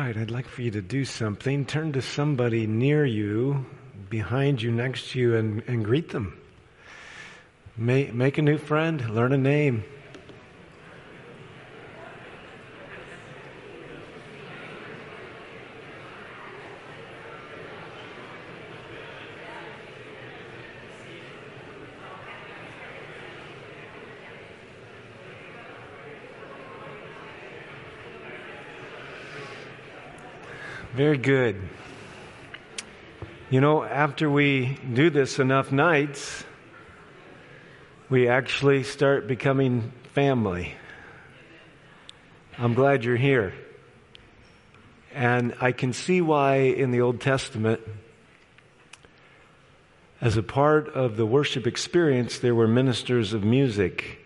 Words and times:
right, 0.00 0.16
I'd 0.16 0.30
like 0.32 0.48
for 0.48 0.62
you 0.62 0.72
to 0.72 0.82
do 0.82 1.04
something. 1.04 1.66
Turn 1.66 1.92
to 1.92 2.02
somebody 2.02 2.66
near 2.66 3.04
you, 3.04 3.64
behind 4.10 4.60
you, 4.60 4.72
next 4.72 5.10
to 5.10 5.20
you, 5.20 5.36
and, 5.36 5.62
and 5.68 5.84
greet 5.84 6.10
them. 6.10 6.36
Make, 7.76 8.12
make 8.12 8.38
a 8.38 8.42
new 8.42 8.58
friend, 8.58 9.08
learn 9.10 9.32
a 9.32 9.38
name. 9.38 9.84
Very 31.04 31.18
good. 31.18 31.60
You 33.50 33.60
know, 33.60 33.84
after 33.84 34.30
we 34.30 34.78
do 34.90 35.10
this 35.10 35.38
enough 35.38 35.70
nights, 35.70 36.44
we 38.08 38.26
actually 38.26 38.84
start 38.84 39.28
becoming 39.28 39.92
family. 40.14 40.72
I'm 42.56 42.72
glad 42.72 43.04
you're 43.04 43.18
here. 43.18 43.52
And 45.12 45.54
I 45.60 45.72
can 45.72 45.92
see 45.92 46.22
why 46.22 46.54
in 46.60 46.90
the 46.90 47.02
Old 47.02 47.20
Testament, 47.20 47.82
as 50.22 50.38
a 50.38 50.42
part 50.42 50.88
of 50.88 51.18
the 51.18 51.26
worship 51.26 51.66
experience, 51.66 52.38
there 52.38 52.54
were 52.54 52.66
ministers 52.66 53.34
of 53.34 53.44
music 53.44 54.24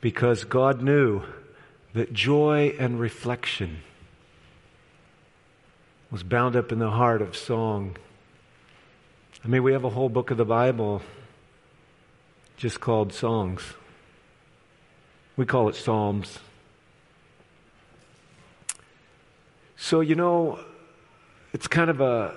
because 0.00 0.44
God 0.44 0.82
knew 0.82 1.24
that 1.94 2.12
joy 2.12 2.76
and 2.78 3.00
reflection 3.00 3.78
was 6.10 6.22
bound 6.22 6.56
up 6.56 6.72
in 6.72 6.78
the 6.78 6.90
heart 6.90 7.22
of 7.22 7.36
song. 7.36 7.96
I 9.44 9.48
mean, 9.48 9.62
we 9.62 9.72
have 9.72 9.84
a 9.84 9.90
whole 9.90 10.08
book 10.08 10.30
of 10.30 10.36
the 10.36 10.44
Bible 10.44 11.02
just 12.56 12.80
called 12.80 13.12
songs. 13.12 13.62
We 15.36 15.44
call 15.44 15.68
it 15.68 15.74
Psalms. 15.74 16.38
So, 19.76 20.00
you 20.00 20.14
know, 20.14 20.58
it's 21.52 21.68
kind 21.68 21.90
of 21.90 22.00
a 22.00 22.34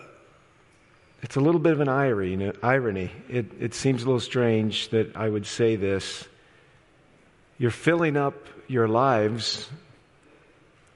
it's 1.22 1.36
a 1.36 1.40
little 1.40 1.60
bit 1.60 1.74
of 1.74 1.82
an 1.82 1.90
irony. 1.90 2.52
irony. 2.64 3.12
It, 3.28 3.48
it 3.60 3.74
seems 3.74 4.04
a 4.04 4.06
little 4.06 4.22
strange 4.22 4.90
that 4.90 5.16
I 5.16 5.28
would 5.28 5.46
say 5.46 5.76
this. 5.76 6.28
You're 7.58 7.72
filling 7.72 8.16
up 8.16 8.36
your 8.68 8.88
lives 8.88 9.70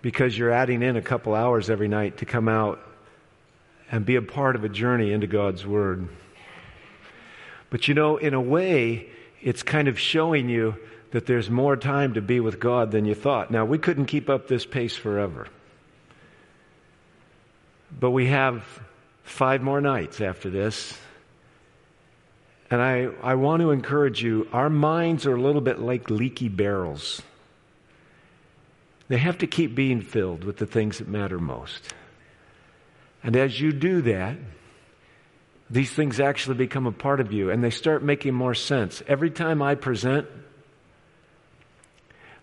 because 0.03 0.37
you're 0.37 0.51
adding 0.51 0.83
in 0.83 0.97
a 0.97 1.01
couple 1.01 1.33
hours 1.33 1.69
every 1.71 1.87
night 1.87 2.17
to 2.17 2.25
come 2.25 2.47
out 2.47 2.79
and 3.89 4.05
be 4.05 4.17
a 4.17 4.21
part 4.21 4.55
of 4.55 4.63
a 4.63 4.69
journey 4.69 5.11
into 5.11 5.25
God's 5.25 5.65
Word. 5.65 6.07
But 7.71 7.87
you 7.87 7.95
know, 7.95 8.17
in 8.17 8.35
a 8.35 8.41
way, 8.41 9.09
it's 9.41 9.63
kind 9.63 9.87
of 9.87 9.97
showing 9.97 10.49
you 10.49 10.75
that 11.11 11.25
there's 11.25 11.49
more 11.49 11.77
time 11.77 12.15
to 12.15 12.21
be 12.21 12.39
with 12.39 12.59
God 12.59 12.91
than 12.91 13.05
you 13.05 13.15
thought. 13.15 13.49
Now, 13.49 13.65
we 13.65 13.77
couldn't 13.77 14.07
keep 14.07 14.29
up 14.29 14.47
this 14.47 14.65
pace 14.65 14.95
forever. 14.95 15.47
But 17.97 18.11
we 18.11 18.27
have 18.27 18.65
five 19.23 19.61
more 19.61 19.79
nights 19.79 20.19
after 20.19 20.49
this. 20.49 20.97
And 22.69 22.81
I, 22.81 23.09
I 23.21 23.35
want 23.35 23.61
to 23.61 23.71
encourage 23.71 24.21
you, 24.21 24.49
our 24.51 24.69
minds 24.69 25.25
are 25.27 25.35
a 25.35 25.41
little 25.41 25.61
bit 25.61 25.79
like 25.79 26.09
leaky 26.09 26.49
barrels. 26.49 27.21
They 29.13 29.19
have 29.19 29.37
to 29.37 29.45
keep 29.45 29.75
being 29.75 30.01
filled 30.01 30.43
with 30.43 30.57
the 30.57 30.65
things 30.65 30.97
that 30.97 31.07
matter 31.07 31.37
most. 31.37 31.93
And 33.23 33.35
as 33.35 33.61
you 33.61 33.71
do 33.71 34.01
that, 34.01 34.37
these 35.69 35.91
things 35.91 36.19
actually 36.19 36.55
become 36.55 36.87
a 36.87 36.91
part 36.91 37.19
of 37.19 37.31
you 37.31 37.51
and 37.51 37.63
they 37.63 37.69
start 37.69 38.01
making 38.01 38.33
more 38.33 38.55
sense. 38.55 39.03
Every 39.07 39.29
time 39.29 39.61
I 39.61 39.75
present, 39.75 40.27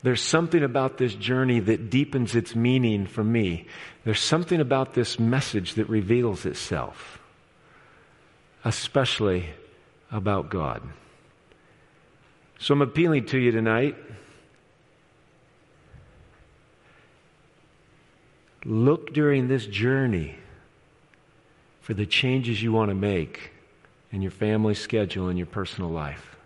there's 0.05 0.21
something 0.21 0.63
about 0.63 0.97
this 0.97 1.13
journey 1.13 1.59
that 1.59 1.91
deepens 1.91 2.37
its 2.37 2.55
meaning 2.55 3.05
for 3.05 3.25
me. 3.25 3.67
There's 4.05 4.21
something 4.21 4.61
about 4.61 4.95
this 4.95 5.19
message 5.19 5.75
that 5.75 5.89
reveals 5.89 6.47
itself, 6.47 7.21
especially 8.65 9.47
about 10.13 10.51
God. 10.51 10.83
So 12.61 12.75
I'm 12.75 12.83
appealing 12.83 13.27
to 13.27 13.39
you 13.41 13.51
tonight 13.51 13.97
Look 18.65 19.13
during 19.13 19.49
this 19.49 19.67
journey 19.67 20.37
for 21.81 21.95
the 21.95 22.07
changes 22.07 22.63
you 22.63 22.73
want 22.73 22.91
to 22.91 22.95
make 22.95 23.53
in 24.13 24.23
your 24.23 24.31
family 24.31 24.75
schedule 24.75 25.29
and 25.29 25.39
your 25.39 25.47
personal 25.47 25.91
life. 25.91 26.37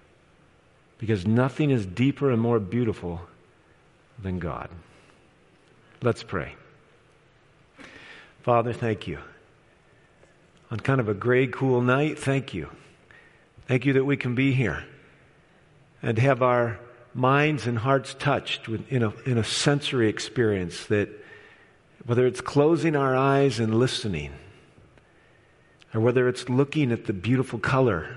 Because 0.99 1.27
nothing 1.27 1.71
is 1.71 1.85
deeper 1.85 2.31
and 2.31 2.41
more 2.41 2.61
beautiful 2.61 3.21
than 4.23 4.39
God. 4.39 4.69
Let's 6.03 6.23
pray. 6.23 6.55
Father, 8.43 8.73
thank 8.73 9.07
you. 9.07 9.19
On 10.71 10.79
kind 10.79 11.01
of 11.01 11.09
a 11.09 11.15
gray, 11.15 11.47
cool 11.47 11.81
night, 11.81 12.19
thank 12.19 12.55
you. 12.55 12.69
Thank 13.67 13.87
you 13.87 13.95
that 13.95 14.05
we 14.05 14.17
can 14.17 14.35
be 14.35 14.53
here 14.53 14.85
and 16.03 16.19
have 16.19 16.43
our 16.43 16.79
minds 17.15 17.67
and 17.67 17.79
hearts 17.79 18.15
touched 18.15 18.69
in, 18.69 19.03
a, 19.03 19.13
in 19.25 19.39
a 19.39 19.45
sensory 19.45 20.09
experience 20.09 20.87
that 20.87 21.09
whether 22.07 22.27
it's 22.27 22.41
closing 22.41 22.95
our 22.97 23.17
eyes 23.17 23.59
and 23.59 23.75
listening, 23.75 24.33
or 25.95 26.01
whether 26.01 26.29
it's 26.29 26.49
looking 26.49 26.93
at 26.93 27.07
the 27.07 27.13
beautiful 27.13 27.59
color 27.59 28.17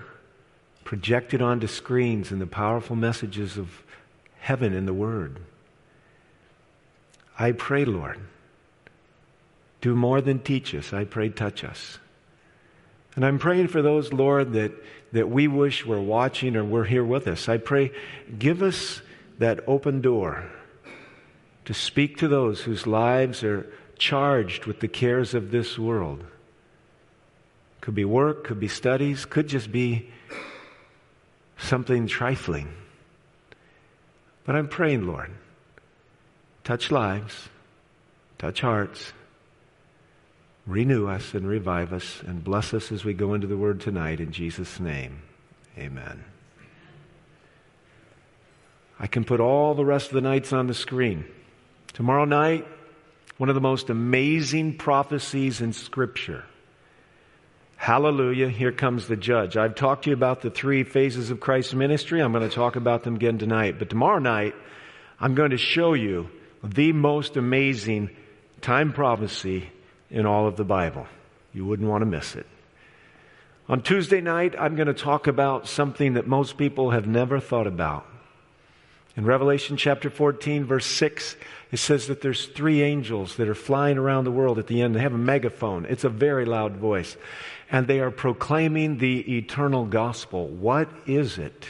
projected 0.84 1.42
onto 1.42 1.68
screens 1.68 2.32
and 2.32 2.42
the 2.42 2.48
powerful 2.48 2.96
messages 2.96 3.58
of 3.58 3.84
heaven 4.40 4.74
in 4.74 4.86
the 4.86 4.94
Word. 4.94 5.40
I 7.38 7.52
pray, 7.52 7.86
Lord, 7.86 8.20
do 9.82 9.96
more 9.96 10.22
than 10.22 10.40
teach 10.40 10.74
us. 10.74 10.94
I 10.94 11.04
pray, 11.04 11.30
touch 11.30 11.64
us. 11.64 12.00
And 13.16 13.26
I'm 13.26 13.40
praying 13.40 13.68
for 13.68 13.82
those, 13.82 14.14
Lord, 14.14 14.54
that, 14.54 14.72
that 15.12 15.30
we 15.30 15.48
wish 15.48 15.86
were 15.86 16.02
watching 16.02 16.56
or 16.56 16.64
were 16.64 16.86
here 16.86 17.04
with 17.04 17.28
us. 17.28 17.50
I 17.50 17.58
pray, 17.58 17.92
give 18.38 18.62
us 18.62 19.02
that 19.40 19.60
open 19.68 20.02
door 20.02 20.50
to 21.66 21.74
speak 21.74 22.18
to 22.20 22.28
those 22.28 22.62
whose 22.62 22.88
lives 22.88 23.44
are 23.44 23.68
charged 23.98 24.66
with 24.66 24.80
the 24.80 24.88
cares 24.88 25.34
of 25.34 25.52
this 25.52 25.78
world. 25.78 26.24
Could 27.82 27.96
be 27.96 28.06
work, 28.06 28.44
could 28.44 28.60
be 28.60 28.68
studies, 28.68 29.26
could 29.26 29.48
just 29.48 29.72
be 29.72 30.10
something 31.58 32.08
trifling. 32.08 32.74
But 34.46 34.56
I'm 34.56 34.68
praying, 34.68 35.08
Lord, 35.08 35.32
touch 36.64 36.92
lives, 36.92 37.50
touch 38.38 38.62
hearts, 38.62 39.12
renew 40.66 41.08
us 41.08 41.34
and 41.34 41.48
revive 41.48 41.94
us, 41.94 42.22
and 42.26 42.44
bless 42.44 42.74
us 42.74 42.92
as 42.92 43.04
we 43.04 43.14
go 43.14 43.34
into 43.34 43.48
the 43.48 43.58
Word 43.58 43.82
tonight. 43.82 44.20
In 44.20 44.32
Jesus' 44.32 44.80
name, 44.80 45.22
amen. 45.78 46.24
I 49.00 49.08
can 49.08 49.24
put 49.24 49.40
all 49.40 49.76
the 49.76 49.86
rest 49.86 50.08
of 50.08 50.14
the 50.14 50.22
nights 50.22 50.52
on 50.52 50.68
the 50.68 50.74
screen. 50.74 51.26
Tomorrow 51.94 52.26
night, 52.26 52.68
one 53.38 53.50
of 53.50 53.56
the 53.56 53.62
most 53.62 53.90
amazing 53.90 54.78
prophecies 54.78 55.62
in 55.62 55.74
Scripture. 55.74 56.44
Hallelujah, 57.76 58.50
here 58.50 58.72
comes 58.72 59.08
the 59.08 59.16
judge. 59.16 59.56
I've 59.56 59.76
talked 59.76 60.06
to 60.06 60.10
you 60.10 60.16
about 60.16 60.42
the 60.42 60.50
three 60.50 60.84
phases 60.84 61.30
of 61.30 61.40
Christ's 61.40 61.76
ministry. 61.76 62.22
I'm 62.22 62.32
going 62.32 62.48
to 62.48 62.54
talk 62.54 62.76
about 62.76 63.04
them 63.04 63.16
again 63.16 63.38
tonight. 63.38 63.78
But 63.78 63.92
tomorrow 63.92 64.20
night, 64.20 64.56
I'm 65.20 65.36
going 65.36 65.52
to 65.52 65.58
show 65.58 65.94
you 65.94 66.30
the 66.64 66.92
most 66.92 67.38
amazing 67.38 68.10
time 68.62 68.94
prophecy 68.94 69.70
in 70.10 70.26
all 70.26 70.48
of 70.48 70.56
the 70.56 70.66
Bible. 70.66 71.06
You 71.54 71.66
wouldn't 71.66 71.88
want 71.88 72.02
to 72.02 72.08
miss 72.08 72.36
it. 72.36 72.48
On 73.70 73.82
Tuesday 73.82 74.22
night, 74.22 74.56
I'm 74.58 74.76
going 74.76 74.88
to 74.88 74.94
talk 74.94 75.28
about 75.28 75.68
something 75.68 76.14
that 76.14 76.26
most 76.26 76.58
people 76.58 76.92
have 76.92 77.06
never 77.06 77.40
thought 77.40 77.68
about. 77.68 78.08
In 79.18 79.26
Revelation 79.26 79.78
chapter 79.78 80.12
14, 80.12 80.64
verse 80.66 80.86
6, 80.86 81.36
it 81.72 81.78
says 81.78 82.06
that 82.06 82.22
there's 82.22 82.46
three 82.46 82.84
angels 82.84 83.36
that 83.38 83.50
are 83.50 83.56
flying 83.56 83.98
around 83.98 84.26
the 84.26 84.32
world 84.32 84.60
at 84.60 84.68
the 84.68 84.80
end. 84.84 84.96
They 84.96 85.00
have 85.00 85.16
a 85.16 85.18
megaphone. 85.18 85.86
It's 85.86 86.04
a 86.04 86.10
very 86.10 86.46
loud 86.46 86.78
voice. 86.78 87.18
And 87.72 87.88
they 87.88 88.00
are 88.00 88.12
proclaiming 88.12 89.00
the 89.00 89.38
eternal 89.38 89.86
gospel. 89.86 90.48
What 90.48 90.88
is 91.08 91.40
it? 91.40 91.66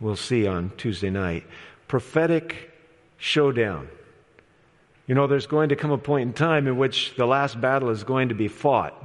We'll 0.00 0.16
see 0.16 0.46
on 0.46 0.70
Tuesday 0.76 1.10
night. 1.10 1.44
Prophetic 1.88 2.70
showdown. 3.16 3.88
You 5.06 5.14
know, 5.14 5.26
there's 5.26 5.46
going 5.46 5.70
to 5.70 5.76
come 5.76 5.92
a 5.92 5.98
point 5.98 6.28
in 6.28 6.32
time 6.34 6.66
in 6.66 6.76
which 6.76 7.14
the 7.16 7.26
last 7.26 7.58
battle 7.58 7.88
is 7.88 8.04
going 8.04 8.28
to 8.28 8.34
be 8.34 8.48
fought. 8.48 9.02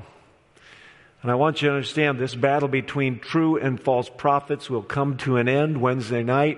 And 1.28 1.32
I 1.34 1.36
want 1.36 1.62
you 1.62 1.68
to 1.68 1.74
understand 1.74 2.18
this 2.18 2.36
battle 2.36 2.70
between 2.70 3.20
true 3.20 3.58
and 3.58 3.78
false 3.78 4.08
prophets 4.08 4.70
will 4.70 4.82
come 4.82 5.18
to 5.18 5.36
an 5.36 5.50
end 5.50 5.82
Wednesday 5.82 6.24
night. 6.24 6.58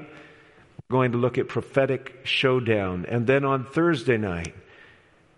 We're 0.88 0.96
going 0.96 1.14
to 1.14 1.18
look 1.18 1.40
at 1.40 1.48
prophetic 1.48 2.20
showdown. 2.24 3.08
And 3.10 3.26
then 3.26 3.46
on 3.46 3.66
Thursday 3.66 4.18
night, 4.18 4.54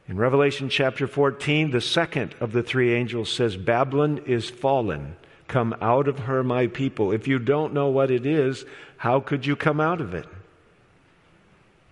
In 0.09 0.17
Revelation 0.17 0.67
chapter 0.67 1.07
14, 1.07 1.71
the 1.71 1.79
second 1.79 2.35
of 2.41 2.51
the 2.51 2.61
three 2.61 2.93
angels 2.93 3.31
says, 3.31 3.55
Babylon 3.55 4.23
is 4.25 4.49
fallen. 4.49 5.15
Come 5.47 5.77
out 5.79 6.09
of 6.09 6.19
her, 6.19 6.43
my 6.43 6.67
people. 6.67 7.13
If 7.13 7.29
you 7.29 7.39
don't 7.39 7.73
know 7.73 7.87
what 7.87 8.11
it 8.11 8.25
is, 8.25 8.65
how 8.97 9.21
could 9.21 9.45
you 9.45 9.55
come 9.55 9.79
out 9.79 10.01
of 10.01 10.13
it? 10.13 10.27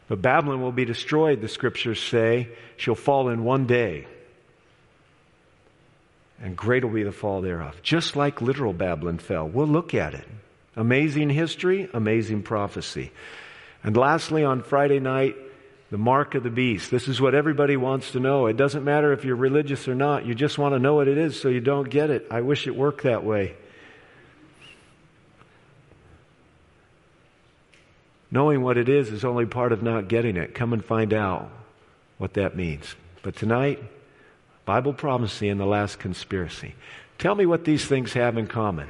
But 0.09 0.21
Babylon 0.21 0.61
will 0.61 0.73
be 0.73 0.83
destroyed, 0.83 1.39
the 1.39 1.47
scriptures 1.47 2.03
say. 2.03 2.49
She'll 2.75 2.95
fall 2.95 3.29
in 3.29 3.45
one 3.45 3.65
day. 3.65 4.07
And 6.41 6.55
great 6.55 6.83
will 6.83 6.91
be 6.91 7.03
the 7.03 7.11
fall 7.11 7.41
thereof. 7.41 7.81
Just 7.83 8.15
like 8.15 8.41
literal 8.41 8.73
Babylon 8.73 9.17
fell. 9.17 9.47
We'll 9.47 9.67
look 9.67 9.93
at 9.93 10.13
it. 10.13 10.25
Amazing 10.75 11.29
history, 11.29 11.89
amazing 11.93 12.43
prophecy. 12.43 13.11
And 13.83 13.97
lastly, 13.97 14.43
on 14.43 14.63
Friday 14.63 14.99
night, 14.99 15.35
the 15.91 15.97
mark 15.97 16.35
of 16.35 16.43
the 16.43 16.49
beast. 16.49 16.91
This 16.91 17.07
is 17.07 17.19
what 17.19 17.33
everybody 17.33 17.75
wants 17.75 18.11
to 18.11 18.19
know. 18.19 18.45
It 18.45 18.57
doesn't 18.57 18.83
matter 18.83 19.11
if 19.11 19.25
you're 19.25 19.35
religious 19.35 19.87
or 19.87 19.95
not. 19.95 20.25
You 20.25 20.35
just 20.35 20.57
want 20.57 20.75
to 20.75 20.79
know 20.79 20.95
what 20.95 21.07
it 21.07 21.17
is 21.17 21.39
so 21.39 21.49
you 21.49 21.61
don't 21.61 21.89
get 21.89 22.09
it. 22.09 22.27
I 22.29 22.41
wish 22.41 22.67
it 22.67 22.75
worked 22.75 23.03
that 23.03 23.23
way. 23.23 23.55
Knowing 28.31 28.61
what 28.61 28.77
it 28.77 28.87
is 28.87 29.09
is 29.09 29.25
only 29.25 29.47
part 29.47 29.71
of 29.71 29.81
not 29.81 30.07
getting 30.07 30.37
it. 30.37 30.53
Come 30.53 30.71
and 30.73 30.85
find 30.85 31.13
out 31.13 31.49
what 32.19 32.35
that 32.35 32.55
means. 32.55 32.95
But 33.23 33.35
tonight, 33.35 33.81
Bible 34.69 34.93
prophecy 34.93 35.49
and 35.49 35.59
the 35.59 35.65
last 35.65 35.97
conspiracy. 35.97 36.75
Tell 37.17 37.33
me 37.33 37.47
what 37.47 37.65
these 37.65 37.85
things 37.85 38.13
have 38.13 38.37
in 38.37 38.45
common. 38.45 38.87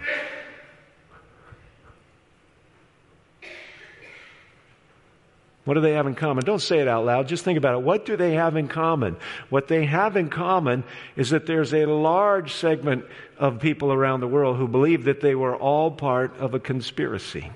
What 5.64 5.76
do 5.76 5.80
they 5.80 5.94
have 5.94 6.06
in 6.06 6.16
common? 6.16 6.44
Don't 6.44 6.62
say 6.62 6.80
it 6.80 6.90
out 6.90 7.06
loud. 7.06 7.30
Just 7.30 7.46
think 7.46 7.58
about 7.58 7.76
it. 7.76 7.82
What 7.82 8.06
do 8.06 8.18
they 8.18 8.34
have 8.34 8.58
in 8.58 8.68
common? 8.68 9.16
What 9.48 9.70
they 9.70 9.86
have 9.86 10.18
in 10.18 10.30
common 10.30 10.84
is 11.16 11.30
that 11.30 11.46
there's 11.46 11.74
a 11.74 11.86
large 11.86 12.56
segment 12.56 13.06
of 13.38 13.62
people 13.62 13.94
around 13.94 14.20
the 14.20 14.28
world 14.28 14.58
who 14.58 14.68
believe 14.68 15.06
that 15.06 15.22
they 15.22 15.34
were 15.34 15.56
all 15.56 15.92
part 15.92 16.36
of 16.40 16.54
a 16.54 16.60
conspiracy. 16.60 17.54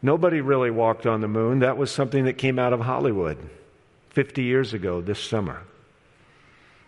Nobody 0.00 0.40
really 0.40 0.70
walked 0.70 1.04
on 1.04 1.20
the 1.20 1.28
moon. 1.28 1.58
That 1.58 1.76
was 1.76 1.90
something 1.90 2.24
that 2.24 2.38
came 2.38 2.58
out 2.58 2.72
of 2.72 2.80
Hollywood 2.80 3.36
50 4.10 4.42
years 4.42 4.74
ago 4.74 5.00
this 5.00 5.22
summer. 5.22 5.62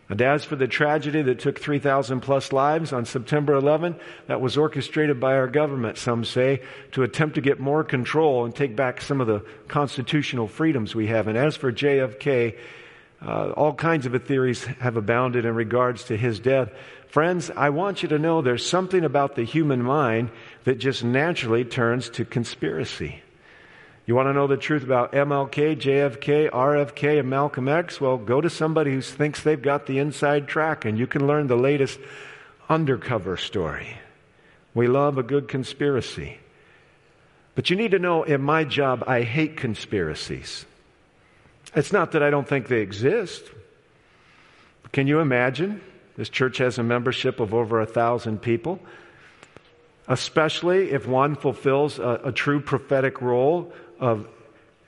And 0.08 0.20
as 0.20 0.44
for 0.44 0.56
the 0.56 0.68
tragedy 0.68 1.22
that 1.22 1.38
took 1.38 1.58
3,000 1.58 2.20
plus 2.20 2.52
lives 2.52 2.92
on 2.92 3.06
September 3.06 3.54
11, 3.54 3.96
that 4.26 4.42
was 4.42 4.58
orchestrated 4.58 5.18
by 5.18 5.36
our 5.36 5.46
government, 5.46 5.96
some 5.96 6.24
say, 6.26 6.60
to 6.90 7.02
attempt 7.02 7.36
to 7.36 7.40
get 7.40 7.60
more 7.60 7.82
control 7.82 8.44
and 8.44 8.54
take 8.54 8.76
back 8.76 9.00
some 9.00 9.22
of 9.22 9.26
the 9.26 9.42
constitutional 9.68 10.48
freedoms 10.48 10.94
we 10.94 11.06
have. 11.06 11.28
And 11.28 11.38
as 11.38 11.56
for 11.56 11.72
JFK, 11.72 12.58
uh, 13.24 13.52
all 13.52 13.72
kinds 13.72 14.04
of 14.04 14.24
theories 14.24 14.64
have 14.64 14.98
abounded 14.98 15.46
in 15.46 15.54
regards 15.54 16.04
to 16.04 16.16
his 16.16 16.40
death. 16.40 16.70
Friends, 17.08 17.50
I 17.56 17.70
want 17.70 18.02
you 18.02 18.08
to 18.10 18.18
know 18.18 18.42
there's 18.42 18.66
something 18.66 19.04
about 19.04 19.36
the 19.36 19.44
human 19.44 19.82
mind 19.82 20.30
that 20.64 20.78
just 20.78 21.04
naturally 21.04 21.64
turns 21.64 22.10
to 22.10 22.24
conspiracy. 22.24 23.22
You 24.04 24.16
want 24.16 24.28
to 24.28 24.32
know 24.32 24.48
the 24.48 24.56
truth 24.56 24.82
about 24.82 25.12
MLK, 25.12 25.76
JFK, 25.76 26.50
RFK, 26.50 27.20
and 27.20 27.30
Malcolm 27.30 27.68
X? 27.68 28.00
Well, 28.00 28.16
go 28.16 28.40
to 28.40 28.50
somebody 28.50 28.92
who 28.92 29.00
thinks 29.00 29.42
they've 29.42 29.62
got 29.62 29.86
the 29.86 29.98
inside 29.98 30.48
track 30.48 30.84
and 30.84 30.98
you 30.98 31.06
can 31.06 31.26
learn 31.26 31.46
the 31.46 31.56
latest 31.56 32.00
undercover 32.68 33.36
story. 33.36 33.96
We 34.74 34.88
love 34.88 35.18
a 35.18 35.22
good 35.22 35.46
conspiracy. 35.46 36.38
But 37.54 37.70
you 37.70 37.76
need 37.76 37.92
to 37.92 38.00
know 38.00 38.24
in 38.24 38.42
my 38.42 38.64
job, 38.64 39.04
I 39.06 39.22
hate 39.22 39.56
conspiracies. 39.56 40.66
It's 41.76 41.92
not 41.92 42.12
that 42.12 42.24
I 42.24 42.30
don't 42.30 42.48
think 42.48 42.66
they 42.66 42.80
exist. 42.80 43.44
Can 44.90 45.06
you 45.06 45.20
imagine? 45.20 45.80
This 46.16 46.28
church 46.28 46.58
has 46.58 46.76
a 46.76 46.82
membership 46.82 47.38
of 47.38 47.54
over 47.54 47.80
a 47.80 47.86
thousand 47.86 48.42
people 48.42 48.80
especially 50.08 50.90
if 50.90 51.06
one 51.06 51.34
fulfills 51.36 51.98
a, 51.98 52.20
a, 52.24 52.32
true 52.32 52.60
prophetic 52.60 53.20
role 53.22 53.72
of 54.02 54.26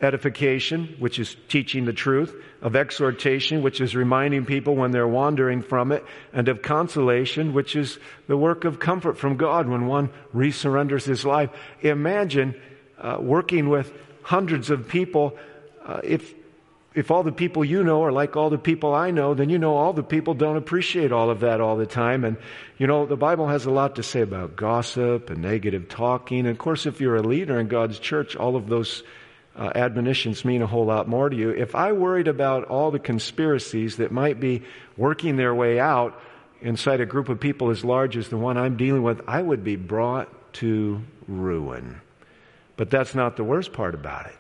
edification, 0.01 0.97
which 0.99 1.19
is 1.19 1.37
teaching 1.49 1.85
the 1.85 1.93
truth, 1.93 2.35
of 2.61 2.75
exhortation, 2.75 3.63
which 3.63 3.81
is 3.81 3.95
reminding 3.95 4.45
people 4.45 4.75
when 4.75 4.91
they're 4.91 5.09
wandering 5.09 5.63
from 5.63 5.93
it, 5.93 6.05
and 6.33 6.49
of 6.49 6.61
consolation, 6.63 7.55
which 7.55 7.77
is 7.77 7.99
the 8.27 8.37
work 8.37 8.65
of 8.65 8.81
comfort 8.81 9.17
from 9.17 9.37
God 9.37 9.69
when 9.69 9.87
one 9.87 10.11
resurrenders 10.35 11.05
his 11.05 11.25
life. 11.25 11.51
Imagine 11.81 12.61
uh, 12.99 13.19
working 13.21 13.69
with 13.69 13.93
hundreds 14.23 14.69
of 14.69 14.89
people. 14.89 15.39
Uh, 15.87 16.01
if 16.03 16.35
if 16.95 17.11
all 17.11 17.25
the 17.25 17.33
people 17.33 17.65
you 17.65 17.83
know 17.83 18.05
are 18.05 18.13
like 18.13 18.37
all 18.37 18.51
the 18.51 18.59
people 18.59 18.95
I 18.95 19.11
know, 19.11 19.35
then 19.35 19.51
you 19.51 19.59
know 19.59 19.75
all 19.75 19.93
the 19.93 20.05
people 20.05 20.35
don't 20.35 20.57
appreciate 20.57 21.11
all 21.11 21.29
of 21.29 21.41
that 21.41 21.61
all 21.61 21.77
the 21.77 21.87
time. 21.87 22.25
And, 22.25 22.37
you 22.79 22.87
know, 22.87 23.05
the 23.05 23.17
Bible 23.17 23.49
has 23.49 23.67
a 23.67 23.71
lot 23.71 23.97
to 23.97 24.03
say 24.05 24.21
about 24.21 24.55
gossip 24.55 25.29
and 25.29 25.43
negative 25.43 25.89
talking. 25.89 26.41
And 26.41 26.49
of 26.49 26.59
course, 26.59 26.87
if 26.87 27.01
you're 27.01 27.17
a 27.17 27.23
leader 27.23 27.59
in 27.59 27.67
God's 27.67 27.99
church, 27.99 28.37
all 28.37 28.55
of 28.55 28.69
those 28.69 29.03
uh, 29.57 29.73
admonitions 29.75 30.45
mean 30.45 30.63
a 30.63 30.69
whole 30.69 30.87
lot 30.87 31.09
more 31.09 31.29
to 31.29 31.37
you. 31.37 31.51
If 31.51 31.75
I 31.75 31.93
worried 31.93 32.29
about 32.29 32.65
all 32.65 32.93
the 32.93 33.01
conspiracies 33.01 33.97
that 33.97 34.13
might 34.13 34.39
be 34.39 34.63
working 34.97 35.37
their 35.37 35.55
way 35.55 35.81
out 35.81 36.21
inside 36.61 37.01
a 37.01 37.07
group 37.07 37.29
of 37.29 37.41
people 37.41 37.71
as 37.71 37.85
large 37.85 38.17
as 38.17 38.29
the 38.29 38.37
one 38.37 38.57
I'm 38.57 38.77
dealing 38.77 39.03
with, 39.03 39.21
I 39.27 39.43
would 39.43 39.65
be 39.65 39.75
brought 39.75 40.29
to 40.55 41.03
ruin. 41.27 42.01
But 42.77 42.91
that's 42.91 43.17
not 43.17 43.37
the 43.37 43.45
worst 43.45 43.73
part 43.73 43.95
about 43.95 44.27
it. 44.27 44.37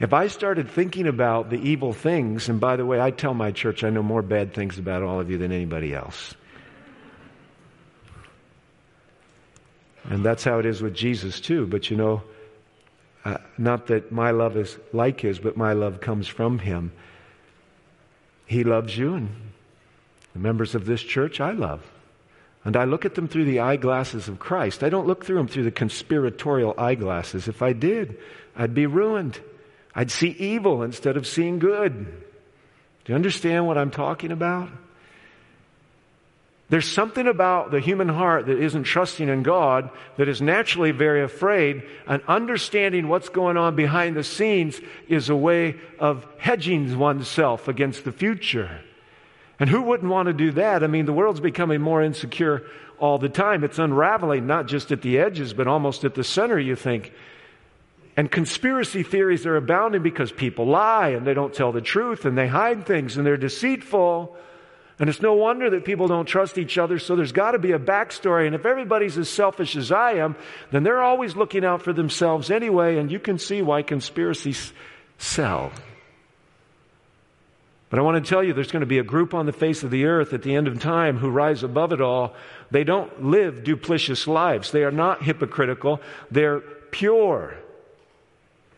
If 0.00 0.14
I 0.14 0.28
started 0.28 0.70
thinking 0.70 1.06
about 1.06 1.50
the 1.50 1.58
evil 1.58 1.92
things, 1.92 2.48
and 2.48 2.58
by 2.58 2.76
the 2.76 2.86
way, 2.86 2.98
I 2.98 3.10
tell 3.10 3.34
my 3.34 3.52
church 3.52 3.84
I 3.84 3.90
know 3.90 4.02
more 4.02 4.22
bad 4.22 4.54
things 4.54 4.78
about 4.78 5.02
all 5.02 5.20
of 5.20 5.30
you 5.30 5.36
than 5.36 5.52
anybody 5.52 5.94
else. 5.94 6.34
And 10.04 10.24
that's 10.24 10.42
how 10.42 10.58
it 10.58 10.64
is 10.64 10.80
with 10.80 10.94
Jesus, 10.94 11.38
too. 11.38 11.66
But 11.66 11.90
you 11.90 11.98
know, 11.98 12.22
uh, 13.26 13.36
not 13.58 13.88
that 13.88 14.10
my 14.10 14.30
love 14.30 14.56
is 14.56 14.78
like 14.94 15.20
his, 15.20 15.38
but 15.38 15.58
my 15.58 15.74
love 15.74 16.00
comes 16.00 16.26
from 16.26 16.58
him. 16.58 16.92
He 18.46 18.64
loves 18.64 18.96
you, 18.96 19.14
and 19.14 19.28
the 20.32 20.38
members 20.38 20.74
of 20.74 20.86
this 20.86 21.02
church 21.02 21.42
I 21.42 21.52
love. 21.52 21.84
And 22.64 22.74
I 22.74 22.84
look 22.84 23.04
at 23.04 23.14
them 23.14 23.28
through 23.28 23.44
the 23.44 23.60
eyeglasses 23.60 24.28
of 24.28 24.38
Christ. 24.38 24.82
I 24.82 24.88
don't 24.88 25.06
look 25.06 25.26
through 25.26 25.36
them 25.36 25.48
through 25.48 25.64
the 25.64 25.70
conspiratorial 25.70 26.74
eyeglasses. 26.78 27.48
If 27.48 27.60
I 27.60 27.74
did, 27.74 28.18
I'd 28.56 28.74
be 28.74 28.86
ruined. 28.86 29.40
I'd 29.94 30.10
see 30.10 30.28
evil 30.28 30.82
instead 30.82 31.16
of 31.16 31.26
seeing 31.26 31.58
good. 31.58 32.06
Do 33.04 33.12
you 33.12 33.14
understand 33.14 33.66
what 33.66 33.78
I'm 33.78 33.90
talking 33.90 34.30
about? 34.32 34.68
There's 36.68 36.88
something 36.88 37.26
about 37.26 37.72
the 37.72 37.80
human 37.80 38.08
heart 38.08 38.46
that 38.46 38.60
isn't 38.60 38.84
trusting 38.84 39.28
in 39.28 39.42
God, 39.42 39.90
that 40.16 40.28
is 40.28 40.40
naturally 40.40 40.92
very 40.92 41.20
afraid, 41.20 41.82
and 42.06 42.22
understanding 42.28 43.08
what's 43.08 43.28
going 43.28 43.56
on 43.56 43.74
behind 43.74 44.14
the 44.14 44.22
scenes 44.22 44.80
is 45.08 45.28
a 45.28 45.36
way 45.36 45.80
of 45.98 46.24
hedging 46.38 46.96
oneself 46.96 47.66
against 47.66 48.04
the 48.04 48.12
future. 48.12 48.82
And 49.58 49.68
who 49.68 49.82
wouldn't 49.82 50.12
want 50.12 50.28
to 50.28 50.32
do 50.32 50.52
that? 50.52 50.84
I 50.84 50.86
mean, 50.86 51.06
the 51.06 51.12
world's 51.12 51.40
becoming 51.40 51.80
more 51.80 52.04
insecure 52.04 52.62
all 53.00 53.18
the 53.18 53.28
time. 53.28 53.64
It's 53.64 53.80
unraveling, 53.80 54.46
not 54.46 54.68
just 54.68 54.92
at 54.92 55.02
the 55.02 55.18
edges, 55.18 55.52
but 55.52 55.66
almost 55.66 56.04
at 56.04 56.14
the 56.14 56.22
center, 56.22 56.58
you 56.58 56.76
think. 56.76 57.12
And 58.20 58.30
conspiracy 58.30 59.02
theories 59.02 59.46
are 59.46 59.56
abounding 59.56 60.02
because 60.02 60.30
people 60.30 60.66
lie 60.66 61.08
and 61.08 61.26
they 61.26 61.32
don't 61.32 61.54
tell 61.54 61.72
the 61.72 61.80
truth 61.80 62.26
and 62.26 62.36
they 62.36 62.48
hide 62.48 62.84
things 62.84 63.16
and 63.16 63.24
they're 63.24 63.38
deceitful. 63.38 64.36
And 64.98 65.08
it's 65.08 65.22
no 65.22 65.32
wonder 65.32 65.70
that 65.70 65.86
people 65.86 66.06
don't 66.06 66.26
trust 66.26 66.58
each 66.58 66.76
other, 66.76 66.98
so 66.98 67.16
there's 67.16 67.32
got 67.32 67.52
to 67.52 67.58
be 67.58 67.72
a 67.72 67.78
backstory. 67.78 68.44
And 68.44 68.54
if 68.54 68.66
everybody's 68.66 69.16
as 69.16 69.30
selfish 69.30 69.74
as 69.74 69.90
I 69.90 70.16
am, 70.16 70.36
then 70.70 70.82
they're 70.82 71.00
always 71.00 71.34
looking 71.34 71.64
out 71.64 71.80
for 71.80 71.94
themselves 71.94 72.50
anyway, 72.50 72.98
and 72.98 73.10
you 73.10 73.18
can 73.18 73.38
see 73.38 73.62
why 73.62 73.80
conspiracies 73.80 74.74
sell. 75.16 75.72
But 77.88 78.00
I 78.00 78.02
want 78.02 78.22
to 78.22 78.28
tell 78.28 78.44
you 78.44 78.52
there's 78.52 78.70
going 78.70 78.80
to 78.80 78.86
be 78.86 78.98
a 78.98 79.02
group 79.02 79.32
on 79.32 79.46
the 79.46 79.52
face 79.54 79.82
of 79.82 79.90
the 79.90 80.04
earth 80.04 80.34
at 80.34 80.42
the 80.42 80.54
end 80.54 80.68
of 80.68 80.78
time 80.78 81.16
who 81.16 81.30
rise 81.30 81.62
above 81.62 81.94
it 81.94 82.02
all. 82.02 82.34
They 82.70 82.84
don't 82.84 83.24
live 83.24 83.64
duplicitous 83.64 84.26
lives. 84.26 84.72
They 84.72 84.84
are 84.84 84.90
not 84.90 85.22
hypocritical. 85.22 86.02
They're 86.30 86.60
pure 86.60 87.56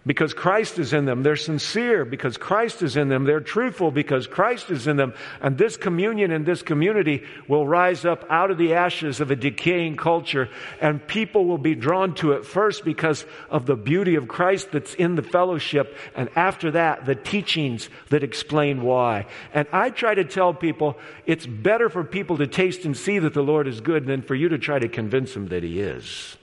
because 0.04 0.34
Christ 0.34 0.78
is 0.78 0.92
in 0.92 1.04
them. 1.04 1.22
They're 1.22 1.36
sincere 1.36 2.04
because 2.04 2.36
Christ 2.36 2.82
is 2.82 2.96
in 2.96 3.08
them. 3.08 3.24
They're 3.24 3.40
truthful 3.40 3.90
because 3.90 4.26
Christ 4.26 4.70
is 4.70 4.86
in 4.86 4.96
them. 4.96 5.14
And 5.40 5.56
this 5.56 5.76
communion 5.76 6.32
and 6.32 6.44
this 6.44 6.62
community 6.62 7.22
will 7.46 7.66
rise 7.66 8.04
up 8.04 8.24
out 8.28 8.50
of 8.50 8.58
the 8.58 8.74
ashes 8.74 9.20
of 9.20 9.30
a 9.30 9.36
decaying 9.36 9.96
culture 9.96 10.48
and 10.80 11.06
people 11.06 11.44
will 11.44 11.58
be 11.58 11.74
drawn 11.74 12.14
to 12.16 12.32
it 12.32 12.44
first 12.44 12.84
because 12.84 13.24
of 13.48 13.66
the 13.66 13.76
beauty 13.76 14.16
of 14.16 14.26
Christ 14.26 14.72
that's 14.72 14.94
in 14.94 15.14
the 15.14 15.22
fellowship. 15.22 15.96
And 16.16 16.28
after 16.34 16.72
that, 16.72 17.06
the 17.06 17.14
teachings 17.14 17.88
that 18.10 18.24
explain 18.24 18.82
why. 18.82 19.26
And 19.54 19.68
I 19.72 19.90
try 19.90 20.14
to 20.14 20.24
tell 20.24 20.52
people 20.52 20.98
it's 21.26 21.46
better 21.46 21.88
for 21.88 22.02
people 22.02 22.38
to 22.38 22.46
taste 22.46 22.84
and 22.84 22.96
see 22.96 23.20
that 23.20 23.34
the 23.34 23.42
Lord 23.42 23.68
is 23.68 23.80
good 23.80 24.06
than 24.06 24.22
for 24.22 24.34
you 24.34 24.48
to 24.48 24.58
try 24.58 24.78
to 24.78 24.88
convince 24.88 25.34
them 25.34 25.48
that 25.48 25.62
He 25.62 25.80
is. 25.80 26.36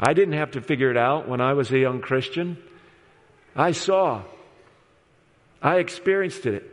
I 0.00 0.14
didn't 0.14 0.34
have 0.34 0.52
to 0.52 0.62
figure 0.62 0.90
it 0.90 0.96
out 0.96 1.28
when 1.28 1.40
I 1.40 1.52
was 1.52 1.70
a 1.70 1.78
young 1.78 2.00
Christian. 2.00 2.56
I 3.54 3.72
saw. 3.72 4.22
I 5.60 5.76
experienced 5.76 6.46
it. 6.46 6.64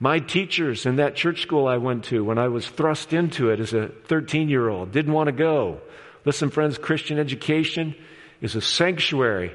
My 0.00 0.18
teachers 0.18 0.86
in 0.86 0.96
that 0.96 1.14
church 1.14 1.42
school 1.42 1.68
I 1.68 1.76
went 1.76 2.04
to 2.04 2.24
when 2.24 2.38
I 2.38 2.48
was 2.48 2.66
thrust 2.66 3.12
into 3.12 3.50
it 3.50 3.60
as 3.60 3.74
a 3.74 3.88
13 3.88 4.48
year 4.48 4.68
old 4.68 4.92
didn't 4.92 5.12
want 5.12 5.26
to 5.26 5.32
go. 5.32 5.80
Listen, 6.24 6.50
friends, 6.50 6.78
Christian 6.78 7.18
education 7.18 7.94
is 8.40 8.54
a 8.54 8.60
sanctuary 8.60 9.52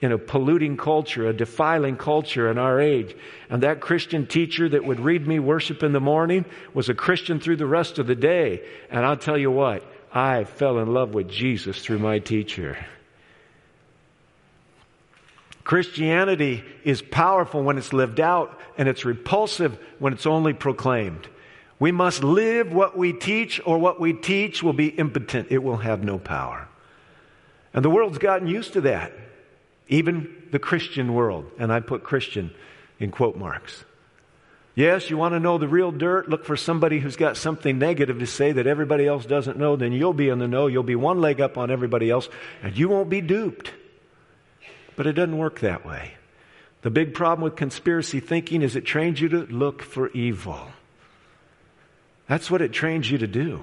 in 0.00 0.12
a 0.12 0.18
polluting 0.18 0.76
culture, 0.76 1.26
a 1.28 1.32
defiling 1.32 1.96
culture 1.96 2.50
in 2.50 2.58
our 2.58 2.80
age. 2.80 3.14
And 3.48 3.62
that 3.62 3.80
Christian 3.80 4.26
teacher 4.26 4.68
that 4.68 4.84
would 4.84 5.00
read 5.00 5.26
me 5.26 5.38
worship 5.38 5.82
in 5.82 5.92
the 5.92 6.00
morning 6.00 6.44
was 6.74 6.88
a 6.88 6.94
Christian 6.94 7.40
through 7.40 7.56
the 7.56 7.66
rest 7.66 7.98
of 7.98 8.06
the 8.06 8.14
day. 8.14 8.62
And 8.90 9.04
I'll 9.04 9.16
tell 9.16 9.38
you 9.38 9.50
what, 9.50 9.82
I 10.16 10.44
fell 10.44 10.78
in 10.78 10.94
love 10.94 11.12
with 11.12 11.28
Jesus 11.28 11.84
through 11.84 11.98
my 11.98 12.20
teacher. 12.20 12.78
Christianity 15.62 16.64
is 16.84 17.02
powerful 17.02 17.62
when 17.62 17.76
it's 17.76 17.92
lived 17.92 18.18
out, 18.18 18.58
and 18.78 18.88
it's 18.88 19.04
repulsive 19.04 19.78
when 19.98 20.14
it's 20.14 20.24
only 20.24 20.54
proclaimed. 20.54 21.28
We 21.78 21.92
must 21.92 22.24
live 22.24 22.72
what 22.72 22.96
we 22.96 23.12
teach, 23.12 23.60
or 23.66 23.76
what 23.76 24.00
we 24.00 24.14
teach 24.14 24.62
will 24.62 24.72
be 24.72 24.86
impotent. 24.86 25.48
It 25.50 25.62
will 25.62 25.76
have 25.76 26.02
no 26.02 26.18
power. 26.18 26.66
And 27.74 27.84
the 27.84 27.90
world's 27.90 28.16
gotten 28.16 28.48
used 28.48 28.72
to 28.72 28.80
that, 28.82 29.12
even 29.88 30.34
the 30.50 30.58
Christian 30.58 31.12
world. 31.12 31.44
And 31.58 31.70
I 31.70 31.80
put 31.80 32.04
Christian 32.04 32.54
in 32.98 33.10
quote 33.10 33.36
marks. 33.36 33.84
Yes, 34.76 35.08
you 35.08 35.16
want 35.16 35.32
to 35.32 35.40
know 35.40 35.56
the 35.56 35.66
real 35.66 35.90
dirt? 35.90 36.28
Look 36.28 36.44
for 36.44 36.54
somebody 36.54 37.00
who's 37.00 37.16
got 37.16 37.38
something 37.38 37.78
negative 37.78 38.18
to 38.18 38.26
say 38.26 38.52
that 38.52 38.66
everybody 38.66 39.06
else 39.06 39.24
doesn't 39.24 39.56
know. 39.56 39.74
Then 39.74 39.92
you'll 39.92 40.12
be 40.12 40.28
in 40.28 40.38
the 40.38 40.46
know. 40.46 40.66
You'll 40.66 40.82
be 40.82 40.94
one 40.94 41.18
leg 41.18 41.40
up 41.40 41.56
on 41.56 41.70
everybody 41.70 42.10
else, 42.10 42.28
and 42.62 42.76
you 42.76 42.90
won't 42.90 43.08
be 43.08 43.22
duped. 43.22 43.72
But 44.94 45.06
it 45.06 45.14
doesn't 45.14 45.38
work 45.38 45.60
that 45.60 45.86
way. 45.86 46.12
The 46.82 46.90
big 46.90 47.14
problem 47.14 47.42
with 47.42 47.56
conspiracy 47.56 48.20
thinking 48.20 48.60
is 48.60 48.76
it 48.76 48.84
trains 48.84 49.18
you 49.18 49.30
to 49.30 49.46
look 49.46 49.82
for 49.82 50.10
evil. 50.10 50.60
That's 52.28 52.50
what 52.50 52.60
it 52.60 52.72
trains 52.72 53.10
you 53.10 53.16
to 53.16 53.26
do. 53.26 53.62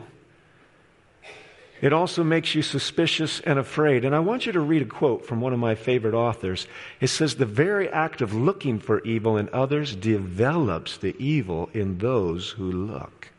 It 1.84 1.92
also 1.92 2.24
makes 2.24 2.56
you 2.56 2.62
suspicious 2.62 3.42
and 3.42 3.60
afraid. 3.60 4.06
And 4.06 4.16
I 4.16 4.20
want 4.20 4.46
you 4.46 4.54
to 4.54 4.62
read 4.62 4.84
a 4.84 4.86
quote 4.86 5.26
from 5.26 5.42
one 5.42 5.52
of 5.52 5.60
my 5.60 5.76
favorite 5.76 6.14
authors. 6.14 6.66
It 7.02 7.08
says, 7.08 7.36
The 7.36 7.46
very 7.46 7.90
act 7.90 8.22
of 8.22 8.34
looking 8.34 8.80
for 8.80 9.02
evil 9.02 9.36
in 9.36 9.50
others 9.52 9.94
develops 9.94 10.96
the 10.96 11.14
evil 11.20 11.70
in 11.74 11.98
those 11.98 12.52
who 12.52 12.72
look. 12.72 13.32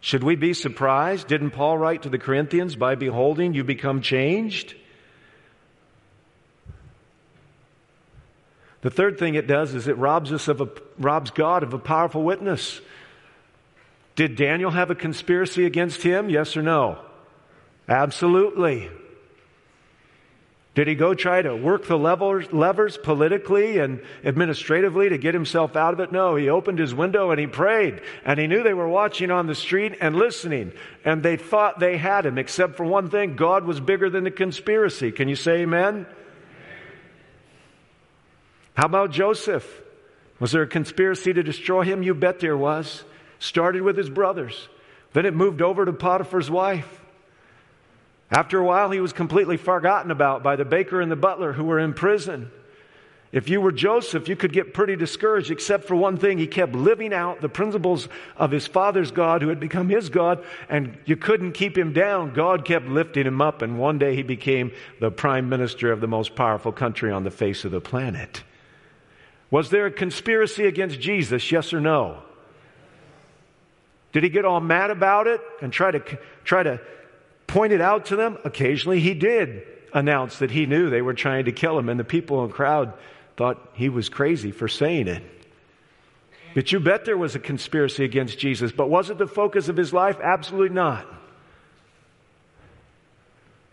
Should 0.00 0.22
we 0.22 0.36
be 0.36 0.54
surprised? 0.54 1.26
Didn't 1.26 1.50
Paul 1.50 1.76
write 1.76 2.02
to 2.02 2.08
the 2.08 2.20
Corinthians, 2.20 2.76
By 2.76 2.94
beholding, 2.94 3.52
you 3.52 3.64
become 3.64 4.00
changed? 4.00 4.76
The 8.82 8.90
third 8.90 9.18
thing 9.18 9.34
it 9.34 9.48
does 9.48 9.74
is 9.74 9.88
it 9.88 9.98
robs 9.98 10.30
us 10.30 10.46
of 10.46 10.60
a, 10.60 10.68
robs 11.00 11.32
God 11.32 11.64
of 11.64 11.74
a 11.74 11.80
powerful 11.80 12.22
witness. 12.22 12.80
Did 14.14 14.36
Daniel 14.36 14.70
have 14.70 14.92
a 14.92 14.94
conspiracy 14.94 15.66
against 15.66 16.02
him? 16.02 16.30
Yes 16.30 16.56
or 16.56 16.62
no? 16.62 17.00
Absolutely. 17.88 18.90
Did 20.76 20.88
he 20.88 20.94
go 20.94 21.14
try 21.14 21.40
to 21.40 21.56
work 21.56 21.86
the 21.86 21.96
levers, 21.96 22.52
levers, 22.52 22.98
politically 22.98 23.78
and 23.78 24.02
administratively 24.22 25.08
to 25.08 25.16
get 25.16 25.32
himself 25.32 25.74
out 25.74 25.94
of 25.94 26.00
it? 26.00 26.12
No, 26.12 26.36
he 26.36 26.50
opened 26.50 26.78
his 26.78 26.94
window 26.94 27.30
and 27.30 27.40
he 27.40 27.46
prayed. 27.46 28.02
And 28.26 28.38
he 28.38 28.46
knew 28.46 28.62
they 28.62 28.74
were 28.74 28.86
watching 28.86 29.30
on 29.30 29.46
the 29.46 29.54
street 29.54 29.96
and 30.02 30.14
listening. 30.16 30.72
And 31.02 31.22
they 31.22 31.38
thought 31.38 31.78
they 31.78 31.96
had 31.96 32.26
him, 32.26 32.36
except 32.36 32.76
for 32.76 32.84
one 32.84 33.08
thing 33.08 33.36
God 33.36 33.64
was 33.64 33.80
bigger 33.80 34.10
than 34.10 34.24
the 34.24 34.30
conspiracy. 34.30 35.12
Can 35.12 35.28
you 35.28 35.36
say 35.36 35.62
amen? 35.62 36.04
How 38.74 38.84
about 38.84 39.12
Joseph? 39.12 39.66
Was 40.40 40.52
there 40.52 40.60
a 40.60 40.66
conspiracy 40.66 41.32
to 41.32 41.42
destroy 41.42 41.84
him? 41.84 42.02
You 42.02 42.12
bet 42.12 42.40
there 42.40 42.56
was. 42.56 43.02
Started 43.38 43.80
with 43.80 43.96
his 43.96 44.10
brothers. 44.10 44.68
Then 45.14 45.24
it 45.24 45.32
moved 45.32 45.62
over 45.62 45.86
to 45.86 45.94
Potiphar's 45.94 46.50
wife. 46.50 47.05
After 48.30 48.58
a 48.58 48.64
while, 48.64 48.90
he 48.90 49.00
was 49.00 49.12
completely 49.12 49.56
forgotten 49.56 50.10
about 50.10 50.42
by 50.42 50.56
the 50.56 50.64
baker 50.64 51.00
and 51.00 51.10
the 51.10 51.16
butler 51.16 51.52
who 51.52 51.64
were 51.64 51.78
in 51.78 51.94
prison. 51.94 52.50
If 53.32 53.48
you 53.48 53.60
were 53.60 53.72
Joseph, 53.72 54.28
you 54.28 54.36
could 54.36 54.52
get 54.52 54.72
pretty 54.72 54.96
discouraged, 54.96 55.50
except 55.50 55.84
for 55.84 55.94
one 55.94 56.16
thing. 56.16 56.38
He 56.38 56.46
kept 56.46 56.74
living 56.74 57.12
out 57.12 57.40
the 57.40 57.48
principles 57.48 58.08
of 58.36 58.50
his 58.50 58.66
father's 58.66 59.10
God, 59.10 59.42
who 59.42 59.48
had 59.48 59.60
become 59.60 59.88
his 59.88 60.08
God, 60.08 60.44
and 60.68 60.96
you 61.04 61.16
couldn't 61.16 61.52
keep 61.52 61.76
him 61.76 61.92
down. 61.92 62.32
God 62.32 62.64
kept 62.64 62.86
lifting 62.86 63.26
him 63.26 63.42
up, 63.42 63.62
and 63.62 63.78
one 63.78 63.98
day 63.98 64.14
he 64.14 64.22
became 64.22 64.72
the 65.00 65.10
prime 65.10 65.48
minister 65.48 65.92
of 65.92 66.00
the 66.00 66.06
most 66.06 66.34
powerful 66.34 66.72
country 66.72 67.12
on 67.12 67.24
the 67.24 67.30
face 67.30 67.64
of 67.64 67.72
the 67.72 67.80
planet. 67.80 68.42
Was 69.50 69.70
there 69.70 69.86
a 69.86 69.92
conspiracy 69.92 70.66
against 70.66 71.00
Jesus? 71.00 71.52
Yes 71.52 71.72
or 71.72 71.80
no? 71.80 72.22
Did 74.12 74.22
he 74.22 74.30
get 74.30 74.44
all 74.44 74.60
mad 74.60 74.90
about 74.90 75.26
it 75.26 75.40
and 75.60 75.72
try 75.72 75.90
to, 75.90 76.00
try 76.44 76.62
to 76.62 76.80
point 77.46 77.72
it 77.72 77.80
out 77.80 78.06
to 78.06 78.16
them? 78.16 78.38
Occasionally 78.44 79.00
he 79.00 79.14
did 79.14 79.62
announce 79.92 80.38
that 80.38 80.50
he 80.50 80.66
knew 80.66 80.90
they 80.90 81.02
were 81.02 81.14
trying 81.14 81.46
to 81.46 81.52
kill 81.52 81.78
him, 81.78 81.88
and 81.88 81.98
the 81.98 82.04
people 82.04 82.42
in 82.42 82.48
the 82.48 82.54
crowd 82.54 82.92
thought 83.36 83.70
he 83.74 83.88
was 83.88 84.08
crazy 84.08 84.50
for 84.50 84.68
saying 84.68 85.08
it. 85.08 85.22
But 86.54 86.72
you 86.72 86.80
bet 86.80 87.04
there 87.04 87.18
was 87.18 87.34
a 87.34 87.38
conspiracy 87.38 88.04
against 88.04 88.38
Jesus. 88.38 88.72
But 88.72 88.88
was 88.88 89.10
it 89.10 89.18
the 89.18 89.26
focus 89.26 89.68
of 89.68 89.76
his 89.76 89.92
life? 89.92 90.18
Absolutely 90.22 90.74
not. 90.74 91.06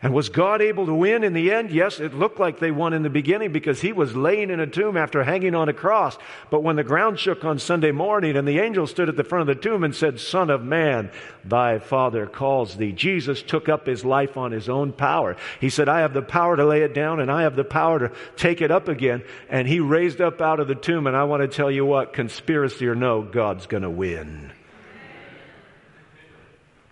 And 0.04 0.14
was 0.14 0.28
God 0.28 0.62
able 0.62 0.86
to 0.88 0.94
win 0.94 1.24
in 1.24 1.32
the 1.32 1.54
end? 1.54 1.72
Yes, 1.72 2.02
it 2.02 2.14
looked 2.14 2.38
like 2.38 2.60
they 2.60 2.72
won 2.72 2.92
in 2.92 3.04
the 3.04 3.10
beginning 3.10 3.54
because 3.54 3.80
he 3.80 3.94
was 3.94 4.18
laying 4.18 4.50
in 4.50 4.60
a 4.60 4.68
tomb 4.68 4.98
after 4.98 5.24
hanging 5.24 5.56
on 5.56 5.70
a 5.70 5.74
cross. 5.74 6.18
But 6.52 6.62
when 6.62 6.76
the 6.76 6.84
ground 6.84 7.20
shook 7.20 7.46
on 7.46 7.58
Sunday 7.58 7.92
morning 7.92 8.36
and 8.36 8.46
the 8.46 8.60
angel 8.60 8.86
stood 8.86 9.08
at 9.08 9.16
the 9.16 9.24
front 9.24 9.50
of 9.50 9.56
the 9.56 9.62
tomb 9.62 9.82
and 9.82 9.96
said, 9.96 10.20
Son 10.20 10.50
of 10.50 10.62
man, 10.62 11.10
thy 11.46 11.80
father 11.80 12.28
calls 12.28 12.76
thee, 12.76 12.92
Jesus 12.92 13.42
took 13.42 13.70
up 13.70 13.88
his 13.88 14.04
life 14.04 14.36
on 14.36 14.52
his 14.52 14.68
own 14.68 14.92
power. 14.92 15.38
He 15.62 15.70
said, 15.70 15.88
I 15.88 16.02
have 16.02 16.14
the 16.14 16.22
power 16.22 16.58
to 16.58 16.66
lay 16.66 16.82
it 16.82 16.94
down 16.94 17.22
and 17.22 17.32
I 17.32 17.44
have 17.44 17.56
the 17.56 17.64
power 17.64 18.00
to 18.00 18.12
take 18.36 18.62
it 18.62 18.72
up 18.72 18.90
again. 18.90 19.24
And 19.48 19.70
he 19.70 19.80
raised 19.80 20.20
up 20.20 20.42
out 20.42 20.60
of 20.60 20.68
the 20.68 20.76
tomb. 20.76 21.08
And 21.08 21.16
I 21.16 21.24
want 21.24 21.44
to 21.44 21.48
tell 21.48 21.72
you 21.72 21.86
what, 21.86 22.12
conspiracy 22.12 22.90
or 22.90 22.96
no, 22.96 23.22
God's 23.22 23.68
going 23.68 23.84
to 23.84 23.90
win. 23.90 24.52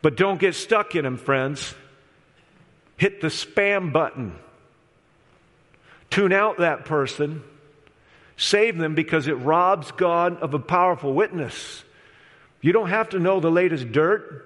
But 0.02 0.16
don't 0.16 0.40
get 0.40 0.56
stuck 0.56 0.96
in 0.96 1.06
him, 1.06 1.18
friends 1.18 1.76
hit 3.02 3.20
the 3.20 3.30
spam 3.30 3.92
button. 3.92 4.32
Tune 6.12 6.32
out 6.32 6.60
that 6.60 6.86
person. 6.86 7.42
Save 8.38 8.78
them 8.78 8.94
because 8.94 9.28
it 9.28 9.34
robs 9.34 9.92
God 9.94 10.38
of 10.40 10.54
a 10.54 10.60
powerful 10.60 11.12
witness. 11.12 11.84
You 12.62 12.74
don't 12.74 12.90
have 12.90 13.10
to 13.10 13.18
know 13.18 13.40
the 13.40 13.50
latest 13.50 13.92
dirt. 13.92 14.46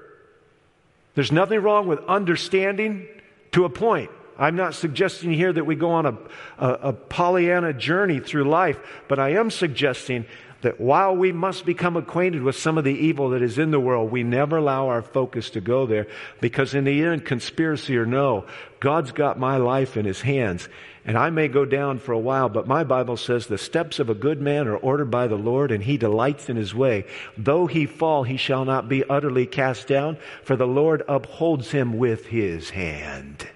There's 1.15 1.33
nothing 1.33 1.59
wrong 1.59 1.85
with 1.85 1.99
understanding 2.05 3.05
to 3.51 3.65
a 3.65 3.69
point. 3.69 4.09
I'm 4.39 4.55
not 4.55 4.73
suggesting 4.73 5.33
here 5.33 5.51
that 5.51 5.65
we 5.65 5.75
go 5.75 5.91
on 5.91 6.05
a, 6.05 6.17
a, 6.57 6.69
a 6.75 6.93
Pollyanna 6.93 7.73
journey 7.73 8.21
through 8.21 8.45
life, 8.45 8.79
but 9.09 9.19
I 9.19 9.33
am 9.33 9.51
suggesting 9.51 10.25
that 10.65 10.81
while 10.81 11.15
we 11.15 11.31
must 11.31 11.63
become 11.63 11.95
acquainted 11.95 12.41
with 12.41 12.55
some 12.55 12.79
of 12.79 12.83
the 12.83 12.89
evil 12.89 13.29
that 13.29 13.43
is 13.43 13.59
in 13.59 13.69
the 13.69 13.79
world, 13.79 14.09
we 14.09 14.23
never 14.23 14.57
allow 14.57 14.87
our 14.87 15.03
focus 15.03 15.51
to 15.51 15.61
go 15.61 15.85
there 15.85 16.07
because 16.41 16.73
in 16.73 16.85
the 16.85 17.03
end, 17.03 17.23
conspiracy 17.23 17.95
or 17.95 18.07
no, 18.07 18.45
God's 18.79 19.11
got 19.11 19.37
my 19.37 19.57
life 19.57 19.95
in 19.95 20.05
his 20.05 20.21
hands. 20.21 20.67
And 21.05 21.19
I 21.19 21.29
may 21.29 21.49
go 21.49 21.65
down 21.65 21.99
for 21.99 22.13
a 22.13 22.19
while, 22.19 22.49
but 22.49 22.67
my 22.67 22.83
Bible 22.83 23.15
says 23.15 23.45
the 23.45 23.59
steps 23.59 23.99
of 23.99 24.09
a 24.09 24.15
good 24.15 24.41
man 24.41 24.67
are 24.67 24.75
ordered 24.75 25.11
by 25.11 25.27
the 25.27 25.35
Lord 25.35 25.71
and 25.71 25.83
he 25.83 25.97
delights 25.97 26.49
in 26.49 26.55
his 26.55 26.73
way. 26.73 27.05
Though 27.37 27.67
he 27.67 27.85
fall, 27.85 28.23
he 28.23 28.37
shall 28.37 28.65
not 28.65 28.89
be 28.89 29.07
utterly 29.07 29.45
cast 29.45 29.87
down, 29.87 30.17
for 30.43 30.55
the 30.55 30.65
Lord 30.65 31.03
upholds 31.07 31.69
him 31.69 31.99
with 31.99 32.25
his 32.25 32.71
hand. 32.71 33.47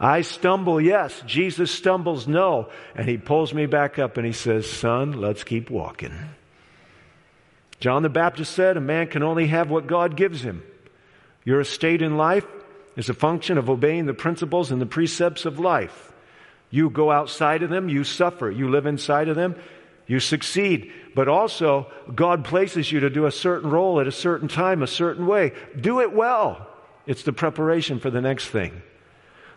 I 0.00 0.22
stumble, 0.22 0.80
yes. 0.80 1.22
Jesus 1.26 1.70
stumbles, 1.70 2.26
no. 2.26 2.70
And 2.94 3.06
he 3.06 3.18
pulls 3.18 3.52
me 3.52 3.66
back 3.66 3.98
up 3.98 4.16
and 4.16 4.24
he 4.24 4.32
says, 4.32 4.68
Son, 4.68 5.20
let's 5.20 5.44
keep 5.44 5.68
walking. 5.68 6.14
John 7.80 8.02
the 8.02 8.08
Baptist 8.08 8.54
said, 8.54 8.78
A 8.78 8.80
man 8.80 9.08
can 9.08 9.22
only 9.22 9.48
have 9.48 9.70
what 9.70 9.86
God 9.86 10.16
gives 10.16 10.40
him. 10.40 10.62
Your 11.44 11.60
estate 11.60 12.00
in 12.00 12.16
life 12.16 12.46
is 12.96 13.10
a 13.10 13.14
function 13.14 13.58
of 13.58 13.68
obeying 13.68 14.06
the 14.06 14.14
principles 14.14 14.70
and 14.70 14.80
the 14.80 14.86
precepts 14.86 15.44
of 15.44 15.58
life. 15.58 16.12
You 16.70 16.88
go 16.88 17.10
outside 17.10 17.62
of 17.62 17.68
them, 17.68 17.90
you 17.90 18.04
suffer. 18.04 18.50
You 18.50 18.70
live 18.70 18.86
inside 18.86 19.28
of 19.28 19.36
them, 19.36 19.54
you 20.06 20.18
succeed. 20.18 20.92
But 21.14 21.28
also, 21.28 21.90
God 22.14 22.44
places 22.44 22.90
you 22.90 23.00
to 23.00 23.10
do 23.10 23.26
a 23.26 23.32
certain 23.32 23.70
role 23.70 24.00
at 24.00 24.06
a 24.06 24.12
certain 24.12 24.48
time, 24.48 24.82
a 24.82 24.86
certain 24.86 25.26
way. 25.26 25.52
Do 25.78 26.00
it 26.00 26.12
well. 26.12 26.66
It's 27.06 27.22
the 27.22 27.32
preparation 27.34 28.00
for 28.00 28.10
the 28.10 28.20
next 28.20 28.46
thing. 28.46 28.82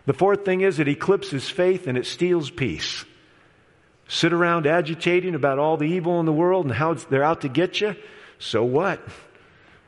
The 0.06 0.12
fourth 0.12 0.44
thing 0.44 0.60
is 0.60 0.78
it 0.78 0.88
eclipses 0.88 1.48
faith 1.48 1.86
and 1.86 1.96
it 1.96 2.06
steals 2.06 2.50
peace. 2.50 3.04
Sit 4.06 4.32
around 4.32 4.66
agitating 4.66 5.34
about 5.34 5.58
all 5.58 5.76
the 5.76 5.86
evil 5.86 6.20
in 6.20 6.26
the 6.26 6.32
world 6.32 6.66
and 6.66 6.74
how 6.74 6.94
they're 6.94 7.24
out 7.24 7.40
to 7.40 7.48
get 7.48 7.80
you. 7.80 7.96
So 8.38 8.62
what? 8.64 9.00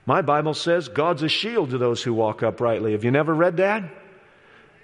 My 0.06 0.22
Bible 0.22 0.54
says 0.54 0.88
God's 0.88 1.22
a 1.22 1.28
shield 1.28 1.70
to 1.70 1.78
those 1.78 2.02
who 2.02 2.14
walk 2.14 2.42
uprightly. 2.42 2.92
Have 2.92 3.04
you 3.04 3.10
never 3.10 3.34
read 3.34 3.58
that? 3.58 3.84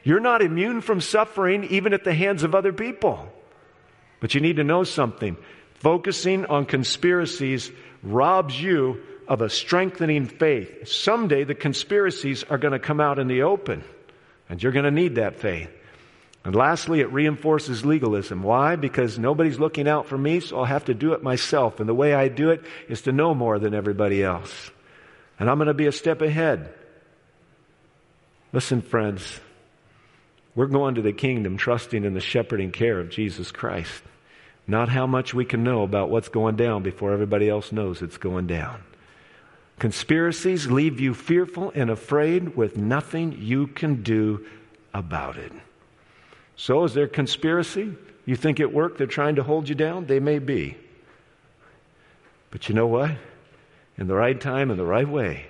You're 0.05 0.21
not 0.21 0.43
immune 0.43 0.81
from 0.81 1.01
suffering 1.01 1.65
even 1.65 1.95
at 1.95 2.05
the 2.05 2.12
hands 2.12 2.43
of 2.43 2.55
other 2.55 2.73
people. 2.73 3.29
But 4.21 4.35
you 4.35 4.41
need 4.41 4.57
to 4.57 4.65
know 4.65 4.85
something. 4.85 5.37
Focusing 5.75 6.45
on 6.47 6.67
conspiracies 6.67 7.71
robs 8.03 8.61
you 8.61 9.03
of 9.29 9.41
a 9.41 9.49
strengthening 9.49 10.27
faith. 10.27 10.89
Someday 10.89 11.45
the 11.45 11.55
conspiracies 11.55 12.45
are 12.45 12.59
going 12.59 12.73
to 12.73 12.79
come 12.79 13.01
out 13.01 13.19
in 13.19 13.29
the 13.29 13.43
open, 13.43 13.85
and 14.52 14.62
you're 14.62 14.73
going 14.73 14.85
to 14.85 14.90
need 14.90 15.14
that 15.14 15.37
faith. 15.37 15.71
And 16.44 16.54
lastly, 16.54 17.00
it 17.00 17.11
reinforces 17.11 17.87
legalism. 17.87 18.42
Why? 18.42 18.76
Because 18.76 19.18
nobody's 19.18 19.59
looking 19.59 19.88
out 19.88 20.09
for 20.09 20.18
me, 20.18 20.40
so 20.40 20.59
I'll 20.59 20.66
have 20.66 20.85
to 20.85 20.94
do 20.94 21.14
it 21.14 21.23
myself. 21.23 21.80
And 21.80 21.88
the 21.88 21.94
way 21.94 22.12
I 22.12 22.28
do 22.28 22.50
it 22.50 22.62
is 22.87 23.00
to 23.02 23.12
know 23.12 23.35
more 23.35 23.59
than 23.59 23.73
everybody 23.73 24.23
else. 24.23 24.71
And 25.38 25.49
I'm 25.49 25.56
going 25.56 25.68
to 25.68 25.75
be 25.75 25.87
a 25.87 25.92
step 25.92 26.21
ahead. 26.21 26.71
Listen, 28.52 28.82
friends, 28.82 29.40
we're 30.54 30.66
going 30.66 30.97
to 30.97 31.02
the 31.02 31.14
kingdom 31.14 31.56
trusting 31.56 32.04
in 32.04 32.12
the 32.12 32.21
shepherding 32.21 32.73
care 32.73 33.00
of 33.00 33.09
Jesus 33.09 33.52
Christ. 33.52 34.02
Not 34.66 34.90
how 34.90 35.06
much 35.06 35.32
we 35.32 35.47
can 35.47 35.64
know 35.64 35.82
about 35.82 36.11
what's 36.11 36.28
going 36.28 36.56
down 36.56 36.82
before 36.82 37.14
everybody 37.14 37.49
else 37.49 37.73
knows 37.73 38.02
it's 38.02 38.18
going 38.18 38.49
down. 38.49 38.82
Conspiracies 39.83 40.71
leave 40.71 41.01
you 41.01 41.12
fearful 41.12 41.73
and 41.75 41.91
afraid 41.91 42.55
with 42.55 42.77
nothing 42.77 43.37
you 43.37 43.67
can 43.67 44.05
do 44.05 44.47
about 44.95 45.37
it. 45.37 45.51
So, 46.55 46.85
is 46.85 46.95
there 46.95 47.09
conspiracy? 47.09 47.93
You 48.25 48.37
think 48.37 48.61
it 48.61 48.73
worked? 48.73 48.99
They're 48.99 49.09
trying 49.09 49.35
to 49.35 49.43
hold 49.43 49.69
you 49.69 49.75
down? 49.75 50.07
They 50.07 50.21
may 50.21 50.39
be. 50.39 50.77
But 52.53 52.69
you 52.69 52.77
know 52.77 52.87
what? 52.87 53.11
In 53.99 54.07
the 54.07 54.15
right 54.15 54.41
time, 54.41 54.71
in 54.71 54.77
the 54.77 54.85
right 54.85 55.09
way, 55.09 55.47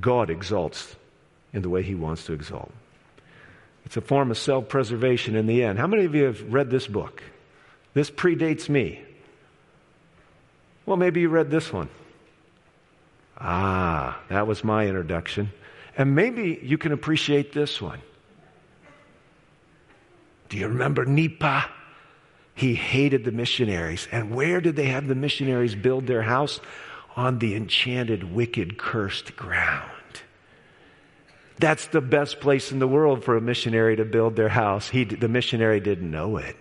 God 0.00 0.30
exalts 0.30 0.96
in 1.52 1.60
the 1.60 1.68
way 1.68 1.82
He 1.82 1.94
wants 1.94 2.24
to 2.24 2.32
exalt. 2.32 2.72
It's 3.84 3.98
a 3.98 4.00
form 4.00 4.30
of 4.30 4.38
self 4.38 4.70
preservation 4.70 5.36
in 5.36 5.46
the 5.46 5.64
end. 5.64 5.78
How 5.78 5.86
many 5.86 6.06
of 6.06 6.14
you 6.14 6.24
have 6.24 6.50
read 6.50 6.70
this 6.70 6.86
book? 6.86 7.22
This 7.92 8.10
predates 8.10 8.70
me. 8.70 9.02
Well, 10.86 10.96
maybe 10.96 11.20
you 11.20 11.28
read 11.28 11.50
this 11.50 11.70
one. 11.70 11.90
Ah, 13.38 14.20
that 14.28 14.46
was 14.46 14.64
my 14.64 14.86
introduction. 14.86 15.52
And 15.96 16.14
maybe 16.14 16.58
you 16.62 16.78
can 16.78 16.92
appreciate 16.92 17.52
this 17.52 17.80
one. 17.80 18.00
Do 20.48 20.56
you 20.56 20.68
remember 20.68 21.04
Nepa? 21.04 21.66
He 22.54 22.74
hated 22.74 23.24
the 23.24 23.32
missionaries. 23.32 24.08
And 24.10 24.34
where 24.34 24.60
did 24.60 24.76
they 24.76 24.86
have 24.86 25.08
the 25.08 25.14
missionaries 25.14 25.74
build 25.74 26.06
their 26.06 26.22
house? 26.22 26.60
On 27.16 27.38
the 27.38 27.54
enchanted, 27.54 28.34
wicked, 28.34 28.78
cursed 28.78 29.36
ground. 29.36 29.90
That's 31.58 31.86
the 31.86 32.02
best 32.02 32.40
place 32.40 32.72
in 32.72 32.78
the 32.78 32.88
world 32.88 33.24
for 33.24 33.36
a 33.36 33.40
missionary 33.40 33.96
to 33.96 34.04
build 34.04 34.36
their 34.36 34.50
house. 34.50 34.88
He, 34.88 35.04
the 35.04 35.28
missionary 35.28 35.80
didn't 35.80 36.10
know 36.10 36.36
it. 36.36 36.56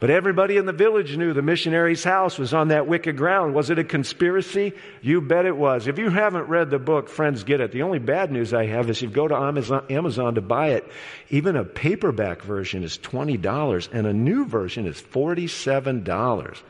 But 0.00 0.08
everybody 0.08 0.56
in 0.56 0.64
the 0.64 0.72
village 0.72 1.14
knew 1.18 1.34
the 1.34 1.42
missionary's 1.42 2.02
house 2.02 2.38
was 2.38 2.54
on 2.54 2.68
that 2.68 2.86
wicked 2.86 3.18
ground. 3.18 3.54
Was 3.54 3.68
it 3.68 3.78
a 3.78 3.84
conspiracy? 3.84 4.72
You 5.02 5.20
bet 5.20 5.44
it 5.44 5.54
was. 5.54 5.86
If 5.86 5.98
you 5.98 6.08
haven't 6.08 6.48
read 6.48 6.70
the 6.70 6.78
book, 6.78 7.10
friends, 7.10 7.44
get 7.44 7.60
it. 7.60 7.70
The 7.70 7.82
only 7.82 7.98
bad 7.98 8.32
news 8.32 8.54
I 8.54 8.64
have 8.64 8.88
is 8.88 9.02
you 9.02 9.10
go 9.10 9.28
to 9.28 9.36
Amazon, 9.36 9.84
Amazon 9.90 10.36
to 10.36 10.40
buy 10.40 10.68
it, 10.68 10.90
even 11.28 11.54
a 11.54 11.64
paperback 11.64 12.40
version 12.40 12.82
is 12.82 12.96
$20 12.96 13.90
and 13.92 14.06
a 14.06 14.14
new 14.14 14.46
version 14.46 14.86
is 14.86 14.98
$47. 14.98 16.62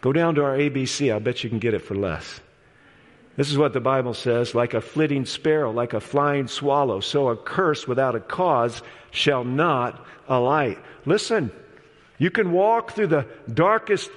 Go 0.00 0.12
down 0.12 0.34
to 0.34 0.44
our 0.44 0.56
ABC. 0.56 1.12
I'll 1.12 1.20
bet 1.20 1.44
you 1.44 1.50
can 1.50 1.60
get 1.60 1.72
it 1.72 1.82
for 1.82 1.94
less. 1.94 2.40
This 3.38 3.52
is 3.52 3.56
what 3.56 3.72
the 3.72 3.80
Bible 3.80 4.14
says 4.14 4.52
like 4.56 4.74
a 4.74 4.80
flitting 4.80 5.24
sparrow, 5.24 5.70
like 5.70 5.92
a 5.92 6.00
flying 6.00 6.48
swallow, 6.48 6.98
so 6.98 7.28
a 7.28 7.36
curse 7.36 7.86
without 7.86 8.16
a 8.16 8.20
cause 8.20 8.82
shall 9.12 9.44
not 9.44 10.04
alight. 10.26 10.76
Listen, 11.06 11.52
you 12.18 12.32
can 12.32 12.50
walk 12.50 12.94
through 12.94 13.06
the 13.06 13.26
darkest 13.54 14.10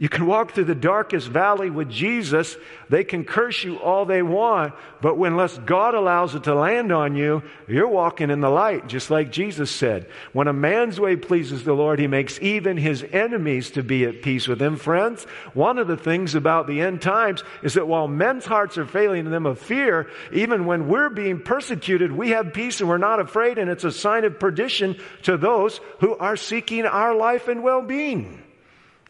you 0.00 0.08
can 0.08 0.24
walk 0.24 0.52
through 0.52 0.64
the 0.64 0.74
darkest 0.74 1.28
valley 1.28 1.68
with 1.68 1.90
Jesus. 1.90 2.56
They 2.88 3.04
can 3.04 3.22
curse 3.22 3.62
you 3.62 3.76
all 3.76 4.06
they 4.06 4.22
want, 4.22 4.72
but 5.02 5.16
unless 5.16 5.58
God 5.58 5.94
allows 5.94 6.34
it 6.34 6.44
to 6.44 6.54
land 6.54 6.90
on 6.90 7.16
you, 7.16 7.42
you're 7.68 7.86
walking 7.86 8.30
in 8.30 8.40
the 8.40 8.48
light, 8.48 8.86
just 8.86 9.10
like 9.10 9.30
Jesus 9.30 9.70
said. 9.70 10.06
When 10.32 10.48
a 10.48 10.54
man's 10.54 10.98
way 10.98 11.16
pleases 11.16 11.64
the 11.64 11.74
Lord, 11.74 11.98
he 11.98 12.06
makes 12.06 12.40
even 12.40 12.78
his 12.78 13.04
enemies 13.12 13.72
to 13.72 13.82
be 13.82 14.06
at 14.06 14.22
peace 14.22 14.48
with 14.48 14.62
him. 14.62 14.76
Friends, 14.76 15.24
one 15.52 15.76
of 15.76 15.86
the 15.86 15.98
things 15.98 16.34
about 16.34 16.66
the 16.66 16.80
end 16.80 17.02
times 17.02 17.44
is 17.62 17.74
that 17.74 17.86
while 17.86 18.08
men's 18.08 18.46
hearts 18.46 18.78
are 18.78 18.86
failing 18.86 19.30
them 19.30 19.44
of 19.44 19.58
fear, 19.58 20.08
even 20.32 20.64
when 20.64 20.88
we're 20.88 21.10
being 21.10 21.40
persecuted, 21.40 22.10
we 22.10 22.30
have 22.30 22.54
peace 22.54 22.80
and 22.80 22.88
we're 22.88 22.96
not 22.96 23.20
afraid, 23.20 23.58
and 23.58 23.68
it's 23.68 23.84
a 23.84 23.92
sign 23.92 24.24
of 24.24 24.40
perdition 24.40 24.98
to 25.24 25.36
those 25.36 25.78
who 25.98 26.16
are 26.16 26.36
seeking 26.36 26.86
our 26.86 27.14
life 27.14 27.48
and 27.48 27.62
well-being. 27.62 28.42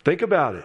Think 0.05 0.23
about 0.23 0.57
it. 0.57 0.65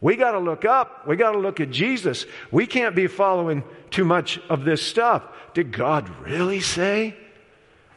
We 0.00 0.16
got 0.16 0.32
to 0.32 0.38
look 0.38 0.64
up. 0.64 1.06
We 1.06 1.16
got 1.16 1.32
to 1.32 1.38
look 1.38 1.60
at 1.60 1.70
Jesus. 1.70 2.26
We 2.50 2.66
can't 2.66 2.94
be 2.94 3.06
following 3.06 3.64
too 3.90 4.04
much 4.04 4.38
of 4.48 4.64
this 4.64 4.82
stuff. 4.82 5.22
Did 5.54 5.72
God 5.72 6.08
really 6.20 6.60
say? 6.60 7.16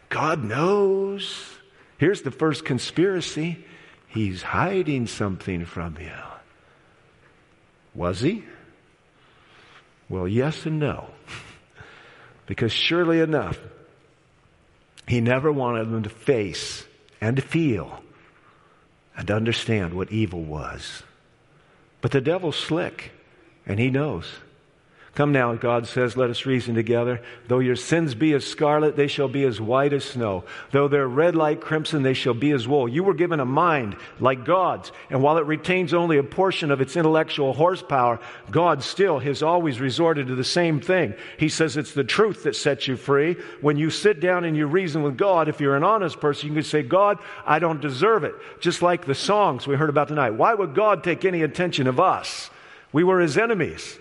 God 0.07 0.43
knows. 0.43 1.45
Here's 1.97 2.21
the 2.21 2.31
first 2.31 2.65
conspiracy 2.65 3.65
He's 4.07 4.41
hiding 4.41 5.05
something 5.05 5.65
from 5.65 5.97
you. 5.99 6.11
Was 7.93 8.21
He? 8.21 8.43
Well, 10.07 10.27
yes 10.27 10.65
and 10.65 10.79
no. 10.79 11.09
because 12.47 12.71
surely 12.71 13.19
enough, 13.19 13.59
He 15.07 15.21
never 15.21 15.51
wanted 15.51 15.91
them 15.91 16.03
to 16.03 16.09
face 16.09 16.85
and 17.21 17.35
to 17.35 17.41
feel 17.43 18.01
and 19.15 19.27
to 19.27 19.35
understand 19.35 19.93
what 19.93 20.11
evil 20.11 20.41
was. 20.41 21.03
But 22.01 22.11
the 22.11 22.21
devil's 22.21 22.55
slick, 22.55 23.11
and 23.65 23.79
he 23.79 23.89
knows. 23.89 24.25
Come 25.15 25.31
now, 25.31 25.53
God 25.55 25.87
says, 25.87 26.15
let 26.15 26.29
us 26.29 26.45
reason 26.45 26.75
together. 26.75 27.21
Though 27.47 27.59
your 27.59 27.75
sins 27.75 28.15
be 28.15 28.33
as 28.33 28.45
scarlet, 28.45 28.95
they 28.95 29.07
shall 29.07 29.27
be 29.27 29.43
as 29.43 29.59
white 29.59 29.91
as 29.91 30.05
snow. 30.05 30.43
Though 30.71 30.87
they're 30.87 31.07
red 31.07 31.35
like 31.35 31.61
crimson, 31.61 32.03
they 32.03 32.13
shall 32.13 32.35
be 32.35 32.51
as 32.51 32.67
wool. 32.67 32.87
You 32.87 33.03
were 33.03 33.13
given 33.15 33.39
a 33.39 33.45
mind 33.45 33.97
like 34.19 34.45
God's, 34.45 34.91
and 35.09 35.21
while 35.21 35.37
it 35.37 35.45
retains 35.45 35.93
only 35.93 36.17
a 36.17 36.23
portion 36.23 36.71
of 36.71 36.79
its 36.79 36.95
intellectual 36.95 37.53
horsepower, 37.53 38.19
God 38.51 38.83
still 38.83 39.19
has 39.19 39.43
always 39.43 39.79
resorted 39.79 40.27
to 40.27 40.35
the 40.35 40.43
same 40.43 40.79
thing. 40.79 41.15
He 41.37 41.49
says 41.49 41.75
it's 41.75 41.93
the 41.93 42.03
truth 42.03 42.43
that 42.43 42.55
sets 42.55 42.87
you 42.87 42.95
free. 42.95 43.35
When 43.61 43.77
you 43.77 43.89
sit 43.89 44.19
down 44.19 44.45
and 44.45 44.55
you 44.55 44.67
reason 44.67 45.03
with 45.03 45.17
God, 45.17 45.49
if 45.49 45.59
you're 45.59 45.75
an 45.75 45.83
honest 45.83 46.19
person, 46.19 46.49
you 46.49 46.55
can 46.55 46.63
say, 46.63 46.83
God, 46.83 47.17
I 47.45 47.59
don't 47.59 47.81
deserve 47.81 48.23
it. 48.23 48.35
Just 48.61 48.81
like 48.81 49.05
the 49.05 49.15
songs 49.15 49.67
we 49.67 49.75
heard 49.75 49.89
about 49.89 50.07
tonight. 50.07 50.31
Why 50.31 50.53
would 50.53 50.75
God 50.75 51.03
take 51.03 51.25
any 51.25 51.41
attention 51.41 51.87
of 51.87 51.99
us? 51.99 52.49
We 52.93 53.03
were 53.03 53.19
his 53.19 53.37
enemies. 53.37 53.99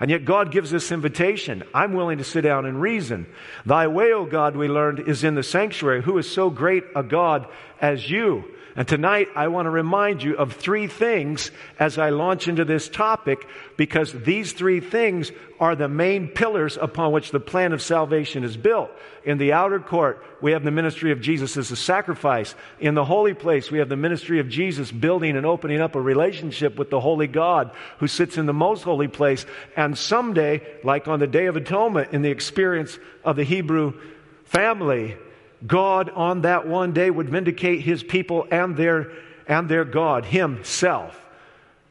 And 0.00 0.10
yet 0.10 0.24
God 0.24 0.52
gives 0.52 0.70
this 0.70 0.92
invitation. 0.92 1.64
I'm 1.74 1.92
willing 1.92 2.18
to 2.18 2.24
sit 2.24 2.42
down 2.42 2.66
and 2.66 2.80
reason. 2.80 3.26
Thy 3.66 3.88
way, 3.88 4.12
O 4.12 4.24
God, 4.26 4.56
we 4.56 4.68
learned, 4.68 5.00
is 5.00 5.24
in 5.24 5.34
the 5.34 5.42
sanctuary. 5.42 6.02
Who 6.02 6.18
is 6.18 6.30
so 6.30 6.50
great 6.50 6.84
a 6.94 7.02
God 7.02 7.48
as 7.80 8.08
you? 8.08 8.44
And 8.78 8.86
tonight 8.86 9.26
I 9.34 9.48
want 9.48 9.66
to 9.66 9.70
remind 9.70 10.22
you 10.22 10.36
of 10.36 10.52
three 10.52 10.86
things 10.86 11.50
as 11.80 11.98
I 11.98 12.10
launch 12.10 12.46
into 12.46 12.64
this 12.64 12.88
topic 12.88 13.44
because 13.76 14.12
these 14.12 14.52
three 14.52 14.78
things 14.78 15.32
are 15.58 15.74
the 15.74 15.88
main 15.88 16.28
pillars 16.28 16.78
upon 16.80 17.10
which 17.10 17.32
the 17.32 17.40
plan 17.40 17.72
of 17.72 17.82
salvation 17.82 18.44
is 18.44 18.56
built. 18.56 18.88
In 19.24 19.38
the 19.38 19.52
outer 19.52 19.80
court, 19.80 20.24
we 20.40 20.52
have 20.52 20.62
the 20.62 20.70
ministry 20.70 21.10
of 21.10 21.20
Jesus 21.20 21.56
as 21.56 21.72
a 21.72 21.76
sacrifice. 21.76 22.54
In 22.78 22.94
the 22.94 23.04
holy 23.04 23.34
place, 23.34 23.68
we 23.68 23.80
have 23.80 23.88
the 23.88 23.96
ministry 23.96 24.38
of 24.38 24.48
Jesus 24.48 24.92
building 24.92 25.36
and 25.36 25.44
opening 25.44 25.80
up 25.80 25.96
a 25.96 26.00
relationship 26.00 26.78
with 26.78 26.88
the 26.88 27.00
holy 27.00 27.26
God 27.26 27.72
who 27.98 28.06
sits 28.06 28.38
in 28.38 28.46
the 28.46 28.52
most 28.52 28.84
holy 28.84 29.08
place. 29.08 29.44
And 29.76 29.98
someday, 29.98 30.64
like 30.84 31.08
on 31.08 31.18
the 31.18 31.26
Day 31.26 31.46
of 31.46 31.56
Atonement, 31.56 32.12
in 32.12 32.22
the 32.22 32.30
experience 32.30 32.96
of 33.24 33.34
the 33.34 33.42
Hebrew 33.42 34.00
family, 34.44 35.16
God 35.66 36.10
on 36.10 36.42
that 36.42 36.66
one 36.66 36.92
day 36.92 37.10
would 37.10 37.28
vindicate 37.28 37.80
his 37.80 38.02
people 38.02 38.46
and 38.50 38.76
their, 38.76 39.10
and 39.46 39.68
their 39.68 39.84
God, 39.84 40.24
himself. 40.24 41.20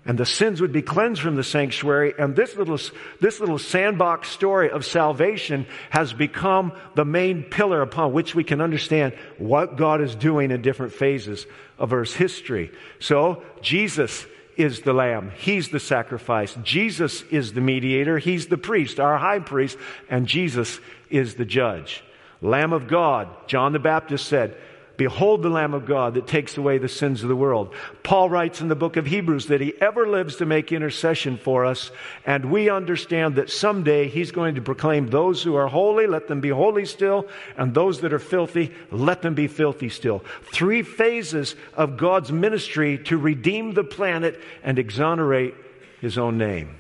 And 0.07 0.17
the 0.17 0.25
sins 0.25 0.61
would 0.61 0.71
be 0.71 0.81
cleansed 0.81 1.21
from 1.21 1.35
the 1.35 1.43
sanctuary. 1.43 2.13
And 2.17 2.33
this 2.33 2.55
little, 2.55 2.79
this 3.19 3.41
little 3.41 3.59
sandbox 3.59 4.29
story 4.29 4.69
of 4.69 4.85
salvation 4.85 5.67
has 5.89 6.13
become 6.13 6.71
the 6.95 7.03
main 7.03 7.43
pillar 7.43 7.81
upon 7.81 8.13
which 8.13 8.33
we 8.33 8.45
can 8.45 8.61
understand 8.61 9.13
what 9.37 9.75
God 9.75 9.99
is 9.99 10.15
doing 10.15 10.51
in 10.51 10.61
different 10.61 10.93
phases 10.93 11.45
of 11.77 11.91
Earth's 11.91 12.13
history. 12.13 12.71
So, 12.99 13.43
Jesus 13.61 14.25
is 14.55 14.81
the 14.81 14.93
lamb. 14.93 15.31
He's 15.37 15.69
the 15.69 15.79
sacrifice. 15.79 16.55
Jesus 16.63 17.23
is 17.23 17.51
the 17.51 17.61
mediator. 17.61 18.17
He's 18.17 18.47
the 18.47 18.57
priest, 18.57 19.01
our 19.01 19.17
high 19.17 19.39
priest. 19.39 19.77
And 20.09 20.25
Jesus 20.25 20.79
is 21.09 21.35
the 21.35 21.45
judge. 21.45 22.01
Lamb 22.41 22.73
of 22.73 22.87
God, 22.87 23.27
John 23.47 23.73
the 23.73 23.79
Baptist 23.79 24.27
said, 24.27 24.55
Behold 24.97 25.43
the 25.43 25.49
Lamb 25.49 25.75
of 25.75 25.85
God 25.85 26.15
that 26.15 26.25
takes 26.25 26.57
away 26.57 26.79
the 26.79 26.89
sins 26.89 27.21
of 27.21 27.29
the 27.29 27.35
world. 27.35 27.73
Paul 28.01 28.31
writes 28.31 28.61
in 28.61 28.67
the 28.67 28.75
book 28.75 28.97
of 28.97 29.05
Hebrews 29.05 29.45
that 29.45 29.61
he 29.61 29.79
ever 29.79 30.07
lives 30.07 30.37
to 30.37 30.45
make 30.47 30.71
intercession 30.71 31.37
for 31.37 31.65
us, 31.65 31.91
and 32.25 32.51
we 32.51 32.71
understand 32.71 33.35
that 33.35 33.51
someday 33.51 34.07
he's 34.07 34.31
going 34.31 34.55
to 34.55 34.61
proclaim 34.61 35.07
those 35.07 35.43
who 35.43 35.55
are 35.55 35.67
holy, 35.67 36.07
let 36.07 36.27
them 36.27 36.41
be 36.41 36.49
holy 36.49 36.85
still, 36.85 37.27
and 37.57 37.75
those 37.75 38.01
that 38.01 38.11
are 38.11 38.19
filthy, 38.19 38.73
let 38.89 39.21
them 39.21 39.35
be 39.35 39.47
filthy 39.47 39.89
still. 39.89 40.23
Three 40.51 40.81
phases 40.81 41.55
of 41.75 41.97
God's 41.97 42.31
ministry 42.31 42.97
to 43.03 43.19
redeem 43.19 43.75
the 43.75 43.83
planet 43.83 44.41
and 44.63 44.79
exonerate 44.79 45.53
his 46.01 46.17
own 46.17 46.39
name. 46.39 46.75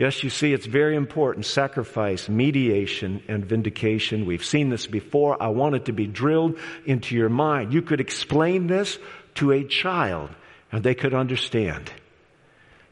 Yes, 0.00 0.24
you 0.24 0.30
see, 0.30 0.54
it's 0.54 0.64
very 0.64 0.96
important 0.96 1.44
sacrifice, 1.44 2.26
mediation, 2.26 3.22
and 3.28 3.44
vindication. 3.44 4.24
We've 4.24 4.42
seen 4.42 4.70
this 4.70 4.86
before. 4.86 5.36
I 5.42 5.48
want 5.48 5.74
it 5.74 5.84
to 5.84 5.92
be 5.92 6.06
drilled 6.06 6.58
into 6.86 7.14
your 7.14 7.28
mind. 7.28 7.74
You 7.74 7.82
could 7.82 8.00
explain 8.00 8.66
this 8.66 8.98
to 9.34 9.52
a 9.52 9.62
child 9.62 10.30
and 10.72 10.82
they 10.82 10.94
could 10.94 11.12
understand. 11.12 11.92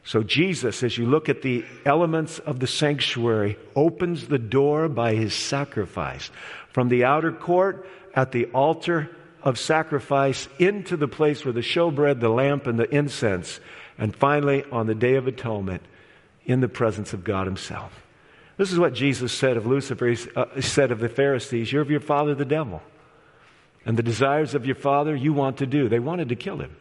So, 0.03 0.21
Jesus, 0.21 0.83
as 0.83 0.99
you 0.99 1.07
look 1.07 1.29
at 1.29 1.41
the 1.41 1.65
elements 1.83 2.37
of 2.37 2.59
the 2.59 2.67
sanctuary, 2.67 3.57
opens 3.75 4.27
the 4.27 4.37
door 4.37 4.87
by 4.87 5.15
his 5.15 5.33
sacrifice. 5.33 6.29
From 6.73 6.89
the 6.89 7.05
outer 7.05 7.31
court 7.31 7.89
at 8.13 8.33
the 8.33 8.45
altar 8.53 9.09
of 9.41 9.57
sacrifice 9.57 10.47
into 10.59 10.95
the 10.95 11.07
place 11.07 11.43
where 11.43 11.53
the 11.53 11.61
showbread, 11.61 12.19
the 12.19 12.29
lamp, 12.29 12.67
and 12.67 12.77
the 12.77 12.95
incense, 12.95 13.59
and 13.97 14.15
finally 14.15 14.63
on 14.71 14.85
the 14.85 14.93
Day 14.93 15.15
of 15.15 15.25
Atonement 15.25 15.81
in 16.49 16.61
the 16.61 16.67
presence 16.67 17.13
of 17.13 17.23
God 17.23 17.45
Himself. 17.45 18.03
This 18.57 18.71
is 18.71 18.79
what 18.79 18.93
Jesus 18.93 19.31
said 19.31 19.55
of 19.55 19.67
Lucifer. 19.67 20.07
He 20.07 20.17
uh, 20.35 20.61
said 20.61 20.91
of 20.91 20.99
the 20.99 21.07
Pharisees, 21.07 21.71
You're 21.71 21.83
of 21.83 21.91
your 21.91 21.99
father, 21.99 22.33
the 22.35 22.43
devil. 22.43 22.81
And 23.85 23.95
the 23.95 24.03
desires 24.03 24.55
of 24.55 24.65
your 24.65 24.75
father 24.75 25.15
you 25.15 25.31
want 25.31 25.57
to 25.57 25.67
do. 25.67 25.87
They 25.87 25.99
wanted 25.99 26.29
to 26.29 26.35
kill 26.35 26.57
him. 26.57 26.75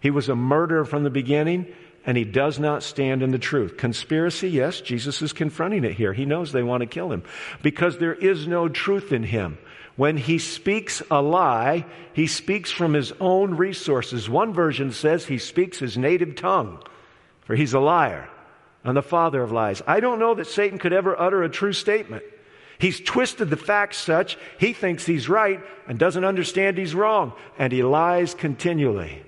He 0.00 0.10
was 0.10 0.28
a 0.28 0.36
murderer 0.36 0.84
from 0.84 1.04
the 1.04 1.10
beginning, 1.10 1.72
and 2.04 2.18
he 2.18 2.24
does 2.24 2.58
not 2.58 2.82
stand 2.82 3.22
in 3.22 3.30
the 3.30 3.38
truth. 3.38 3.76
Conspiracy, 3.78 4.50
yes, 4.50 4.80
Jesus 4.80 5.22
is 5.22 5.32
confronting 5.32 5.84
it 5.84 5.94
here. 5.94 6.12
He 6.12 6.26
knows 6.26 6.52
they 6.52 6.62
want 6.62 6.82
to 6.82 6.86
kill 6.86 7.10
him 7.10 7.22
because 7.62 7.98
there 7.98 8.14
is 8.14 8.46
no 8.46 8.68
truth 8.68 9.12
in 9.12 9.22
him. 9.22 9.56
When 9.94 10.18
he 10.18 10.38
speaks 10.38 11.00
a 11.10 11.22
lie, 11.22 11.86
he 12.12 12.26
speaks 12.26 12.70
from 12.70 12.92
his 12.92 13.12
own 13.20 13.56
resources. 13.56 14.28
One 14.28 14.52
version 14.52 14.92
says 14.92 15.24
he 15.24 15.38
speaks 15.38 15.78
his 15.78 15.96
native 15.96 16.34
tongue, 16.34 16.82
for 17.44 17.54
he's 17.54 17.72
a 17.72 17.80
liar 17.80 18.28
and 18.86 18.96
the 18.96 19.02
father 19.02 19.42
of 19.42 19.52
lies. 19.52 19.82
I 19.86 19.98
don't 19.98 20.20
know 20.20 20.34
that 20.34 20.46
Satan 20.46 20.78
could 20.78 20.92
ever 20.92 21.20
utter 21.20 21.42
a 21.42 21.48
true 21.48 21.72
statement. 21.72 22.22
He's 22.78 23.00
twisted 23.00 23.50
the 23.50 23.56
facts 23.56 23.98
such 23.98 24.38
he 24.58 24.72
thinks 24.72 25.04
he's 25.04 25.28
right 25.28 25.60
and 25.88 25.98
doesn't 25.98 26.24
understand 26.24 26.78
he's 26.78 26.94
wrong, 26.94 27.32
and 27.58 27.72
he 27.72 27.82
lies 27.82 28.32
continually. 28.32 29.22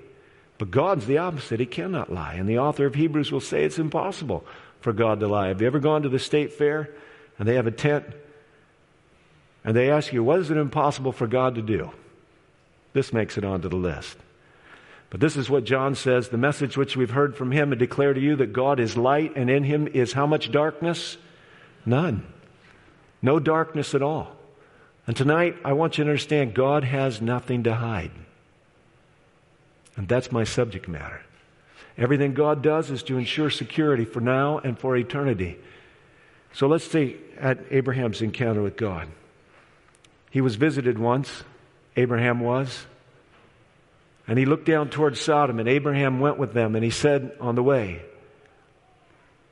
But 0.57 0.71
God's 0.71 1.05
the 1.05 1.17
opposite. 1.17 1.59
He 1.59 1.65
cannot 1.65 2.11
lie. 2.11 2.35
And 2.35 2.47
the 2.47 2.59
author 2.59 2.85
of 2.85 2.95
Hebrews 2.95 3.31
will 3.31 3.41
say 3.41 3.63
it's 3.63 3.79
impossible 3.79 4.45
for 4.79 4.93
God 4.93 5.19
to 5.19 5.27
lie. 5.27 5.49
Have 5.49 5.61
you 5.61 5.67
ever 5.67 5.79
gone 5.79 6.03
to 6.03 6.09
the 6.09 6.19
state 6.19 6.53
fair 6.53 6.89
and 7.37 7.47
they 7.47 7.55
have 7.55 7.67
a 7.67 7.71
tent 7.71 8.05
and 9.63 9.75
they 9.75 9.91
ask 9.91 10.13
you, 10.13 10.23
what 10.23 10.39
is 10.39 10.51
it 10.51 10.57
impossible 10.57 11.11
for 11.11 11.27
God 11.27 11.55
to 11.55 11.61
do? 11.61 11.91
This 12.93 13.13
makes 13.13 13.37
it 13.37 13.43
onto 13.43 13.69
the 13.69 13.77
list. 13.77 14.17
But 15.09 15.19
this 15.19 15.35
is 15.35 15.49
what 15.49 15.63
John 15.63 15.95
says 15.95 16.29
the 16.29 16.37
message 16.37 16.77
which 16.77 16.95
we've 16.95 17.09
heard 17.09 17.35
from 17.35 17.51
him 17.51 17.71
and 17.71 17.79
declare 17.79 18.13
to 18.13 18.19
you 18.19 18.35
that 18.35 18.53
God 18.53 18.79
is 18.79 18.95
light 18.95 19.33
and 19.35 19.49
in 19.49 19.63
him 19.63 19.87
is 19.87 20.13
how 20.13 20.27
much 20.27 20.51
darkness? 20.51 21.17
None. 21.85 22.25
No 23.21 23.39
darkness 23.39 23.95
at 23.95 24.03
all. 24.03 24.35
And 25.07 25.17
tonight, 25.17 25.55
I 25.65 25.73
want 25.73 25.97
you 25.97 26.03
to 26.03 26.09
understand 26.09 26.53
God 26.53 26.83
has 26.83 27.21
nothing 27.21 27.63
to 27.63 27.73
hide. 27.73 28.11
And 29.95 30.07
that's 30.07 30.31
my 30.31 30.43
subject 30.43 30.87
matter. 30.87 31.21
Everything 31.97 32.33
God 32.33 32.61
does 32.61 32.91
is 32.91 33.03
to 33.03 33.17
ensure 33.17 33.49
security 33.49 34.05
for 34.05 34.21
now 34.21 34.59
and 34.59 34.77
for 34.77 34.95
eternity. 34.95 35.57
So 36.53 36.67
let's 36.67 36.85
see 36.85 37.17
at 37.39 37.59
Abraham's 37.71 38.21
encounter 38.21 38.61
with 38.61 38.77
God. 38.77 39.07
He 40.29 40.41
was 40.41 40.55
visited 40.55 40.99
once, 40.99 41.43
Abraham 41.97 42.39
was. 42.39 42.85
And 44.29 44.37
he 44.37 44.45
looked 44.45 44.65
down 44.65 44.91
towards 44.91 45.19
Sodom, 45.19 45.59
and 45.59 45.67
Abraham 45.67 46.19
went 46.19 46.37
with 46.37 46.53
them, 46.53 46.75
and 46.75 46.83
he 46.83 46.91
said 46.91 47.35
on 47.41 47.55
the 47.55 47.63
way, 47.63 47.99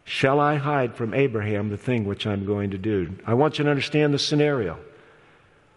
Shall 0.04 0.40
I 0.40 0.58
hide 0.58 0.94
from 0.94 1.16
Abraham 1.16 1.70
the 1.70 1.78
thing 1.78 2.06
which 2.06 2.28
I'm 2.28 2.46
going 2.46 2.70
to 2.70 2.78
do? 2.78 3.16
I 3.26 3.34
want 3.34 3.58
you 3.58 3.64
to 3.64 3.72
understand 3.72 4.14
the 4.14 4.20
scenario. 4.20 4.78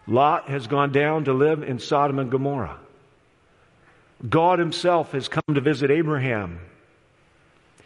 Lot 0.07 0.51
has 0.51 0.67
gone 0.67 0.93
down 0.93 1.25
to 1.25 1.33
live 1.33 1.63
in 1.63 1.79
Sodom 1.79 2.19
and 2.19 2.31
Gomorrah. 2.31 2.79
God 4.29 4.59
Himself 4.59 5.13
has 5.13 5.29
come 5.29 5.55
to 5.55 5.63
visit 5.63 5.91
Abraham. 5.91 6.61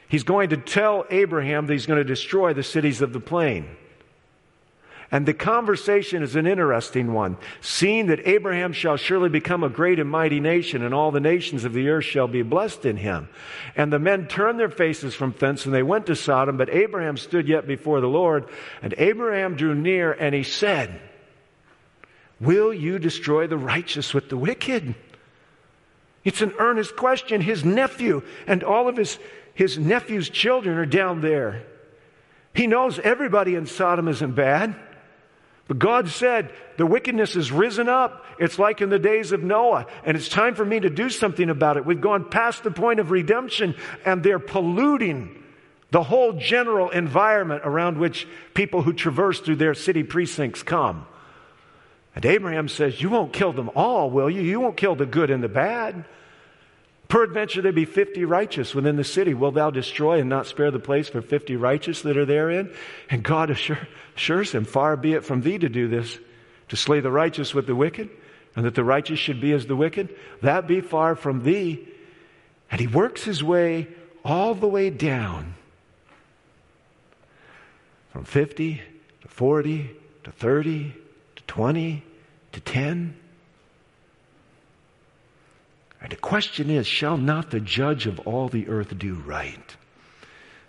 He's 0.08 0.24
going 0.24 0.50
to 0.50 0.56
tell 0.56 1.06
Abraham 1.10 1.66
that 1.66 1.74
He's 1.74 1.86
going 1.86 2.00
to 2.00 2.04
destroy 2.04 2.54
the 2.54 2.64
cities 2.64 3.02
of 3.02 3.12
the 3.12 3.20
plain. 3.20 3.68
And 5.10 5.26
the 5.26 5.34
conversation 5.34 6.22
is 6.22 6.34
an 6.34 6.46
interesting 6.46 7.12
one. 7.12 7.36
Seeing 7.60 8.06
that 8.06 8.26
Abraham 8.26 8.72
shall 8.72 8.96
surely 8.96 9.28
become 9.28 9.62
a 9.62 9.68
great 9.68 10.00
and 10.00 10.10
mighty 10.10 10.40
nation, 10.40 10.82
and 10.82 10.94
all 10.94 11.10
the 11.10 11.20
nations 11.20 11.64
of 11.64 11.72
the 11.72 11.88
earth 11.88 12.04
shall 12.04 12.28
be 12.28 12.42
blessed 12.42 12.84
in 12.84 12.96
him. 12.96 13.28
And 13.76 13.92
the 13.92 13.98
men 13.98 14.26
turned 14.26 14.58
their 14.58 14.70
faces 14.70 15.14
from 15.14 15.34
thence, 15.38 15.66
and 15.66 15.74
they 15.74 15.82
went 15.82 16.06
to 16.06 16.16
Sodom, 16.16 16.56
but 16.56 16.70
Abraham 16.70 17.16
stood 17.16 17.48
yet 17.48 17.66
before 17.66 18.00
the 18.00 18.08
Lord. 18.08 18.48
And 18.82 18.94
Abraham 18.98 19.56
drew 19.56 19.74
near, 19.74 20.12
and 20.12 20.34
he 20.34 20.42
said, 20.42 21.00
Will 22.40 22.74
you 22.74 22.98
destroy 22.98 23.46
the 23.46 23.56
righteous 23.56 24.12
with 24.12 24.28
the 24.28 24.36
wicked? 24.36 24.94
It's 26.24 26.40
an 26.40 26.54
earnest 26.58 26.96
question. 26.96 27.40
His 27.40 27.64
nephew 27.64 28.22
and 28.46 28.64
all 28.64 28.88
of 28.88 28.96
his, 28.96 29.18
his 29.54 29.78
nephew's 29.78 30.30
children 30.30 30.78
are 30.78 30.86
down 30.86 31.20
there. 31.20 31.64
He 32.54 32.66
knows 32.66 32.98
everybody 32.98 33.54
in 33.54 33.66
Sodom 33.66 34.08
isn't 34.08 34.34
bad. 34.34 34.74
But 35.66 35.78
God 35.78 36.08
said, 36.08 36.52
the 36.76 36.84
wickedness 36.84 37.34
has 37.34 37.50
risen 37.50 37.88
up. 37.88 38.24
It's 38.38 38.58
like 38.58 38.80
in 38.80 38.90
the 38.90 38.98
days 38.98 39.32
of 39.32 39.42
Noah, 39.42 39.86
and 40.04 40.16
it's 40.16 40.28
time 40.28 40.54
for 40.54 40.64
me 40.64 40.80
to 40.80 40.90
do 40.90 41.08
something 41.08 41.48
about 41.48 41.76
it. 41.76 41.86
We've 41.86 42.00
gone 42.00 42.28
past 42.28 42.64
the 42.64 42.70
point 42.70 43.00
of 43.00 43.10
redemption, 43.10 43.74
and 44.04 44.22
they're 44.22 44.38
polluting 44.38 45.42
the 45.90 46.02
whole 46.02 46.32
general 46.32 46.90
environment 46.90 47.62
around 47.64 47.98
which 47.98 48.26
people 48.52 48.82
who 48.82 48.92
traverse 48.92 49.40
through 49.40 49.56
their 49.56 49.74
city 49.74 50.02
precincts 50.02 50.62
come. 50.62 51.06
And 52.14 52.26
Abraham 52.26 52.68
says, 52.68 53.00
You 53.00 53.10
won't 53.10 53.32
kill 53.32 53.52
them 53.52 53.70
all, 53.74 54.10
will 54.10 54.28
you? 54.28 54.42
You 54.42 54.60
won't 54.60 54.76
kill 54.76 54.96
the 54.96 55.06
good 55.06 55.30
and 55.30 55.42
the 55.42 55.48
bad. 55.48 56.04
Peradventure 57.08 57.62
there 57.62 57.72
be 57.72 57.84
fifty 57.84 58.24
righteous 58.24 58.74
within 58.74 58.96
the 58.96 59.04
city. 59.04 59.34
Will 59.34 59.52
thou 59.52 59.70
destroy 59.70 60.20
and 60.20 60.28
not 60.28 60.46
spare 60.46 60.70
the 60.70 60.78
place 60.78 61.08
for 61.08 61.20
fifty 61.20 61.56
righteous 61.56 62.02
that 62.02 62.16
are 62.16 62.24
therein? 62.24 62.72
And 63.10 63.22
God 63.22 63.50
assures 63.50 64.52
him, 64.52 64.64
Far 64.64 64.96
be 64.96 65.12
it 65.12 65.24
from 65.24 65.42
thee 65.42 65.58
to 65.58 65.68
do 65.68 65.86
this, 65.88 66.18
to 66.68 66.76
slay 66.76 67.00
the 67.00 67.10
righteous 67.10 67.54
with 67.54 67.66
the 67.66 67.74
wicked, 67.74 68.10
and 68.56 68.64
that 68.64 68.74
the 68.74 68.84
righteous 68.84 69.18
should 69.18 69.40
be 69.40 69.52
as 69.52 69.66
the 69.66 69.76
wicked. 69.76 70.14
That 70.42 70.66
be 70.66 70.80
far 70.80 71.14
from 71.14 71.42
thee. 71.42 71.86
And 72.70 72.80
he 72.80 72.86
works 72.86 73.22
his 73.22 73.44
way 73.44 73.88
all 74.24 74.54
the 74.54 74.66
way 74.66 74.90
down 74.90 75.54
from 78.10 78.24
50 78.24 78.80
to 79.20 79.28
40 79.28 79.90
to 80.24 80.30
30 80.30 80.94
to 81.36 81.42
20 81.42 82.02
to 82.52 82.60
10 82.60 83.16
and 86.04 86.12
the 86.12 86.16
question 86.16 86.68
is, 86.68 86.86
shall 86.86 87.16
not 87.16 87.50
the 87.50 87.60
judge 87.60 88.06
of 88.06 88.20
all 88.20 88.50
the 88.50 88.68
earth 88.68 88.96
do 88.98 89.14
right? 89.14 89.76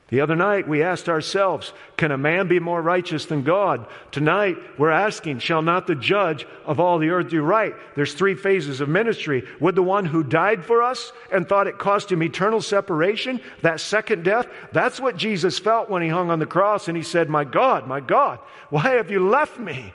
The 0.07 0.21
other 0.21 0.35
night 0.37 0.65
we 0.65 0.81
asked 0.81 1.09
ourselves, 1.09 1.73
can 1.97 2.11
a 2.11 2.17
man 2.17 2.47
be 2.47 2.61
more 2.61 2.81
righteous 2.81 3.25
than 3.25 3.43
God? 3.43 3.85
Tonight 4.11 4.55
we're 4.77 4.91
asking, 4.91 5.39
shall 5.39 5.61
not 5.61 5.87
the 5.87 5.95
judge 5.95 6.47
of 6.65 6.79
all 6.79 6.99
the 6.99 7.09
earth 7.09 7.27
do 7.27 7.41
right? 7.41 7.73
There's 7.97 8.13
three 8.13 8.35
phases 8.35 8.79
of 8.79 8.87
ministry. 8.87 9.43
Would 9.59 9.75
the 9.75 9.83
one 9.83 10.05
who 10.05 10.23
died 10.23 10.63
for 10.63 10.81
us 10.81 11.11
and 11.33 11.45
thought 11.45 11.67
it 11.67 11.79
cost 11.79 12.09
him 12.09 12.23
eternal 12.23 12.61
separation, 12.61 13.41
that 13.61 13.81
second 13.81 14.23
death, 14.23 14.47
that's 14.71 15.01
what 15.01 15.17
Jesus 15.17 15.59
felt 15.59 15.89
when 15.89 16.01
he 16.01 16.07
hung 16.07 16.31
on 16.31 16.39
the 16.39 16.45
cross 16.45 16.87
and 16.87 16.95
he 16.95 17.03
said, 17.03 17.29
my 17.29 17.43
God, 17.43 17.87
my 17.87 17.99
God, 17.99 18.39
why 18.69 18.91
have 18.91 19.11
you 19.11 19.27
left 19.27 19.59
me? 19.59 19.93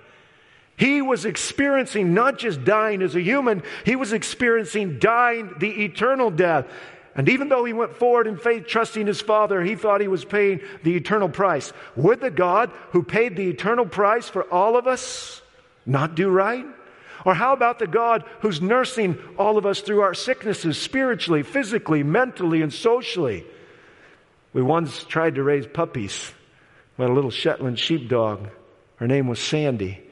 He 0.80 1.02
was 1.02 1.26
experiencing 1.26 2.14
not 2.14 2.38
just 2.38 2.64
dying 2.64 3.02
as 3.02 3.14
a 3.14 3.20
human, 3.20 3.62
he 3.84 3.96
was 3.96 4.14
experiencing 4.14 4.98
dying 4.98 5.52
the 5.58 5.84
eternal 5.84 6.30
death. 6.30 6.64
And 7.14 7.28
even 7.28 7.50
though 7.50 7.66
he 7.66 7.74
went 7.74 7.96
forward 7.96 8.26
in 8.26 8.38
faith, 8.38 8.66
trusting 8.66 9.06
his 9.06 9.20
Father, 9.20 9.60
he 9.60 9.76
thought 9.76 10.00
he 10.00 10.08
was 10.08 10.24
paying 10.24 10.62
the 10.82 10.96
eternal 10.96 11.28
price. 11.28 11.70
Would 11.96 12.22
the 12.22 12.30
God 12.30 12.70
who 12.92 13.02
paid 13.02 13.36
the 13.36 13.50
eternal 13.50 13.84
price 13.84 14.30
for 14.30 14.44
all 14.44 14.78
of 14.78 14.86
us 14.86 15.42
not 15.84 16.14
do 16.14 16.30
right? 16.30 16.64
Or 17.26 17.34
how 17.34 17.52
about 17.52 17.78
the 17.78 17.86
God 17.86 18.24
who's 18.40 18.62
nursing 18.62 19.18
all 19.36 19.58
of 19.58 19.66
us 19.66 19.82
through 19.82 20.00
our 20.00 20.14
sicknesses, 20.14 20.78
spiritually, 20.78 21.42
physically, 21.42 22.02
mentally, 22.02 22.62
and 22.62 22.72
socially? 22.72 23.44
We 24.54 24.62
once 24.62 25.04
tried 25.04 25.34
to 25.34 25.42
raise 25.42 25.66
puppies. 25.66 26.32
We 26.96 27.02
had 27.02 27.10
a 27.10 27.14
little 27.14 27.30
Shetland 27.30 27.78
sheepdog. 27.78 28.48
Her 28.96 29.06
name 29.06 29.28
was 29.28 29.40
Sandy. 29.40 30.06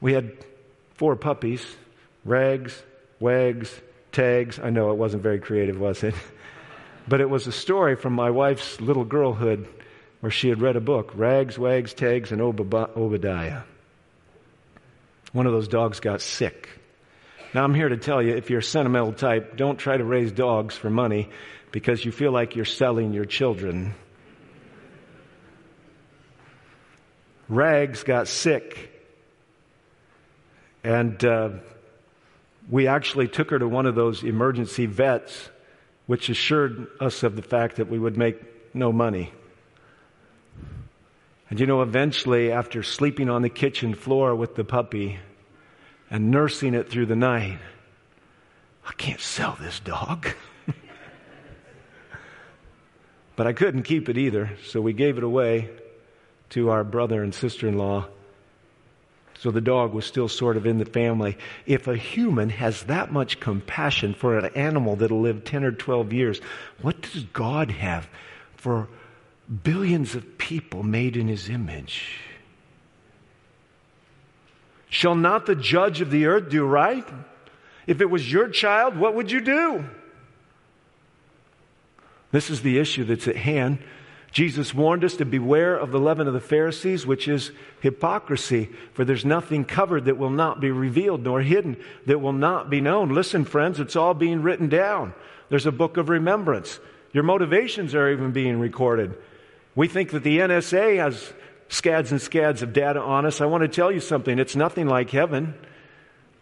We 0.00 0.12
had 0.12 0.32
four 0.94 1.16
puppies. 1.16 1.64
Rags, 2.24 2.82
wags, 3.18 3.72
tags. 4.12 4.58
I 4.58 4.70
know 4.70 4.90
it 4.90 4.96
wasn't 4.96 5.22
very 5.22 5.40
creative, 5.40 5.78
was 5.78 6.02
it? 6.02 6.14
But 7.08 7.22
it 7.22 7.30
was 7.30 7.46
a 7.46 7.52
story 7.52 7.96
from 7.96 8.12
my 8.12 8.30
wife's 8.30 8.80
little 8.80 9.06
girlhood 9.06 9.66
where 10.20 10.30
she 10.30 10.48
had 10.48 10.60
read 10.60 10.76
a 10.76 10.80
book 10.80 11.12
Rags, 11.14 11.58
Wags, 11.58 11.94
Tags, 11.94 12.30
and 12.30 12.40
Obadiah. 12.40 13.62
One 15.32 15.46
of 15.46 15.52
those 15.52 15.66
dogs 15.66 15.98
got 15.98 16.20
sick. 16.20 16.68
Now, 17.54 17.64
I'm 17.64 17.74
here 17.74 17.88
to 17.88 17.96
tell 17.96 18.22
you 18.22 18.36
if 18.36 18.50
you're 18.50 18.60
a 18.60 18.62
sentimental 18.62 19.12
type, 19.12 19.56
don't 19.56 19.78
try 19.78 19.96
to 19.96 20.04
raise 20.04 20.30
dogs 20.30 20.76
for 20.76 20.90
money 20.90 21.30
because 21.72 22.04
you 22.04 22.12
feel 22.12 22.32
like 22.32 22.54
you're 22.54 22.64
selling 22.64 23.12
your 23.12 23.24
children. 23.24 23.94
Rags 27.48 28.04
got 28.04 28.28
sick, 28.28 28.89
and 30.82 31.22
uh, 31.24 31.50
we 32.70 32.86
actually 32.86 33.28
took 33.28 33.50
her 33.50 33.58
to 33.58 33.68
one 33.68 33.86
of 33.86 33.94
those 33.94 34.22
emergency 34.22 34.86
vets 34.86 35.50
which 36.06 36.28
assured 36.28 36.88
us 36.98 37.22
of 37.22 37.36
the 37.36 37.42
fact 37.42 37.76
that 37.76 37.88
we 37.88 37.98
would 37.98 38.16
make 38.16 38.74
no 38.74 38.90
money. 38.92 39.32
And 41.48 41.60
you 41.60 41.66
know, 41.66 41.82
eventually, 41.82 42.52
after 42.52 42.82
sleeping 42.82 43.28
on 43.28 43.42
the 43.42 43.48
kitchen 43.48 43.94
floor 43.94 44.34
with 44.34 44.54
the 44.54 44.64
puppy 44.64 45.18
and 46.10 46.30
nursing 46.30 46.74
it 46.74 46.88
through 46.88 47.06
the 47.06 47.16
night, 47.16 47.58
I 48.86 48.92
can't 48.92 49.20
sell 49.20 49.56
this 49.60 49.80
dog. 49.80 50.28
but 53.36 53.46
I 53.46 53.52
couldn't 53.52 53.82
keep 53.82 54.08
it 54.08 54.16
either, 54.16 54.50
so 54.66 54.80
we 54.80 54.92
gave 54.92 55.18
it 55.18 55.24
away 55.24 55.70
to 56.50 56.70
our 56.70 56.84
brother 56.84 57.22
and 57.22 57.34
sister 57.34 57.68
in 57.68 57.78
law 57.78 58.08
so 59.40 59.50
the 59.50 59.62
dog 59.62 59.94
was 59.94 60.04
still 60.04 60.28
sort 60.28 60.58
of 60.58 60.66
in 60.66 60.76
the 60.76 60.84
family. 60.84 61.38
If 61.64 61.88
a 61.88 61.96
human 61.96 62.50
has 62.50 62.82
that 62.82 63.10
much 63.10 63.40
compassion 63.40 64.12
for 64.12 64.36
an 64.36 64.54
animal 64.54 64.96
that'll 64.96 65.22
live 65.22 65.44
10 65.44 65.64
or 65.64 65.72
12 65.72 66.12
years, 66.12 66.40
what 66.82 67.00
does 67.00 67.24
God 67.32 67.70
have 67.70 68.06
for 68.56 68.86
billions 69.64 70.14
of 70.14 70.36
people 70.36 70.82
made 70.82 71.16
in 71.16 71.26
his 71.26 71.48
image? 71.48 72.18
Shall 74.90 75.14
not 75.14 75.46
the 75.46 75.56
judge 75.56 76.02
of 76.02 76.10
the 76.10 76.26
earth 76.26 76.50
do 76.50 76.66
right? 76.66 77.08
If 77.86 78.02
it 78.02 78.10
was 78.10 78.30
your 78.30 78.50
child, 78.50 78.94
what 78.94 79.14
would 79.14 79.30
you 79.30 79.40
do? 79.40 79.86
This 82.30 82.50
is 82.50 82.60
the 82.60 82.78
issue 82.78 83.04
that's 83.04 83.26
at 83.26 83.36
hand. 83.36 83.78
Jesus 84.32 84.72
warned 84.72 85.04
us 85.04 85.16
to 85.16 85.24
beware 85.24 85.76
of 85.76 85.90
the 85.90 85.98
leaven 85.98 86.28
of 86.28 86.34
the 86.34 86.40
Pharisees, 86.40 87.04
which 87.04 87.26
is 87.26 87.50
hypocrisy, 87.80 88.70
for 88.92 89.04
there's 89.04 89.24
nothing 89.24 89.64
covered 89.64 90.04
that 90.04 90.18
will 90.18 90.30
not 90.30 90.60
be 90.60 90.70
revealed, 90.70 91.24
nor 91.24 91.42
hidden 91.42 91.76
that 92.06 92.20
will 92.20 92.32
not 92.32 92.70
be 92.70 92.80
known. 92.80 93.08
Listen, 93.08 93.44
friends, 93.44 93.80
it's 93.80 93.96
all 93.96 94.14
being 94.14 94.42
written 94.42 94.68
down. 94.68 95.14
There's 95.48 95.66
a 95.66 95.72
book 95.72 95.96
of 95.96 96.08
remembrance. 96.08 96.78
Your 97.12 97.24
motivations 97.24 97.94
are 97.94 98.08
even 98.08 98.30
being 98.30 98.60
recorded. 98.60 99.16
We 99.74 99.88
think 99.88 100.10
that 100.10 100.22
the 100.22 100.38
NSA 100.38 100.96
has 100.98 101.32
scads 101.68 102.12
and 102.12 102.20
scads 102.20 102.62
of 102.62 102.72
data 102.72 103.00
on 103.00 103.26
us. 103.26 103.40
I 103.40 103.46
want 103.46 103.62
to 103.62 103.68
tell 103.68 103.90
you 103.90 104.00
something. 104.00 104.38
It's 104.38 104.54
nothing 104.54 104.86
like 104.86 105.10
heaven. 105.10 105.54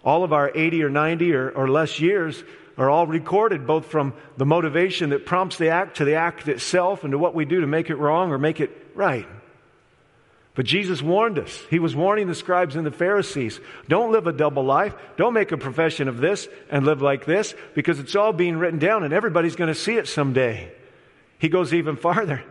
All 0.05 0.25
of 0.25 0.33
our 0.35 0.53
80 0.55 0.83
or 0.85 0.91
90 0.91 1.33
or, 1.33 1.51
or 1.51 1.69
less 1.69 2.01
years 2.01 2.45
are 2.79 2.89
all 2.89 3.07
recorded, 3.07 3.67
both 3.67 3.87
from 3.87 4.15
the 4.37 4.47
motivation 4.47 5.11
that 5.11 5.27
prompts 5.27 5.59
the 5.59 5.71
act 5.71 5.99
to 5.99 6.05
the 6.05 6.15
act 6.15 6.49
itself 6.49 7.05
and 7.05 7.11
to 7.11 7.19
what 7.19 7.35
we 7.35 7.45
do 7.45 7.61
to 7.61 7.67
make 7.67 7.91
it 7.91 7.97
wrong 7.97 8.31
or 8.31 8.39
make 8.39 8.61
it 8.61 8.71
right. 8.95 9.27
But 10.55 10.67
Jesus 10.67 11.03
warned 11.03 11.39
us. 11.39 11.65
He 11.71 11.79
was 11.79 11.95
warning 11.95 12.27
the 12.27 12.35
scribes 12.35 12.75
and 12.75 12.85
the 12.85 12.91
Pharisees 12.91 13.61
don't 13.89 14.11
live 14.11 14.27
a 14.27 14.33
double 14.33 14.65
life. 14.65 14.95
Don't 15.17 15.35
make 15.35 15.53
a 15.53 15.57
profession 15.57 16.09
of 16.09 16.19
this 16.19 16.49
and 16.71 16.85
live 16.85 17.03
like 17.03 17.27
this 17.27 17.55
because 17.75 18.01
it's 18.01 18.17
all 18.17 18.33
being 18.33 18.57
written 18.57 18.81
down 18.81 19.05
and 19.05 19.15
everybody's 19.15 19.55
going 19.55 19.73
to 19.73 19.75
see 19.75 19.97
it 19.97 20.09
someday. 20.09 20.73
He 21.39 21.49
goes 21.49 21.73
even 21.73 21.97
farther. 21.97 22.43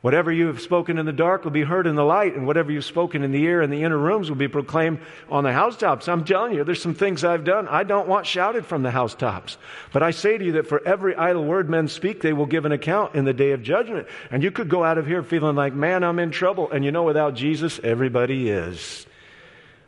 Whatever 0.00 0.30
you 0.30 0.46
have 0.46 0.60
spoken 0.60 0.96
in 0.96 1.06
the 1.06 1.12
dark 1.12 1.42
will 1.42 1.50
be 1.50 1.64
heard 1.64 1.88
in 1.88 1.96
the 1.96 2.04
light, 2.04 2.36
and 2.36 2.46
whatever 2.46 2.70
you've 2.70 2.84
spoken 2.84 3.24
in 3.24 3.32
the 3.32 3.42
ear 3.42 3.62
in 3.62 3.70
the 3.70 3.82
inner 3.82 3.98
rooms 3.98 4.28
will 4.28 4.36
be 4.36 4.46
proclaimed 4.46 5.00
on 5.28 5.42
the 5.42 5.52
housetops. 5.52 6.06
I'm 6.06 6.24
telling 6.24 6.54
you, 6.54 6.62
there's 6.62 6.80
some 6.80 6.94
things 6.94 7.24
I've 7.24 7.42
done 7.42 7.66
I 7.66 7.82
don't 7.82 8.06
want 8.06 8.24
shouted 8.24 8.64
from 8.64 8.84
the 8.84 8.92
housetops. 8.92 9.58
But 9.92 10.04
I 10.04 10.12
say 10.12 10.38
to 10.38 10.44
you 10.44 10.52
that 10.52 10.68
for 10.68 10.86
every 10.86 11.16
idle 11.16 11.44
word 11.44 11.68
men 11.68 11.88
speak, 11.88 12.20
they 12.20 12.32
will 12.32 12.46
give 12.46 12.64
an 12.64 12.70
account 12.70 13.16
in 13.16 13.24
the 13.24 13.32
day 13.32 13.50
of 13.50 13.64
judgment. 13.64 14.06
And 14.30 14.44
you 14.44 14.52
could 14.52 14.68
go 14.68 14.84
out 14.84 14.98
of 14.98 15.06
here 15.06 15.24
feeling 15.24 15.56
like, 15.56 15.74
man, 15.74 16.04
I'm 16.04 16.20
in 16.20 16.30
trouble. 16.30 16.70
And 16.70 16.84
you 16.84 16.92
know, 16.92 17.02
without 17.02 17.34
Jesus, 17.34 17.80
everybody 17.82 18.50
is. 18.50 19.04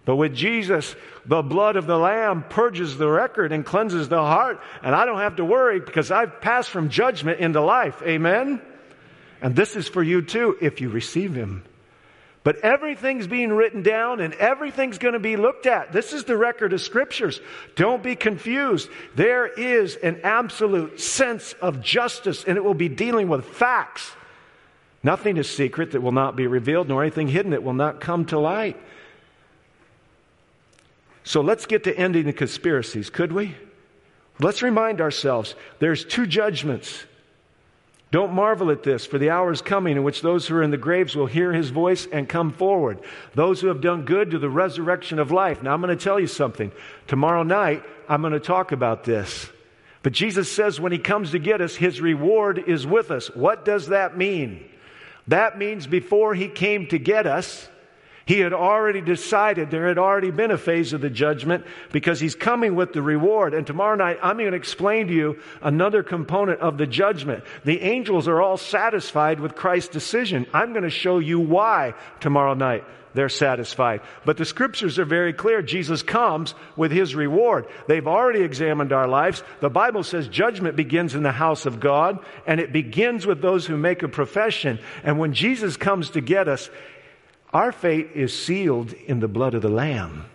But 0.06 0.16
with 0.16 0.34
Jesus, 0.34 0.96
the 1.24 1.42
blood 1.42 1.76
of 1.76 1.86
the 1.86 1.98
Lamb 1.98 2.44
purges 2.48 2.98
the 2.98 3.08
record 3.08 3.52
and 3.52 3.64
cleanses 3.64 4.08
the 4.08 4.18
heart. 4.18 4.60
And 4.82 4.92
I 4.92 5.04
don't 5.04 5.20
have 5.20 5.36
to 5.36 5.44
worry 5.44 5.78
because 5.78 6.10
I've 6.10 6.40
passed 6.40 6.70
from 6.70 6.88
judgment 6.88 7.38
into 7.38 7.60
life. 7.60 8.02
Amen? 8.02 8.60
And 9.42 9.56
this 9.56 9.76
is 9.76 9.88
for 9.88 10.02
you 10.02 10.22
too 10.22 10.56
if 10.60 10.80
you 10.80 10.88
receive 10.88 11.34
Him. 11.34 11.64
But 12.42 12.60
everything's 12.60 13.26
being 13.26 13.52
written 13.52 13.82
down 13.82 14.20
and 14.20 14.32
everything's 14.34 14.96
going 14.96 15.12
to 15.12 15.20
be 15.20 15.36
looked 15.36 15.66
at. 15.66 15.92
This 15.92 16.14
is 16.14 16.24
the 16.24 16.38
record 16.38 16.72
of 16.72 16.80
scriptures. 16.80 17.38
Don't 17.76 18.02
be 18.02 18.16
confused. 18.16 18.88
There 19.14 19.46
is 19.46 19.96
an 19.96 20.20
absolute 20.24 21.00
sense 21.00 21.52
of 21.60 21.82
justice 21.82 22.44
and 22.44 22.56
it 22.56 22.64
will 22.64 22.72
be 22.72 22.88
dealing 22.88 23.28
with 23.28 23.44
facts. 23.44 24.10
Nothing 25.02 25.36
is 25.36 25.50
secret 25.50 25.92
that 25.92 26.00
will 26.00 26.12
not 26.12 26.34
be 26.34 26.46
revealed, 26.46 26.88
nor 26.88 27.02
anything 27.02 27.28
hidden 27.28 27.52
that 27.52 27.62
will 27.62 27.74
not 27.74 28.00
come 28.00 28.24
to 28.26 28.38
light. 28.38 28.78
So 31.24 31.42
let's 31.42 31.66
get 31.66 31.84
to 31.84 31.96
ending 31.96 32.24
the 32.24 32.32
conspiracies, 32.32 33.10
could 33.10 33.32
we? 33.32 33.54
Let's 34.38 34.62
remind 34.62 35.02
ourselves 35.02 35.54
there's 35.78 36.04
two 36.04 36.26
judgments 36.26 37.04
don't 38.10 38.32
marvel 38.32 38.70
at 38.70 38.82
this, 38.82 39.06
for 39.06 39.18
the 39.18 39.30
hour 39.30 39.52
is 39.52 39.62
coming 39.62 39.96
in 39.96 40.02
which 40.02 40.20
those 40.20 40.46
who 40.46 40.56
are 40.56 40.62
in 40.62 40.72
the 40.72 40.76
graves 40.76 41.14
will 41.14 41.26
hear 41.26 41.52
his 41.52 41.70
voice 41.70 42.06
and 42.10 42.28
come 42.28 42.52
forward. 42.52 42.98
Those 43.34 43.60
who 43.60 43.68
have 43.68 43.80
done 43.80 44.04
good 44.04 44.32
to 44.32 44.38
the 44.38 44.50
resurrection 44.50 45.20
of 45.20 45.30
life. 45.30 45.62
Now, 45.62 45.72
I'm 45.72 45.80
going 45.80 45.96
to 45.96 46.04
tell 46.04 46.18
you 46.18 46.26
something. 46.26 46.72
Tomorrow 47.06 47.44
night, 47.44 47.84
I'm 48.08 48.20
going 48.20 48.32
to 48.32 48.40
talk 48.40 48.72
about 48.72 49.04
this. 49.04 49.48
But 50.02 50.12
Jesus 50.12 50.50
says 50.50 50.80
when 50.80 50.92
he 50.92 50.98
comes 50.98 51.30
to 51.32 51.38
get 51.38 51.60
us, 51.60 51.76
his 51.76 52.00
reward 52.00 52.58
is 52.66 52.84
with 52.86 53.12
us. 53.12 53.28
What 53.28 53.64
does 53.64 53.88
that 53.88 54.16
mean? 54.16 54.68
That 55.28 55.58
means 55.58 55.86
before 55.86 56.34
he 56.34 56.48
came 56.48 56.88
to 56.88 56.98
get 56.98 57.26
us, 57.26 57.68
he 58.30 58.38
had 58.38 58.52
already 58.52 59.00
decided 59.00 59.72
there 59.72 59.88
had 59.88 59.98
already 59.98 60.30
been 60.30 60.52
a 60.52 60.56
phase 60.56 60.92
of 60.92 61.00
the 61.00 61.10
judgment 61.10 61.66
because 61.90 62.20
he's 62.20 62.36
coming 62.36 62.76
with 62.76 62.92
the 62.92 63.02
reward. 63.02 63.54
And 63.54 63.66
tomorrow 63.66 63.96
night, 63.96 64.20
I'm 64.22 64.36
going 64.36 64.52
to 64.52 64.56
explain 64.56 65.08
to 65.08 65.12
you 65.12 65.40
another 65.60 66.04
component 66.04 66.60
of 66.60 66.78
the 66.78 66.86
judgment. 66.86 67.42
The 67.64 67.80
angels 67.80 68.28
are 68.28 68.40
all 68.40 68.56
satisfied 68.56 69.40
with 69.40 69.56
Christ's 69.56 69.88
decision. 69.88 70.46
I'm 70.54 70.70
going 70.70 70.84
to 70.84 70.90
show 70.90 71.18
you 71.18 71.40
why 71.40 71.94
tomorrow 72.20 72.54
night 72.54 72.84
they're 73.14 73.28
satisfied. 73.28 74.00
But 74.24 74.36
the 74.36 74.44
scriptures 74.44 75.00
are 75.00 75.04
very 75.04 75.32
clear. 75.32 75.60
Jesus 75.60 76.04
comes 76.04 76.54
with 76.76 76.92
his 76.92 77.16
reward. 77.16 77.66
They've 77.88 78.06
already 78.06 78.42
examined 78.42 78.92
our 78.92 79.08
lives. 79.08 79.42
The 79.58 79.70
Bible 79.70 80.04
says 80.04 80.28
judgment 80.28 80.76
begins 80.76 81.16
in 81.16 81.24
the 81.24 81.32
house 81.32 81.66
of 81.66 81.80
God, 81.80 82.24
and 82.46 82.60
it 82.60 82.72
begins 82.72 83.26
with 83.26 83.42
those 83.42 83.66
who 83.66 83.76
make 83.76 84.04
a 84.04 84.08
profession. 84.08 84.78
And 85.02 85.18
when 85.18 85.34
Jesus 85.34 85.76
comes 85.76 86.10
to 86.10 86.20
get 86.20 86.46
us, 86.46 86.70
our 87.52 87.72
fate 87.72 88.10
is 88.14 88.36
sealed 88.36 88.92
in 88.92 89.20
the 89.20 89.28
blood 89.28 89.54
of 89.54 89.62
the 89.62 89.68
Lamb. 89.68 90.26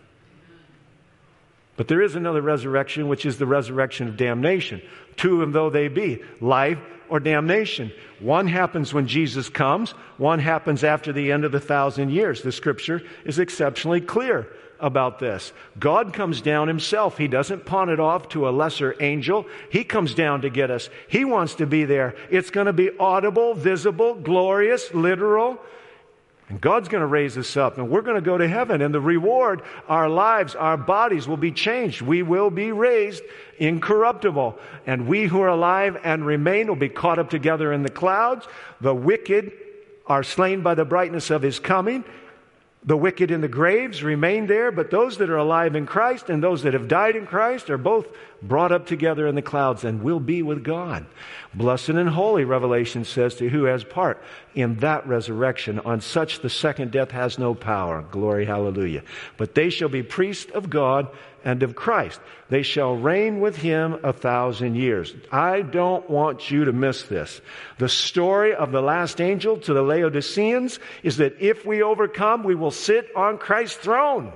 But 1.77 1.87
there 1.87 2.01
is 2.01 2.15
another 2.15 2.41
resurrection, 2.41 3.07
which 3.07 3.25
is 3.25 3.37
the 3.37 3.45
resurrection 3.45 4.07
of 4.07 4.17
damnation. 4.17 4.81
Two 5.17 5.35
of 5.35 5.39
them, 5.39 5.51
though 5.51 5.69
they 5.69 5.87
be, 5.87 6.21
life 6.39 6.79
or 7.09 7.19
damnation. 7.19 7.91
One 8.19 8.47
happens 8.47 8.93
when 8.93 9.07
Jesus 9.07 9.49
comes, 9.49 9.91
one 10.17 10.39
happens 10.39 10.83
after 10.83 11.11
the 11.11 11.31
end 11.31 11.43
of 11.45 11.51
the 11.51 11.59
thousand 11.59 12.11
years. 12.11 12.41
The 12.41 12.51
scripture 12.51 13.01
is 13.25 13.39
exceptionally 13.39 14.01
clear 14.01 14.47
about 14.79 15.19
this. 15.19 15.53
God 15.79 16.13
comes 16.13 16.41
down 16.41 16.67
himself. 16.67 17.17
He 17.17 17.27
doesn't 17.27 17.65
pawn 17.65 17.89
it 17.89 17.99
off 17.99 18.29
to 18.29 18.47
a 18.47 18.51
lesser 18.51 18.95
angel. 18.99 19.45
He 19.69 19.83
comes 19.83 20.13
down 20.13 20.41
to 20.41 20.49
get 20.49 20.71
us. 20.71 20.89
He 21.07 21.25
wants 21.25 21.55
to 21.55 21.65
be 21.65 21.85
there. 21.85 22.15
It's 22.29 22.49
going 22.49 22.67
to 22.67 22.73
be 22.73 22.91
audible, 22.99 23.53
visible, 23.53 24.15
glorious, 24.15 24.93
literal. 24.93 25.59
And 26.47 26.61
God's 26.61 26.89
going 26.89 27.01
to 27.01 27.07
raise 27.07 27.37
us 27.37 27.57
up 27.57 27.77
and 27.77 27.89
we're 27.89 28.03
going 28.03 28.15
to 28.15 28.21
go 28.21 28.37
to 28.37 28.47
heaven. 28.47 28.81
And 28.81 28.93
the 28.93 29.01
reward, 29.01 29.63
our 29.87 30.07
lives, 30.07 30.53
our 30.53 30.77
bodies 30.77 31.27
will 31.27 31.37
be 31.37 31.51
changed. 31.51 32.01
We 32.01 32.21
will 32.21 32.51
be 32.51 32.71
raised 32.71 33.23
incorruptible. 33.57 34.57
And 34.85 35.07
we 35.07 35.25
who 35.25 35.41
are 35.41 35.49
alive 35.49 35.99
and 36.03 36.25
remain 36.25 36.67
will 36.67 36.75
be 36.75 36.89
caught 36.89 37.17
up 37.17 37.31
together 37.31 37.73
in 37.73 37.81
the 37.81 37.89
clouds. 37.89 38.47
The 38.79 38.93
wicked 38.93 39.53
are 40.05 40.21
slain 40.21 40.61
by 40.61 40.75
the 40.75 40.85
brightness 40.85 41.31
of 41.31 41.41
his 41.41 41.59
coming. 41.59 42.03
The 42.87 42.95
wicked 42.95 43.31
in 43.31 43.41
the 43.41 43.47
graves 43.47 44.03
remain 44.03 44.45
there, 44.45 44.71
but 44.71 44.91
those 44.91 45.17
that 45.17 45.31
are 45.31 45.37
alive 45.37 45.75
in 45.75 45.87
Christ 45.87 46.29
and 46.29 46.43
those 46.43 46.61
that 46.63 46.75
have 46.75 46.87
died 46.87 47.15
in 47.15 47.25
Christ 47.25 47.71
are 47.71 47.79
both 47.79 48.05
brought 48.43 48.71
up 48.71 48.85
together 48.85 49.25
in 49.25 49.33
the 49.33 49.41
clouds 49.41 49.83
and 49.83 50.03
will 50.03 50.19
be 50.19 50.43
with 50.43 50.63
God. 50.63 51.07
Blessed 51.55 51.89
and 51.89 52.09
holy, 52.09 52.43
Revelation 52.43 53.03
says, 53.03 53.33
to 53.35 53.49
who 53.49 53.63
has 53.63 53.83
part 53.83 54.21
in 54.53 54.75
that 54.77 55.07
resurrection. 55.07 55.79
On 55.79 55.99
such 55.99 56.41
the 56.41 56.49
second 56.49 56.91
death 56.91 57.09
has 57.09 57.39
no 57.39 57.55
power. 57.55 58.03
Glory, 58.11 58.45
hallelujah. 58.45 59.01
But 59.37 59.55
they 59.55 59.71
shall 59.71 59.89
be 59.89 60.03
priests 60.03 60.51
of 60.51 60.69
God 60.69 61.07
and 61.45 61.63
of 61.63 61.75
Christ. 61.75 62.19
They 62.49 62.63
shall 62.63 62.95
reign 62.95 63.39
with 63.39 63.55
him 63.55 63.99
a 64.03 64.11
thousand 64.11 64.75
years. 64.75 65.13
I 65.31 65.61
don't 65.61 66.09
want 66.09 66.51
you 66.51 66.65
to 66.65 66.73
miss 66.73 67.03
this. 67.03 67.39
The 67.77 67.87
story 67.87 68.53
of 68.53 68.71
the 68.71 68.81
last 68.81 69.21
angel 69.21 69.57
to 69.59 69.73
the 69.73 69.83
Laodiceans 69.83 70.79
is 71.03 71.17
that 71.17 71.39
if 71.39 71.65
we 71.65 71.81
overcome, 71.81 72.43
we 72.43 72.55
will 72.55 72.71
sit 72.71 73.15
on 73.15 73.37
Christ's 73.37 73.77
throne. 73.77 74.33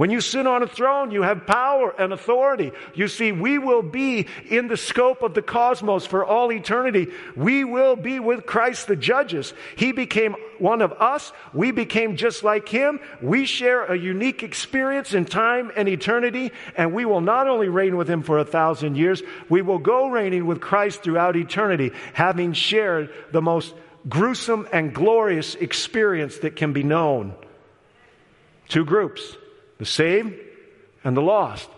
When 0.00 0.08
you 0.08 0.22
sit 0.22 0.46
on 0.46 0.62
a 0.62 0.66
throne, 0.66 1.10
you 1.10 1.20
have 1.20 1.46
power 1.46 1.94
and 1.98 2.10
authority. 2.14 2.72
You 2.94 3.06
see, 3.06 3.32
we 3.32 3.58
will 3.58 3.82
be 3.82 4.28
in 4.48 4.66
the 4.66 4.78
scope 4.78 5.20
of 5.20 5.34
the 5.34 5.42
cosmos 5.42 6.06
for 6.06 6.24
all 6.24 6.50
eternity. 6.50 7.08
We 7.36 7.64
will 7.64 7.96
be 7.96 8.18
with 8.18 8.46
Christ 8.46 8.86
the 8.86 8.96
judges. 8.96 9.52
He 9.76 9.92
became 9.92 10.36
one 10.58 10.80
of 10.80 10.92
us. 10.92 11.34
We 11.52 11.70
became 11.70 12.16
just 12.16 12.42
like 12.42 12.66
him. 12.66 12.98
We 13.20 13.44
share 13.44 13.84
a 13.84 13.94
unique 13.94 14.42
experience 14.42 15.12
in 15.12 15.26
time 15.26 15.70
and 15.76 15.86
eternity, 15.86 16.52
and 16.78 16.94
we 16.94 17.04
will 17.04 17.20
not 17.20 17.46
only 17.46 17.68
reign 17.68 17.98
with 17.98 18.08
him 18.08 18.22
for 18.22 18.38
a 18.38 18.44
thousand 18.46 18.96
years, 18.96 19.22
we 19.50 19.60
will 19.60 19.78
go 19.78 20.08
reigning 20.08 20.46
with 20.46 20.62
Christ 20.62 21.02
throughout 21.02 21.36
eternity, 21.36 21.92
having 22.14 22.54
shared 22.54 23.12
the 23.32 23.42
most 23.42 23.74
gruesome 24.08 24.66
and 24.72 24.94
glorious 24.94 25.56
experience 25.56 26.38
that 26.38 26.56
can 26.56 26.72
be 26.72 26.84
known. 26.84 27.34
Two 28.66 28.86
groups 28.86 29.36
the 29.80 29.86
saved 29.86 30.34
and 31.02 31.16
the 31.16 31.22
lost. 31.22 31.68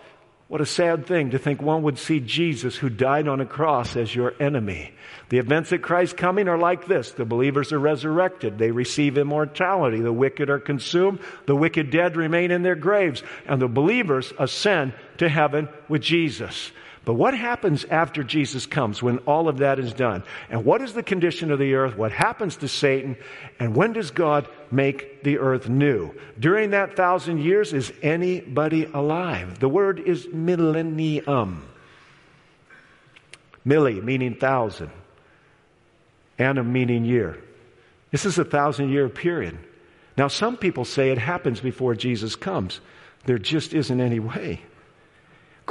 What 0.49 0.61
a 0.61 0.67
sad 0.67 1.07
thing 1.07 1.31
to 1.31 1.39
think 1.39 1.63
one 1.63 1.85
would 1.85 1.99
see 1.99 2.21
Jesus 2.21 2.77
who 2.77 2.91
died 2.91 3.27
on 3.27 3.41
a 3.41 3.47
cross 3.47 3.97
as 3.97 4.15
your 4.15 4.35
enemy. 4.39 4.93
The 5.31 5.39
events 5.39 5.73
at 5.73 5.81
Christ's 5.81 6.15
coming 6.15 6.47
are 6.47 6.59
like 6.59 6.87
this. 6.87 7.13
The 7.13 7.25
believers 7.25 7.73
are 7.73 7.79
resurrected. 7.79 8.59
They 8.59 8.71
receive 8.71 9.17
immortality. 9.17 10.01
The 10.01 10.13
wicked 10.13 10.51
are 10.51 10.59
consumed. 10.59 11.21
The 11.47 11.57
wicked 11.57 11.91
dead 11.91 12.17
remain 12.17 12.51
in 12.51 12.63
their 12.63 12.75
graves. 12.75 13.23
And 13.47 13.63
the 13.63 13.69
believers 13.69 14.31
ascend 14.39 14.93
to 15.19 15.29
heaven 15.31 15.71
with 15.89 16.03
Jesus. 16.03 16.71
But 17.05 17.15
what 17.15 17.35
happens 17.35 17.85
after 17.85 18.23
Jesus 18.23 18.65
comes 18.65 19.03
when 19.03 19.19
all 19.19 19.49
of 19.49 19.59
that 19.59 19.81
is 19.81 19.93
done? 19.93 20.23
And 20.49 20.65
what 20.65 20.83
is 20.83 20.95
the 20.95 21.03
condition 21.03 21.51
of 21.51 21.59
the 21.59 21.75
earth? 21.75 21.97
What 21.97 22.13
happens 22.13 22.57
to 22.57 22.69
Satan? 22.69 23.17
And 23.59 23.75
when 23.75 23.93
does 23.93 24.13
God 24.13 24.49
make 24.71 25.25
the 25.25 25.39
earth 25.39 25.69
new? 25.69 26.13
During 26.39 26.71
that 26.71 26.95
thousand 26.95 27.39
years, 27.39 27.73
is 27.73 27.93
anybody 28.03 28.85
alive? 28.85 29.59
The 29.59 29.69
word 29.69 29.99
is 29.99 30.29
millennium. 30.33 31.69
Milli 33.67 34.03
meaning 34.03 34.37
thousand. 34.37 34.91
Annum 36.39 36.73
meaning 36.73 37.05
year. 37.05 37.43
This 38.13 38.25
is 38.27 38.39
a 38.39 38.45
thousand 38.45 38.91
year 38.91 39.09
period. 39.09 39.59
Now, 40.17 40.29
some 40.29 40.57
people 40.57 40.85
say 40.85 41.11
it 41.11 41.19
happens 41.19 41.61
before 41.61 41.95
Jesus 41.97 42.37
comes. 42.37 42.81
There 43.25 43.39
just 43.39 43.75
isn't 43.75 44.01
any 44.01 44.21
way. 44.21 44.61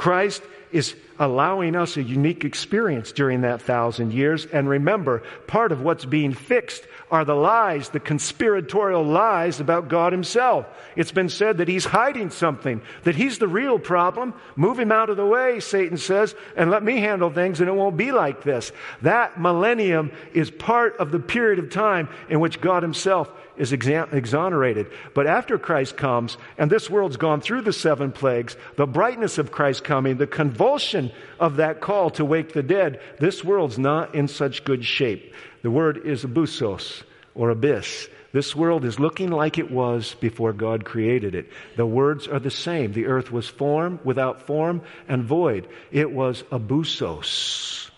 Christ 0.02 0.42
is 0.72 0.96
allowing 1.20 1.76
us 1.76 1.96
a 1.96 2.02
unique 2.02 2.44
experience 2.44 3.12
during 3.12 3.42
that 3.42 3.62
thousand 3.62 4.12
years. 4.12 4.46
And 4.46 4.68
remember, 4.68 5.22
part 5.46 5.70
of 5.70 5.80
what's 5.80 6.04
being 6.04 6.32
fixed 6.32 6.84
are 7.08 7.24
the 7.24 7.36
lies, 7.36 7.90
the 7.90 8.00
conspiratorial 8.00 9.04
lies 9.04 9.60
about 9.60 9.86
God 9.86 10.12
Himself. 10.12 10.66
It's 10.96 11.12
been 11.12 11.28
said 11.28 11.58
that 11.58 11.68
He's 11.68 11.84
hiding 11.84 12.30
something, 12.30 12.82
that 13.04 13.14
He's 13.14 13.38
the 13.38 13.46
real 13.46 13.78
problem. 13.78 14.34
Move 14.56 14.80
Him 14.80 14.90
out 14.90 15.08
of 15.08 15.16
the 15.16 15.24
way, 15.24 15.60
Satan 15.60 15.98
says, 15.98 16.34
and 16.56 16.68
let 16.68 16.82
me 16.82 16.98
handle 16.98 17.30
things, 17.30 17.60
and 17.60 17.68
it 17.68 17.74
won't 17.74 17.96
be 17.96 18.10
like 18.10 18.42
this. 18.42 18.72
That 19.02 19.40
millennium 19.40 20.10
is 20.34 20.50
part 20.50 20.96
of 20.96 21.12
the 21.12 21.20
period 21.20 21.60
of 21.60 21.70
time 21.70 22.08
in 22.28 22.40
which 22.40 22.60
God 22.60 22.82
Himself 22.82 23.30
is 23.56 23.72
exonerated. 23.72 24.86
But 25.14 25.26
after 25.26 25.58
Christ 25.58 25.96
comes, 25.96 26.36
and 26.58 26.70
this 26.70 26.88
world's 26.88 27.16
gone 27.16 27.40
through 27.40 27.62
the 27.62 27.72
seven 27.72 28.12
plagues, 28.12 28.56
the 28.76 28.86
brightness 28.86 29.38
of 29.38 29.52
Christ 29.52 29.84
coming, 29.84 30.16
the 30.16 30.26
convulsion 30.26 31.12
of 31.38 31.56
that 31.56 31.80
call 31.80 32.10
to 32.10 32.24
wake 32.24 32.52
the 32.52 32.62
dead, 32.62 33.00
this 33.20 33.44
world's 33.44 33.78
not 33.78 34.14
in 34.14 34.28
such 34.28 34.64
good 34.64 34.84
shape. 34.84 35.34
The 35.62 35.70
word 35.70 36.06
is 36.06 36.24
abusos, 36.24 37.02
or 37.34 37.50
abyss. 37.50 38.08
This 38.32 38.56
world 38.56 38.86
is 38.86 38.98
looking 38.98 39.30
like 39.30 39.58
it 39.58 39.70
was 39.70 40.14
before 40.14 40.54
God 40.54 40.86
created 40.86 41.34
it. 41.34 41.50
The 41.76 41.84
words 41.84 42.26
are 42.26 42.40
the 42.40 42.50
same. 42.50 42.94
The 42.94 43.06
earth 43.06 43.30
was 43.30 43.46
form, 43.46 44.00
without 44.04 44.46
form 44.46 44.80
and 45.06 45.24
void. 45.24 45.68
It 45.90 46.10
was 46.10 46.42
abusos. 46.44 47.90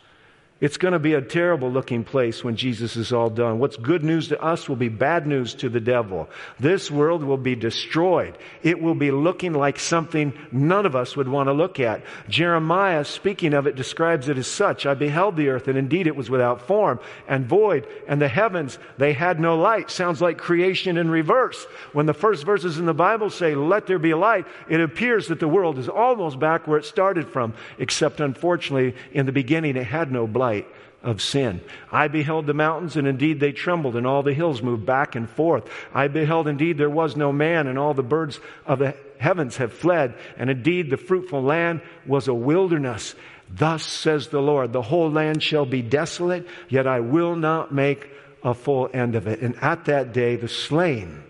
It's 0.65 0.79
going 0.79 0.93
to 0.93 0.99
be 0.99 1.13
a 1.13 1.21
terrible 1.21 1.71
looking 1.71 2.05
place 2.05 2.43
when 2.43 2.57
Jesus 2.57 2.97
is 2.97 3.13
all 3.13 3.29
done. 3.29 3.59
What's 3.59 3.77
good 3.77 4.03
news 4.03 4.29
to 4.29 4.41
us 4.41 4.67
will 4.67 4.77
be 4.77 4.89
bad 4.89 5.27
news 5.27 5.53
to 5.57 5.69
the 5.69 5.79
devil. 5.79 6.31
This 6.59 6.91
world 6.91 7.23
will 7.23 7.37
be 7.37 7.55
destroyed. 7.55 8.39
It 8.63 8.81
will 8.81 8.95
be 8.95 9.11
looking 9.11 9.53
like 9.53 9.79
something 9.79 10.33
none 10.51 10.87
of 10.87 10.97
us 10.97 11.19
would 11.19 11.29
want 11.29 11.49
to 11.49 11.53
look 11.53 11.81
at. 11.81 12.03
Jeremiah, 12.31 13.05
speaking 13.05 13.53
of 13.53 13.67
it, 13.67 13.77
describes 13.77 14.31
it 14.31 14.39
as 14.39 14.47
such. 14.47 14.87
I 14.87 14.95
beheld 14.95 15.37
the 15.37 15.51
earth, 15.51 15.69
and 15.69 15.77
indeed 15.77 16.07
it 16.07 16.17
was 16.17 16.31
without 16.31 16.63
form 16.63 16.99
and 17.29 17.45
void, 17.45 17.87
and 18.09 18.19
the 18.19 18.29
heavens, 18.29 18.79
they 18.97 19.13
had 19.13 19.39
no 19.39 19.59
light. 19.59 19.91
Sounds 19.91 20.23
like 20.23 20.39
creation 20.39 20.97
in 20.97 21.11
reverse. 21.11 21.63
When 21.93 22.07
the 22.07 22.15
first 22.15 22.47
verses 22.47 22.79
in 22.79 22.87
the 22.87 22.95
Bible 22.95 23.29
say, 23.29 23.55
let 23.55 23.87
there 23.87 23.99
be 23.99 24.15
light, 24.15 24.47
it 24.71 24.81
appears 24.81 25.29
that 25.29 25.41
the 25.41 25.47
world 25.47 25.79
is 25.79 25.91
almost 25.91 26.39
back 26.39 26.67
where 26.67 26.79
it 26.79 26.87
started 26.87 27.29
from, 27.29 27.53
except 27.77 28.21
unfortunately, 28.21 28.95
in 29.13 29.27
the 29.27 29.33
beginning 29.33 29.77
it 29.77 29.85
had 29.85 30.11
no 30.11 30.25
light 30.25 30.54
of 31.03 31.21
sin. 31.21 31.61
I 31.93 32.09
beheld 32.09 32.47
the 32.47 32.55
mountains, 32.55 32.97
and 32.97 33.07
indeed 33.07 33.39
they 33.39 33.53
trembled, 33.53 33.95
and 33.95 34.07
all 34.07 34.23
the 34.23 34.33
hills 34.33 34.63
moved 34.63 34.87
back 34.87 35.15
and 35.15 35.29
forth. 35.29 35.69
I 35.93 36.09
beheld 36.09 36.49
indeed 36.49 36.79
there 36.79 36.91
was 36.91 37.17
no 37.17 37.33
man, 37.33 37.67
and 37.67 37.79
all 37.79 37.95
the 37.95 38.03
birds 38.03 38.41
of 38.67 38.79
the 38.79 38.97
heavens 39.19 39.59
have 39.59 39.73
fled, 39.73 40.15
and 40.37 40.51
indeed 40.51 40.91
the 40.91 40.97
fruitful 40.97 41.43
land 41.43 41.83
was 42.07 42.27
a 42.29 42.35
wilderness. 42.35 43.15
Thus 43.51 43.85
says 43.85 44.29
the 44.29 44.41
Lord, 44.41 44.73
the 44.73 44.83
whole 44.83 45.11
land 45.11 45.43
shall 45.43 45.67
be 45.67 45.83
desolate, 45.83 46.47
yet 46.69 46.87
I 46.87 47.01
will 47.01 47.37
not 47.37 47.73
make 47.73 48.11
a 48.43 48.55
full 48.55 48.91
end 48.93 49.15
of 49.15 49.27
it. 49.27 49.41
And 49.41 49.57
at 49.63 49.87
that 49.87 50.13
day 50.13 50.37
the 50.37 50.49
slain 50.49 51.23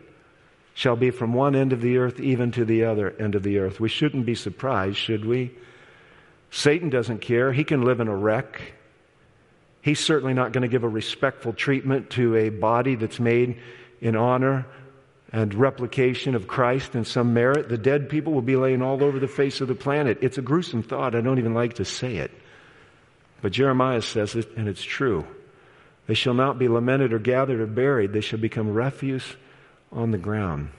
shall 0.75 0.97
be 0.97 1.11
from 1.11 1.33
one 1.33 1.55
end 1.55 1.73
of 1.73 1.81
the 1.81 1.99
earth 1.99 2.19
even 2.21 2.51
to 2.53 2.65
the 2.65 2.85
other 2.85 3.15
end 3.19 3.35
of 3.35 3.43
the 3.43 3.59
earth. 3.59 3.79
We 3.79 3.89
shouldn't 3.89 4.27
be 4.27 4.35
surprised, 4.35 4.97
should 4.97 5.25
we? 5.25 5.53
Satan 6.51 6.91
doesn't 6.91 7.21
care. 7.21 7.53
He 7.53 7.65
can 7.65 7.83
live 7.83 8.01
in 8.01 8.09
a 8.09 8.17
wreck. 8.17 8.75
He's 9.85 10.01
certainly 10.01 10.33
not 10.33 10.53
going 10.53 10.63
to 10.63 10.69
give 10.69 10.83
a 10.83 10.89
respectful 10.89 11.53
treatment 11.53 12.09
to 12.13 12.35
a 12.37 12.49
body 12.49 12.95
that's 12.95 13.21
made 13.21 13.61
in 14.01 14.17
honor 14.17 14.65
and 15.31 15.53
replication 15.53 16.35
of 16.35 16.49
Christ 16.49 16.95
and 16.95 17.07
some 17.07 17.35
merit. 17.35 17.69
The 17.69 17.77
dead 17.77 18.09
people 18.09 18.33
will 18.33 18.41
be 18.41 18.57
laying 18.57 18.81
all 18.81 19.05
over 19.05 19.19
the 19.19 19.29
face 19.29 19.61
of 19.61 19.69
the 19.69 19.75
planet. 19.75 20.17
It's 20.23 20.39
a 20.39 20.43
gruesome 20.43 20.83
thought. 20.83 21.15
I 21.15 21.21
don't 21.21 21.39
even 21.39 21.53
like 21.53 21.75
to 21.75 21.85
say 21.85 22.17
it. 22.17 22.31
But 23.43 23.53
Jeremiah 23.53 24.01
says 24.01 24.35
it, 24.35 24.57
and 24.57 24.69
it's 24.69 24.83
true. 24.83 25.27
They 26.07 26.15
shall 26.15 26.33
not 26.33 26.59
be 26.59 26.67
lamented 26.67 27.13
or 27.13 27.19
gathered 27.19 27.61
or 27.61 27.67
buried. 27.67 28.15
They 28.15 28.23
shall 28.23 28.39
become 28.39 28.73
refuse 28.73 29.37
on 29.93 30.13
the 30.13 30.19
ground. 30.19 30.71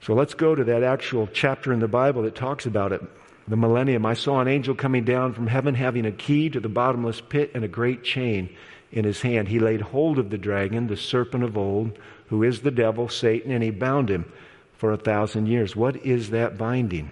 So 0.00 0.14
let's 0.14 0.32
go 0.32 0.54
to 0.54 0.64
that 0.64 0.82
actual 0.82 1.28
chapter 1.30 1.74
in 1.74 1.80
the 1.80 1.88
Bible 1.88 2.22
that 2.22 2.34
talks 2.34 2.64
about 2.64 2.92
it 2.92 3.02
the 3.46 3.56
millennium, 3.56 4.06
I 4.06 4.14
saw 4.14 4.40
an 4.40 4.48
angel 4.48 4.74
coming 4.74 5.04
down 5.04 5.34
from 5.34 5.46
heaven 5.46 5.74
having 5.74 6.06
a 6.06 6.12
key 6.12 6.48
to 6.50 6.60
the 6.60 6.68
bottomless 6.68 7.20
pit 7.20 7.50
and 7.54 7.64
a 7.64 7.68
great 7.68 8.02
chain 8.02 8.48
in 8.90 9.04
his 9.04 9.20
hand. 9.20 9.48
He 9.48 9.58
laid 9.58 9.80
hold 9.80 10.18
of 10.18 10.30
the 10.30 10.38
dragon, 10.38 10.86
the 10.86 10.96
serpent 10.96 11.44
of 11.44 11.58
old, 11.58 11.98
who 12.28 12.42
is 12.42 12.62
the 12.62 12.70
devil, 12.70 13.08
Satan, 13.08 13.50
and 13.50 13.62
he 13.62 13.70
bound 13.70 14.08
him 14.08 14.30
for 14.78 14.92
a 14.92 14.96
thousand 14.96 15.46
years. 15.46 15.76
What 15.76 15.96
is 15.96 16.30
that 16.30 16.56
binding? 16.56 17.10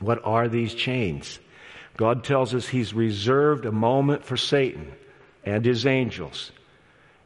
What 0.00 0.20
are 0.24 0.48
these 0.48 0.74
chains? 0.74 1.38
God 1.96 2.24
tells 2.24 2.54
us 2.54 2.68
he's 2.68 2.94
reserved 2.94 3.66
a 3.66 3.72
moment 3.72 4.24
for 4.24 4.36
Satan 4.36 4.92
and 5.44 5.64
his 5.64 5.84
angels 5.86 6.50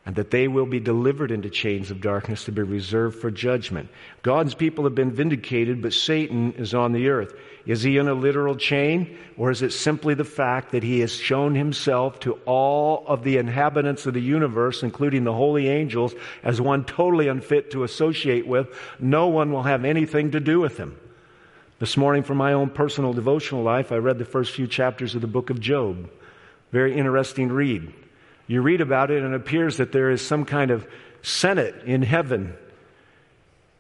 and 0.07 0.14
that 0.14 0.31
they 0.31 0.47
will 0.47 0.66
be 0.66 0.79
delivered 0.79 1.33
into 1.33 1.51
chains 1.51 1.90
of 1.90 2.01
darkness 2.01 2.45
to 2.45 2.53
be 2.53 2.62
reserved 2.62 3.19
for 3.19 3.29
judgment. 3.29 3.88
God's 4.23 4.55
people 4.55 4.85
have 4.85 4.95
been 4.95 5.11
vindicated, 5.11 5.83
but 5.83 5.92
Satan 5.92 6.53
is 6.53 6.75
on 6.75 6.92
the 6.92 7.09
earth. 7.09 7.35
Is 7.66 7.83
he 7.83 7.99
in 7.99 8.07
a 8.07 8.14
literal 8.14 8.55
chain, 8.55 9.19
or 9.37 9.51
is 9.51 9.62
it 9.62 9.73
simply 9.73 10.14
the 10.14 10.25
fact 10.25 10.71
that 10.71 10.85
he 10.85 11.01
has 11.01 11.12
shown 11.12 11.57
himself 11.57 12.21
to 12.21 12.35
all 12.47 13.05
of 13.09 13.25
the 13.25 13.38
inhabitants 13.38 14.07
of 14.07 14.14
the 14.14 14.21
universe, 14.21 14.85
including 14.85 15.25
the 15.25 15.33
holy 15.33 15.68
angels, 15.68 16.14
as 16.45 16.61
one 16.61 16.85
totally 16.85 17.26
unfit 17.26 17.72
to 17.72 17.83
associate 17.83 18.47
with? 18.47 18.68
No 19.01 19.26
one 19.26 19.51
will 19.51 19.64
have 19.64 19.85
anything 19.85 20.30
to 20.30 20.41
do 20.41 20.61
with 20.61 20.76
him. 20.76 20.97
This 21.80 21.97
morning, 21.97 22.22
for 22.22 22.37
my 22.37 22.53
own 22.53 22.70
personal 22.70 23.12
devotional 23.12 23.64
life, 23.64 23.91
I 23.91 23.97
read 23.97 24.18
the 24.18 24.24
first 24.24 24.53
few 24.53 24.68
chapters 24.68 25.16
of 25.16 25.20
the 25.20 25.26
book 25.26 25.51
of 25.51 25.61
Job. 25.61 26.09
Very 26.70 26.97
interesting 26.97 27.49
read. 27.49 27.93
You 28.47 28.62
read 28.62 28.80
about 28.80 29.11
it, 29.11 29.22
and 29.22 29.34
it 29.34 29.36
appears 29.36 29.78
that 29.78 29.92
there 29.92 30.11
is 30.11 30.24
some 30.24 30.44
kind 30.44 30.70
of 30.70 30.86
Senate 31.22 31.74
in 31.84 32.03
heaven 32.03 32.57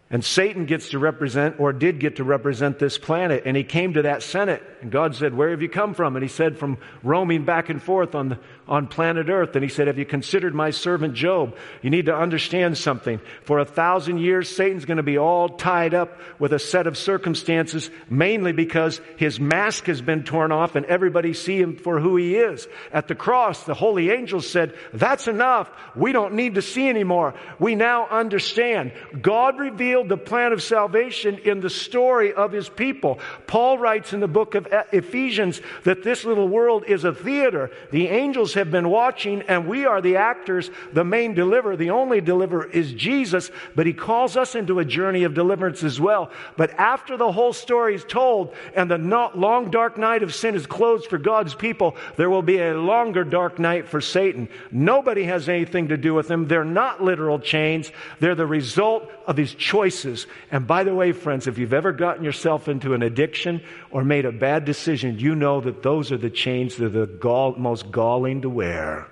And 0.08 0.24
Satan 0.24 0.66
gets 0.66 0.90
to 0.90 1.00
represent, 1.00 1.58
or 1.58 1.72
did 1.72 1.98
get 1.98 2.16
to 2.16 2.24
represent 2.24 2.78
this 2.78 2.96
planet. 2.96 3.42
And 3.44 3.56
he 3.56 3.64
came 3.64 3.94
to 3.94 4.02
that 4.02 4.22
Senate. 4.22 4.62
And 4.80 4.90
God 4.90 5.16
said, 5.16 5.34
Where 5.34 5.50
have 5.50 5.62
you 5.62 5.68
come 5.68 5.94
from? 5.94 6.14
And 6.14 6.22
he 6.22 6.28
said, 6.28 6.58
From 6.58 6.78
roaming 7.02 7.44
back 7.44 7.70
and 7.70 7.82
forth 7.82 8.14
on, 8.14 8.28
the, 8.28 8.38
on 8.68 8.86
planet 8.86 9.28
Earth. 9.28 9.54
And 9.54 9.62
he 9.62 9.68
said, 9.68 9.86
Have 9.86 9.98
you 9.98 10.04
considered 10.04 10.54
my 10.54 10.70
servant 10.70 11.14
Job? 11.14 11.56
You 11.82 11.90
need 11.90 12.06
to 12.06 12.16
understand 12.16 12.76
something. 12.76 13.20
For 13.42 13.58
a 13.58 13.64
thousand 13.64 14.18
years, 14.18 14.48
Satan's 14.48 14.84
going 14.84 14.96
to 14.96 15.02
be 15.02 15.18
all 15.18 15.50
tied 15.50 15.94
up 15.94 16.18
with 16.38 16.52
a 16.52 16.58
set 16.58 16.86
of 16.86 16.96
circumstances, 16.96 17.90
mainly 18.10 18.52
because 18.52 19.00
his 19.16 19.38
mask 19.38 19.84
has 19.86 20.02
been 20.02 20.24
torn 20.24 20.52
off 20.52 20.74
and 20.74 20.86
everybody 20.86 21.32
see 21.32 21.58
him 21.58 21.76
for 21.76 22.00
who 22.00 22.16
he 22.16 22.36
is. 22.36 22.66
At 22.92 23.08
the 23.08 23.14
cross, 23.14 23.64
the 23.64 23.74
holy 23.74 24.10
angels 24.10 24.48
said, 24.48 24.74
That's 24.92 25.28
enough. 25.28 25.70
We 25.94 26.12
don't 26.12 26.34
need 26.34 26.56
to 26.56 26.62
see 26.62 26.88
anymore. 26.88 27.34
We 27.58 27.74
now 27.74 28.06
understand. 28.08 28.92
God 29.20 29.58
revealed 29.58 30.08
the 30.08 30.16
plan 30.16 30.52
of 30.52 30.62
salvation 30.62 31.38
in 31.38 31.60
the 31.60 31.70
story 31.70 32.32
of 32.32 32.52
his 32.52 32.68
people. 32.68 33.20
Paul 33.46 33.78
writes 33.78 34.12
in 34.12 34.20
the 34.20 34.28
book 34.28 34.54
of 34.54 34.66
Ephesians 34.92 35.60
that 35.84 36.02
this 36.02 36.24
little 36.24 36.48
world 36.48 36.84
is 36.86 37.04
a 37.04 37.14
theater. 37.14 37.70
The 37.90 38.08
angels 38.08 38.55
have 38.56 38.70
been 38.70 38.90
watching, 38.90 39.42
and 39.42 39.66
we 39.66 39.86
are 39.86 40.02
the 40.02 40.16
actors. 40.16 40.70
The 40.92 41.04
main 41.04 41.32
deliverer, 41.32 41.76
the 41.76 41.90
only 41.90 42.20
deliverer, 42.20 42.68
is 42.68 42.92
Jesus, 42.92 43.50
but 43.74 43.86
he 43.86 43.92
calls 43.92 44.36
us 44.36 44.54
into 44.54 44.80
a 44.80 44.84
journey 44.84 45.24
of 45.24 45.32
deliverance 45.32 45.82
as 45.82 46.00
well. 46.00 46.30
But 46.56 46.72
after 46.72 47.16
the 47.16 47.32
whole 47.32 47.52
story 47.52 47.94
is 47.94 48.04
told 48.04 48.54
and 48.74 48.90
the 48.90 48.98
long 48.98 49.70
dark 49.70 49.96
night 49.96 50.22
of 50.22 50.34
sin 50.34 50.54
is 50.54 50.66
closed 50.66 51.06
for 51.06 51.18
God's 51.18 51.54
people, 51.54 51.96
there 52.16 52.28
will 52.28 52.42
be 52.42 52.58
a 52.58 52.74
longer 52.74 53.24
dark 53.24 53.58
night 53.58 53.88
for 53.88 54.00
Satan. 54.00 54.48
Nobody 54.70 55.24
has 55.24 55.48
anything 55.48 55.88
to 55.88 55.96
do 55.96 56.12
with 56.12 56.30
him. 56.30 56.48
They're 56.48 56.64
not 56.64 57.02
literal 57.02 57.38
chains, 57.38 57.92
they're 58.18 58.34
the 58.34 58.46
result 58.46 59.10
of 59.26 59.36
his 59.36 59.54
choices. 59.54 60.26
And 60.50 60.66
by 60.66 60.84
the 60.84 60.94
way, 60.94 61.12
friends, 61.12 61.46
if 61.46 61.58
you've 61.58 61.72
ever 61.72 61.92
gotten 61.92 62.24
yourself 62.24 62.68
into 62.68 62.94
an 62.94 63.02
addiction 63.02 63.60
or 63.90 64.04
made 64.04 64.24
a 64.24 64.32
bad 64.32 64.64
decision, 64.64 65.18
you 65.18 65.34
know 65.34 65.60
that 65.60 65.82
those 65.82 66.12
are 66.12 66.16
the 66.16 66.30
chains 66.30 66.76
that 66.76 66.86
are 66.86 66.88
the 66.88 67.06
gall, 67.06 67.54
most 67.56 67.90
galling 67.90 68.40
to 68.46 68.50
wear. 68.50 69.08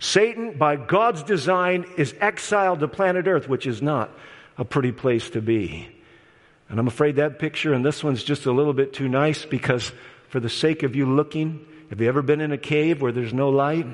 Satan, 0.00 0.58
by 0.58 0.74
God's 0.74 1.22
design, 1.22 1.86
is 1.96 2.14
exiled 2.20 2.80
to 2.80 2.88
planet 2.88 3.28
Earth, 3.28 3.48
which 3.48 3.64
is 3.64 3.80
not 3.80 4.10
a 4.58 4.64
pretty 4.64 4.90
place 4.92 5.30
to 5.30 5.40
be. 5.40 5.88
And 6.68 6.80
I'm 6.80 6.88
afraid 6.88 7.16
that 7.16 7.38
picture 7.38 7.72
and 7.72 7.84
this 7.84 8.02
one's 8.02 8.24
just 8.24 8.46
a 8.46 8.52
little 8.52 8.72
bit 8.72 8.92
too 8.92 9.08
nice 9.08 9.44
because, 9.44 9.92
for 10.28 10.40
the 10.40 10.48
sake 10.48 10.82
of 10.82 10.96
you 10.96 11.06
looking, 11.06 11.64
have 11.90 12.00
you 12.00 12.08
ever 12.08 12.22
been 12.22 12.40
in 12.40 12.50
a 12.50 12.58
cave 12.58 13.00
where 13.00 13.12
there's 13.12 13.32
no 13.32 13.50
light? 13.50 13.86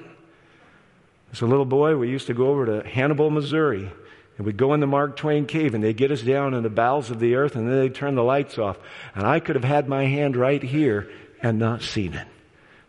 As 1.32 1.42
a 1.42 1.46
little 1.46 1.64
boy, 1.64 1.96
we 1.96 2.08
used 2.08 2.28
to 2.28 2.34
go 2.34 2.48
over 2.48 2.66
to 2.66 2.88
Hannibal, 2.88 3.30
Missouri, 3.30 3.90
and 4.38 4.46
we'd 4.46 4.56
go 4.56 4.74
in 4.74 4.80
the 4.80 4.86
Mark 4.86 5.16
Twain 5.16 5.44
cave 5.46 5.74
and 5.74 5.82
they'd 5.82 5.96
get 5.96 6.10
us 6.10 6.22
down 6.22 6.54
in 6.54 6.62
the 6.62 6.70
bowels 6.70 7.10
of 7.10 7.18
the 7.18 7.34
earth 7.34 7.56
and 7.56 7.68
then 7.68 7.78
they'd 7.78 7.94
turn 7.94 8.14
the 8.14 8.22
lights 8.22 8.58
off. 8.58 8.78
And 9.14 9.26
I 9.26 9.40
could 9.40 9.56
have 9.56 9.64
had 9.64 9.88
my 9.88 10.04
hand 10.04 10.36
right 10.36 10.62
here 10.62 11.10
and 11.42 11.58
not 11.58 11.82
seen 11.82 12.14
it. 12.14 12.28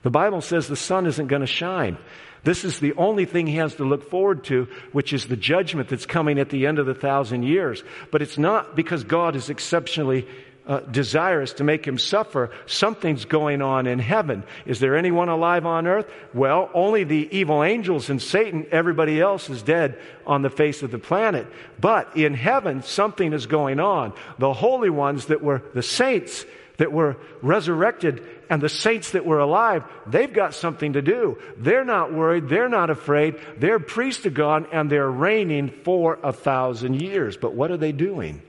The 0.07 0.11
Bible 0.11 0.39
says 0.39 0.69
the 0.69 0.77
sun 0.77 1.05
isn't 1.05 1.27
going 1.27 1.41
to 1.41 1.45
shine. 1.45 1.97
This 2.45 2.63
is 2.63 2.79
the 2.79 2.93
only 2.93 3.25
thing 3.25 3.45
he 3.45 3.57
has 3.57 3.75
to 3.75 3.83
look 3.83 4.09
forward 4.09 4.45
to, 4.45 4.69
which 4.93 5.11
is 5.11 5.27
the 5.27 5.35
judgment 5.35 5.89
that's 5.89 6.05
coming 6.05 6.39
at 6.39 6.49
the 6.49 6.65
end 6.65 6.79
of 6.79 6.85
the 6.85 6.95
thousand 6.95 7.43
years. 7.43 7.83
But 8.09 8.21
it's 8.21 8.37
not 8.37 8.73
because 8.73 9.03
God 9.03 9.35
is 9.35 9.49
exceptionally 9.49 10.25
uh, 10.65 10.79
desirous 10.79 11.51
to 11.55 11.65
make 11.65 11.85
him 11.85 11.97
suffer, 11.97 12.51
something's 12.67 13.25
going 13.25 13.61
on 13.61 13.85
in 13.85 13.99
heaven. 13.99 14.45
Is 14.65 14.79
there 14.79 14.95
anyone 14.95 15.27
alive 15.27 15.65
on 15.65 15.85
earth? 15.87 16.09
Well, 16.33 16.69
only 16.73 17.03
the 17.03 17.27
evil 17.37 17.61
angels 17.61 18.09
and 18.09 18.21
Satan. 18.21 18.65
Everybody 18.71 19.19
else 19.19 19.49
is 19.49 19.61
dead 19.61 19.99
on 20.25 20.41
the 20.41 20.49
face 20.49 20.83
of 20.83 20.91
the 20.91 20.99
planet. 20.99 21.47
But 21.81 22.15
in 22.15 22.33
heaven, 22.33 22.81
something 22.81 23.33
is 23.33 23.45
going 23.45 23.81
on. 23.81 24.13
The 24.39 24.53
holy 24.53 24.89
ones 24.89 25.25
that 25.25 25.43
were 25.43 25.63
the 25.73 25.83
saints 25.83 26.45
that 26.77 26.93
were 26.93 27.17
resurrected 27.41 28.23
and 28.49 28.61
the 28.61 28.69
saints 28.69 29.11
that 29.11 29.25
were 29.25 29.39
alive, 29.39 29.83
they've 30.05 30.31
got 30.31 30.53
something 30.53 30.93
to 30.93 31.01
do. 31.01 31.37
They're 31.57 31.85
not 31.85 32.13
worried. 32.13 32.49
They're 32.49 32.69
not 32.69 32.89
afraid. 32.89 33.39
They're 33.57 33.79
priests 33.79 34.25
of 34.25 34.33
God 34.33 34.67
and 34.71 34.89
they're 34.89 35.09
reigning 35.09 35.69
for 35.83 36.19
a 36.23 36.33
thousand 36.33 37.01
years. 37.01 37.37
But 37.37 37.53
what 37.53 37.71
are 37.71 37.77
they 37.77 37.91
doing? 37.91 38.41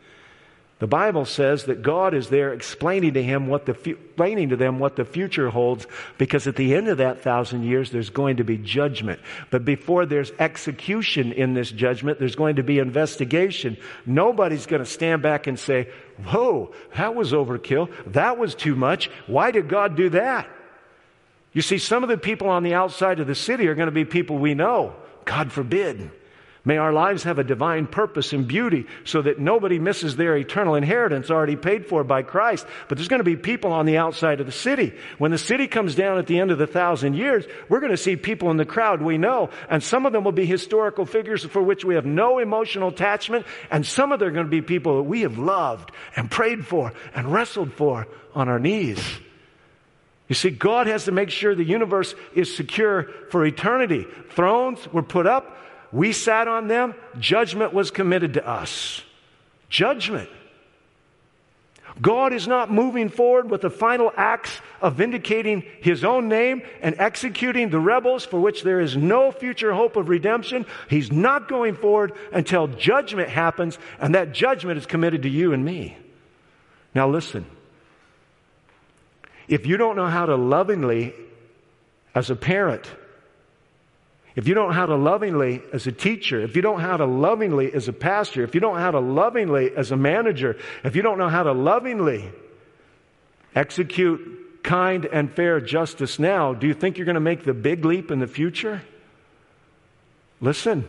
The 0.79 0.87
Bible 0.87 1.25
says 1.25 1.65
that 1.65 1.83
God 1.83 2.15
is 2.15 2.29
there 2.29 2.53
explaining 2.53 3.15
to 3.15 3.23
him 3.23 3.49
what 3.49 3.67
the 3.67 3.73
explaining 3.73 4.51
to 4.51 4.57
them 4.57 4.79
what 4.79 4.97
the 4.97 5.05
future 5.05 5.51
holds 5.51 5.87
because 6.19 6.47
at 6.47 6.55
the 6.57 6.75
end 6.75 6.89
of 6.89 6.99
that 6.99 7.23
thousand 7.23 7.65
years 7.65 7.91
there's 7.91 8.11
going 8.11 8.37
to 8.37 8.45
be 8.45 8.57
judgment. 8.59 9.21
But 9.51 9.65
before 9.65 10.07
there's 10.07 10.31
execution 10.39 11.33
in 11.33 11.55
this 11.55 11.71
judgment, 11.71 12.21
there's 12.21 12.37
going 12.37 12.57
to 12.57 12.63
be 12.63 12.79
investigation. 12.79 13.77
Nobody's 14.07 14.67
going 14.67 14.83
to 14.83 14.91
stand 14.91 15.21
back 15.21 15.49
and 15.49 15.59
say, 15.59 15.89
"Whoa, 16.25 16.73
that 16.97 17.17
was 17.17 17.33
overkill. 17.33 17.91
That 18.13 18.39
was 18.39 18.55
too 18.55 18.77
much. 18.77 19.11
Why 19.27 19.51
did 19.51 19.69
God 19.69 19.97
do 19.97 20.11
that?" 20.11 20.49
You 21.53 21.63
see, 21.63 21.79
some 21.79 22.05
of 22.05 22.09
the 22.09 22.19
people 22.19 22.49
on 22.49 22.63
the 22.63 22.75
outside 22.75 23.19
of 23.19 23.27
the 23.27 23.35
city 23.35 23.67
are 23.67 23.75
going 23.75 23.87
to 23.87 23.93
be 23.93 24.05
people 24.05 24.39
we 24.39 24.55
know. 24.55 24.95
God 25.25 25.51
forbid. 25.51 26.11
May 26.69 26.77
our 26.77 26.93
lives 26.93 27.23
have 27.23 27.39
a 27.39 27.45
divine 27.45 27.87
purpose 27.87 28.35
and 28.35 28.47
beauty 28.47 28.85
so 29.05 29.23
that 29.23 29.39
nobody 29.39 29.79
misses 29.79 30.17
their 30.17 30.37
eternal 30.37 30.75
inheritance 30.75 31.31
already 31.31 31.57
paid 31.57 31.87
for 31.87 32.05
by 32.05 32.21
Christ. 32.21 32.67
But 32.89 32.99
there's 32.99 33.09
going 33.09 33.21
to 33.21 33.25
be 33.25 33.37
people 33.37 33.73
on 33.73 33.87
the 33.87 33.97
outside 33.97 34.39
of 34.39 34.45
the 34.45 34.53
city. 34.53 34.93
When 35.17 35.31
the 35.31 35.39
city 35.39 35.67
comes 35.67 35.95
down 35.95 36.19
at 36.19 36.27
the 36.27 36.39
end 36.39 36.51
of 36.51 36.59
the 36.59 36.67
thousand 36.67 37.15
years, 37.15 37.47
we're 37.71 37.81
going 37.81 37.93
to 37.93 37.97
see 37.97 38.17
people 38.17 38.51
in 38.51 38.59
the 38.59 38.67
crowd 38.67 39.01
we 39.01 39.17
know. 39.17 39.49
And 39.71 39.83
some 39.83 40.05
of 40.05 40.13
them 40.13 40.25
will 40.25 40.33
be 40.33 40.45
historical 40.45 41.07
figures 41.07 41.43
for 41.43 41.63
which 41.63 41.87
we 41.87 41.95
have 41.95 42.05
no 42.05 42.39
emotional 42.39 42.91
attachment. 42.91 43.47
And 43.71 43.87
some 43.87 44.13
of 44.13 44.19
them 44.19 44.29
are 44.29 44.33
going 44.33 44.45
to 44.45 44.51
be 44.51 44.61
people 44.61 44.99
that 44.99 45.05
we 45.05 45.23
have 45.23 45.39
loved 45.39 45.91
and 46.17 46.31
prayed 46.31 46.67
for 46.67 46.93
and 47.15 47.33
wrestled 47.33 47.73
for 47.73 48.07
on 48.35 48.51
our 48.51 48.59
knees. 48.59 49.03
You 50.29 50.35
see, 50.35 50.51
God 50.51 50.87
has 50.87 51.07
to 51.07 51.13
make 51.13 51.31
sure 51.31 51.55
the 51.55 51.65
universe 51.65 52.15
is 52.35 52.55
secure 52.55 53.05
for 53.31 53.47
eternity. 53.47 54.07
Thrones 54.33 54.87
were 54.93 55.03
put 55.03 55.27
up 55.27 55.55
we 55.93 56.13
sat 56.13 56.49
on 56.49 56.69
them, 56.69 56.95
judgment 57.19 57.73
was 57.73 57.91
committed 57.91 58.35
to 58.35 58.47
us. 58.47 59.03
Judgment. 59.69 60.29
God 62.01 62.33
is 62.33 62.47
not 62.47 62.71
moving 62.71 63.09
forward 63.09 63.51
with 63.51 63.63
the 63.63 63.71
final 63.71 64.13
acts 64.17 64.61
of 64.81 64.95
vindicating 64.95 65.65
his 65.81 66.05
own 66.05 66.29
name 66.29 66.63
and 66.81 66.95
executing 66.99 67.71
the 67.71 67.81
rebels 67.81 68.25
for 68.25 68.39
which 68.39 68.63
there 68.63 68.81
is 68.81 68.97
no 68.97 69.33
future 69.33 69.73
hope 69.73 69.97
of 69.97 70.09
redemption. 70.09 70.65
He's 70.89 71.11
not 71.11 71.49
going 71.49 71.75
forward 71.75 72.13
until 72.33 72.69
judgment 72.69 73.31
happens, 73.31 73.79
and 73.99 74.15
that 74.15 74.33
judgment 74.33 74.79
is 74.79 74.87
committed 74.87 75.23
to 75.23 75.29
you 75.29 75.53
and 75.53 75.65
me. 75.65 75.97
Now, 76.95 77.09
listen. 77.09 77.47
If 79.49 79.67
you 79.67 79.77
don't 79.77 79.97
know 79.97 80.07
how 80.07 80.27
to 80.27 80.37
lovingly, 80.37 81.15
as 82.15 82.31
a 82.31 82.37
parent, 82.37 82.89
if 84.39 84.47
you 84.47 84.55
don't 84.55 84.69
know 84.69 84.75
how 84.75 84.87
to 84.87 84.95
lovingly 84.95 85.63
as 85.73 85.89
a 85.89 85.91
teacher, 85.91 86.41
if 86.41 86.55
you 86.55 86.63
don't 86.63 86.79
know 86.79 86.87
how 86.87 86.97
to 86.97 87.07
lovingly 87.07 87.73
as 87.75 87.89
a 87.89 87.93
pastor, 87.93 88.45
if 88.45 88.55
you 88.55 88.61
don't 88.61 88.75
know 88.75 88.81
how 88.81 88.93
to 88.93 89.01
lovingly 89.01 89.75
as 89.77 89.91
a 89.91 89.97
manager, 89.97 90.57
if 90.85 90.95
you 90.95 91.03
don't 91.03 91.19
know 91.19 91.29
how 91.29 91.43
to 91.43 91.51
lovingly 91.51 92.31
execute 93.57 94.63
kind 94.63 95.07
and 95.07 95.35
fair 95.35 95.61
justice 95.61 96.21
now, 96.21 96.55
do 96.55 96.69
you 96.69 96.75
think 96.75 96.99
you're 96.99 97.05
going 97.05 97.17
to 97.17 97.21
make 97.21 97.43
the 97.43 97.53
big 97.53 97.85
leap 97.85 98.13
in 98.13 98.21
the 98.21 98.29
future? 98.29 98.81
Listen. 100.41 100.87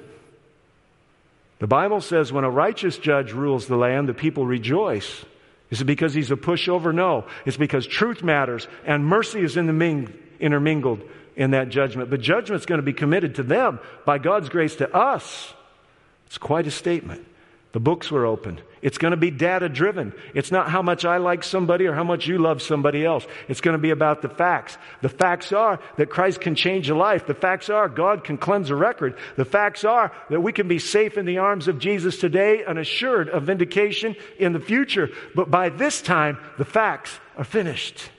The 1.58 1.66
Bible 1.66 2.02
says 2.02 2.32
when 2.32 2.44
a 2.44 2.52
righteous 2.52 3.00
judge 3.00 3.34
rules 3.34 3.66
the 3.66 3.78
land, 3.78 4.08
the 4.08 4.14
people 4.14 4.46
rejoice. 4.46 5.26
Is 5.72 5.82
it 5.82 5.86
because 5.86 6.14
he's 6.14 6.30
a 6.30 6.36
pushover? 6.36 6.94
No. 6.94 7.26
It's 7.48 7.58
because 7.58 7.88
truth 7.88 8.22
matters 8.22 8.68
and 8.86 9.04
mercy 9.04 9.42
is 9.42 9.58
intermingled 9.58 11.02
in 11.40 11.52
that 11.52 11.70
judgment. 11.70 12.10
But 12.12 12.20
judgment's 12.20 12.68
going 12.68 12.80
to 12.80 12.84
be 12.84 12.94
committed 12.94 13.36
to 13.36 13.44
them 13.44 13.80
by 14.06 14.20
God's 14.20 14.50
grace 14.50 14.76
to 14.76 14.94
us. 14.94 15.54
It's 16.28 16.38
quite 16.38 16.68
a 16.68 16.72
statement. 16.72 17.26
The 17.72 17.80
books 17.80 18.12
were 18.12 18.26
opened. 18.26 18.62
It's 18.82 18.98
going 18.98 19.12
to 19.12 19.18
be 19.18 19.32
data 19.32 19.70
driven. 19.70 20.14
It's 20.34 20.52
not 20.52 20.70
how 20.70 20.82
much 20.82 21.06
I 21.06 21.18
like 21.18 21.44
somebody 21.44 21.86
or 21.86 21.94
how 21.94 22.04
much 22.04 22.28
you 22.28 22.40
love 22.40 22.62
somebody 22.62 23.06
else. 23.06 23.26
It's 23.48 23.62
going 23.62 23.74
to 23.74 23.82
be 23.82 23.92
about 23.92 24.22
the 24.22 24.30
facts. 24.30 24.78
The 25.02 25.10
facts 25.10 25.54
are 25.54 25.80
that 25.98 26.10
Christ 26.10 26.42
can 26.42 26.56
change 26.56 26.90
a 26.90 26.96
life. 26.96 27.26
The 27.26 27.34
facts 27.34 27.70
are 27.70 27.88
God 27.88 28.24
can 28.24 28.38
cleanse 28.38 28.70
a 28.70 28.76
record. 28.76 29.18
The 29.38 29.46
facts 29.46 29.86
are 29.86 30.12
that 30.30 30.42
we 30.42 30.52
can 30.52 30.68
be 30.68 30.80
safe 30.80 31.18
in 31.18 31.26
the 31.26 31.38
arms 31.38 31.68
of 31.68 31.80
Jesus 31.80 32.18
today 32.18 32.64
and 32.66 32.78
assured 32.78 33.30
of 33.30 33.44
vindication 33.44 34.16
in 34.40 34.52
the 34.52 34.60
future. 34.60 35.10
But 35.36 35.50
by 35.50 35.70
this 35.70 36.02
time, 36.02 36.38
the 36.58 36.66
facts 36.66 37.18
are 37.38 37.46
finished. 37.46 38.10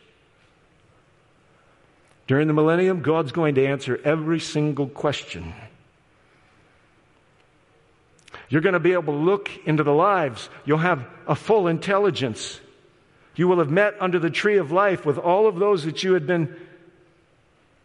During 2.31 2.47
the 2.47 2.55
millennium, 2.55 3.03
God's 3.03 3.33
going 3.33 3.57
to 3.57 3.66
answer 3.66 4.01
every 4.05 4.39
single 4.39 4.87
question. 4.87 5.53
You're 8.49 8.61
going 8.61 8.74
to 8.74 8.78
be 8.78 8.93
able 8.93 9.14
to 9.14 9.18
look 9.18 9.51
into 9.66 9.83
the 9.83 9.93
lives. 9.93 10.49
You'll 10.64 10.78
have 10.78 11.05
a 11.26 11.35
full 11.35 11.66
intelligence. 11.66 12.61
You 13.35 13.49
will 13.49 13.59
have 13.59 13.68
met 13.68 13.97
under 13.99 14.20
the 14.20 14.31
tree 14.31 14.59
of 14.59 14.70
life 14.70 15.05
with 15.05 15.18
all 15.18 15.49
of 15.49 15.57
those 15.57 15.85
that 15.87 16.05
you 16.05 16.12
had 16.12 16.28
been 16.28 16.55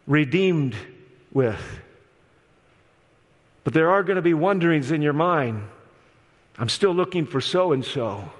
redeemed 0.06 0.76
with. 1.32 1.80
But 3.64 3.74
there 3.74 3.90
are 3.90 4.04
going 4.04 4.14
to 4.14 4.22
be 4.22 4.32
wonderings 4.32 4.92
in 4.92 5.02
your 5.02 5.12
mind. 5.12 5.64
I'm 6.56 6.68
still 6.68 6.94
looking 6.94 7.26
for 7.26 7.40
so 7.40 7.72
and 7.72 7.84
so. 7.84 8.30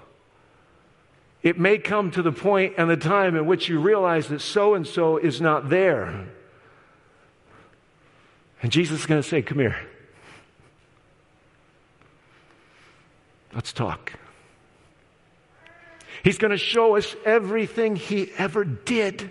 It 1.42 1.58
may 1.58 1.78
come 1.78 2.10
to 2.12 2.22
the 2.22 2.32
point 2.32 2.74
and 2.76 2.90
the 2.90 2.96
time 2.96 3.36
in 3.36 3.46
which 3.46 3.68
you 3.68 3.80
realize 3.80 4.28
that 4.28 4.40
so 4.40 4.74
and 4.74 4.86
so 4.86 5.16
is 5.16 5.40
not 5.40 5.68
there. 5.68 6.26
And 8.62 8.72
Jesus 8.72 9.00
is 9.00 9.06
going 9.06 9.22
to 9.22 9.28
say, 9.28 9.42
Come 9.42 9.58
here. 9.58 9.76
Let's 13.54 13.72
talk. 13.72 14.12
He's 16.22 16.38
going 16.38 16.50
to 16.50 16.58
show 16.58 16.96
us 16.96 17.14
everything 17.24 17.96
he 17.96 18.30
ever 18.36 18.64
did. 18.64 19.30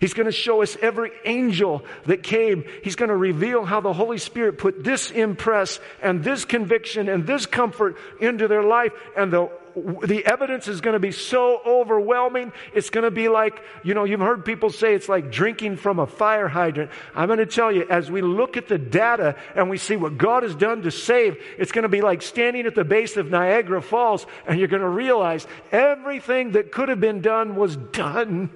He's 0.00 0.14
going 0.14 0.26
to 0.26 0.32
show 0.32 0.62
us 0.62 0.76
every 0.82 1.12
angel 1.24 1.84
that 2.06 2.22
came. 2.22 2.64
He's 2.82 2.96
going 2.96 3.10
to 3.10 3.16
reveal 3.16 3.64
how 3.64 3.80
the 3.80 3.92
Holy 3.92 4.18
Spirit 4.18 4.58
put 4.58 4.82
this 4.82 5.10
impress 5.10 5.80
and 6.02 6.24
this 6.24 6.44
conviction 6.44 7.08
and 7.08 7.26
this 7.26 7.46
comfort 7.46 7.96
into 8.20 8.48
their 8.48 8.62
life 8.62 8.92
and 9.16 9.32
the 9.32 9.50
the 9.76 10.24
evidence 10.24 10.68
is 10.68 10.80
going 10.80 10.94
to 10.94 11.00
be 11.00 11.10
so 11.10 11.60
overwhelming. 11.66 12.52
It's 12.74 12.90
going 12.90 13.04
to 13.04 13.10
be 13.10 13.28
like, 13.28 13.60
you 13.82 13.94
know, 13.94 14.04
you've 14.04 14.20
heard 14.20 14.44
people 14.44 14.70
say 14.70 14.94
it's 14.94 15.08
like 15.08 15.32
drinking 15.32 15.76
from 15.76 15.98
a 15.98 16.06
fire 16.06 16.48
hydrant. 16.48 16.90
I'm 17.14 17.26
going 17.26 17.40
to 17.40 17.46
tell 17.46 17.72
you, 17.72 17.86
as 17.88 18.10
we 18.10 18.22
look 18.22 18.56
at 18.56 18.68
the 18.68 18.78
data 18.78 19.36
and 19.56 19.68
we 19.68 19.78
see 19.78 19.96
what 19.96 20.16
God 20.16 20.44
has 20.44 20.54
done 20.54 20.82
to 20.82 20.90
save, 20.90 21.42
it's 21.58 21.72
going 21.72 21.82
to 21.82 21.88
be 21.88 22.02
like 22.02 22.22
standing 22.22 22.66
at 22.66 22.74
the 22.74 22.84
base 22.84 23.16
of 23.16 23.30
Niagara 23.30 23.82
Falls 23.82 24.26
and 24.46 24.58
you're 24.58 24.68
going 24.68 24.82
to 24.82 24.88
realize 24.88 25.46
everything 25.72 26.52
that 26.52 26.70
could 26.70 26.88
have 26.88 27.00
been 27.00 27.20
done 27.20 27.56
was 27.56 27.76
done. 27.76 28.50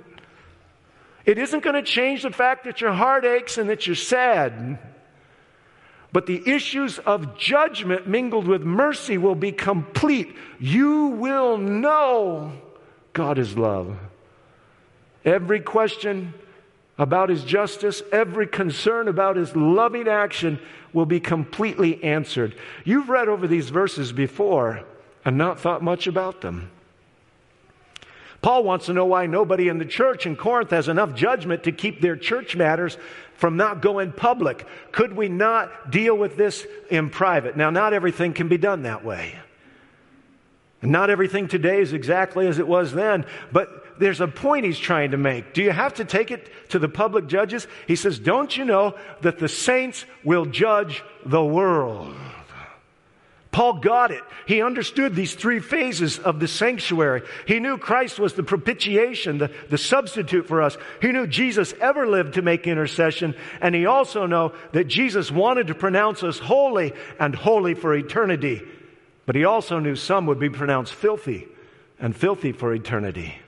It 1.25 1.39
isn't 1.39 1.63
going 1.63 1.77
to 1.77 1.83
change 1.83 2.23
the 2.23 2.31
fact 2.31 2.65
that 2.65 2.81
your 2.81 2.93
heart 2.93 3.25
aches 3.25 3.59
and 3.59 3.69
that 3.71 3.87
you're 3.87 3.97
sad. 3.97 4.79
But 6.13 6.27
the 6.27 6.43
issues 6.49 6.99
of 7.01 7.37
judgment 7.37 8.07
mingled 8.07 8.47
with 8.47 8.63
mercy 8.63 9.19
will 9.19 9.35
be 9.35 9.53
complete. 9.53 10.35
You 10.59 11.07
will 11.09 11.59
know 11.59 12.53
God 13.13 13.39
is 13.39 13.59
love. 13.59 13.97
Every 15.25 15.61
question 15.61 16.33
about 16.97 17.29
his 17.29 17.45
justice, 17.45 18.03
every 18.11 18.47
concern 18.47 19.07
about 19.07 19.37
his 19.37 19.55
loving 19.55 20.09
action 20.09 20.59
will 20.93 21.07
be 21.07 21.21
completely 21.21 22.03
answered. 22.03 22.57
You've 22.85 23.09
read 23.09 23.29
over 23.29 23.47
these 23.47 23.69
verses 23.69 24.11
before 24.11 24.85
and 25.25 25.37
not 25.37 25.61
thought 25.61 25.83
much 25.83 26.07
about 26.07 26.41
them. 26.41 26.71
Paul 28.41 28.63
wants 28.65 28.87
to 28.87 28.93
know 28.93 29.07
why 29.07 29.27
nobody 29.27 29.69
in 29.69 29.79
the 29.79 29.85
church 29.85 30.27
in 30.27 30.37
Corinth 30.37 30.71
has 30.71 30.89
enough 30.89 31.15
judgment 31.15 31.65
to 31.65 31.73
keep 31.73 32.01
their 32.01 32.17
church 32.17 32.55
matters 32.55 32.97
from 33.35 33.57
not 33.57 33.83
going 33.83 34.13
public. 34.13 34.67
Could 34.93 35.17
we 35.17 35.29
not 35.29 35.91
deal 35.91 36.17
with 36.17 36.37
this 36.37 36.67
in 36.91 37.11
private? 37.11 37.57
Now, 37.57 37.71
not 37.71 37.93
everything 37.93 38.33
can 38.35 38.49
be 38.49 38.59
done 38.59 38.83
that 38.83 39.05
way. 39.05 39.37
Not 40.81 41.11
everything 41.11 41.49
today 41.49 41.81
is 41.81 41.93
exactly 41.93 42.47
as 42.47 42.61
it 42.61 42.69
was 42.69 42.93
then, 42.93 43.27
but 43.51 43.99
there's 43.99 44.21
a 44.21 44.29
point 44.29 44.65
he's 44.65 44.79
trying 44.79 45.11
to 45.11 45.17
make. 45.17 45.53
Do 45.53 45.63
you 45.63 45.73
have 45.73 45.95
to 45.95 46.05
take 46.05 46.31
it 46.31 46.49
to 46.71 46.79
the 46.79 46.89
public 46.89 47.27
judges? 47.27 47.67
He 47.89 47.97
says, 47.97 48.21
Don't 48.21 48.57
you 48.57 48.65
know 48.65 48.95
that 49.23 49.39
the 49.39 49.49
saints 49.49 50.05
will 50.23 50.47
judge 50.47 51.03
the 51.27 51.45
world? 51.45 52.15
Paul 53.59 53.81
got 53.81 54.13
it. 54.13 54.23
He 54.47 54.63
understood 54.63 55.17
these 55.17 55.35
three 55.35 55.59
phases 55.59 56.21
of 56.21 56.39
the 56.39 56.47
sanctuary. 56.47 57.23
He 57.45 57.59
knew 57.59 57.77
Christ 57.77 58.21
was 58.21 58.35
the 58.35 58.45
propitiation, 58.45 59.39
the, 59.39 59.51
the 59.69 59.77
substitute 59.77 60.47
for 60.47 60.63
us. 60.63 60.79
He 61.03 61.11
knew 61.11 61.27
Jesus 61.27 61.75
ever 61.81 62.07
lived 62.07 62.35
to 62.35 62.43
make 62.43 62.69
intercession. 62.69 63.35
And 63.61 63.75
he 63.75 63.85
also 63.85 64.27
knew 64.27 64.53
that 64.75 64.85
Jesus 64.85 65.33
wanted 65.33 65.67
to 65.67 65.75
pronounce 65.75 66.23
us 66.23 66.39
holy 66.39 66.93
and 67.19 67.35
holy 67.35 67.75
for 67.75 67.97
eternity. 67.97 68.63
But 69.27 69.35
he 69.35 69.45
also 69.45 69.81
knew 69.81 69.97
some 69.97 70.27
would 70.27 70.39
be 70.39 70.51
pronounced 70.51 70.95
filthy 70.95 71.49
and 71.99 72.15
filthy 72.15 72.53
for 72.53 72.73
eternity. 72.73 73.41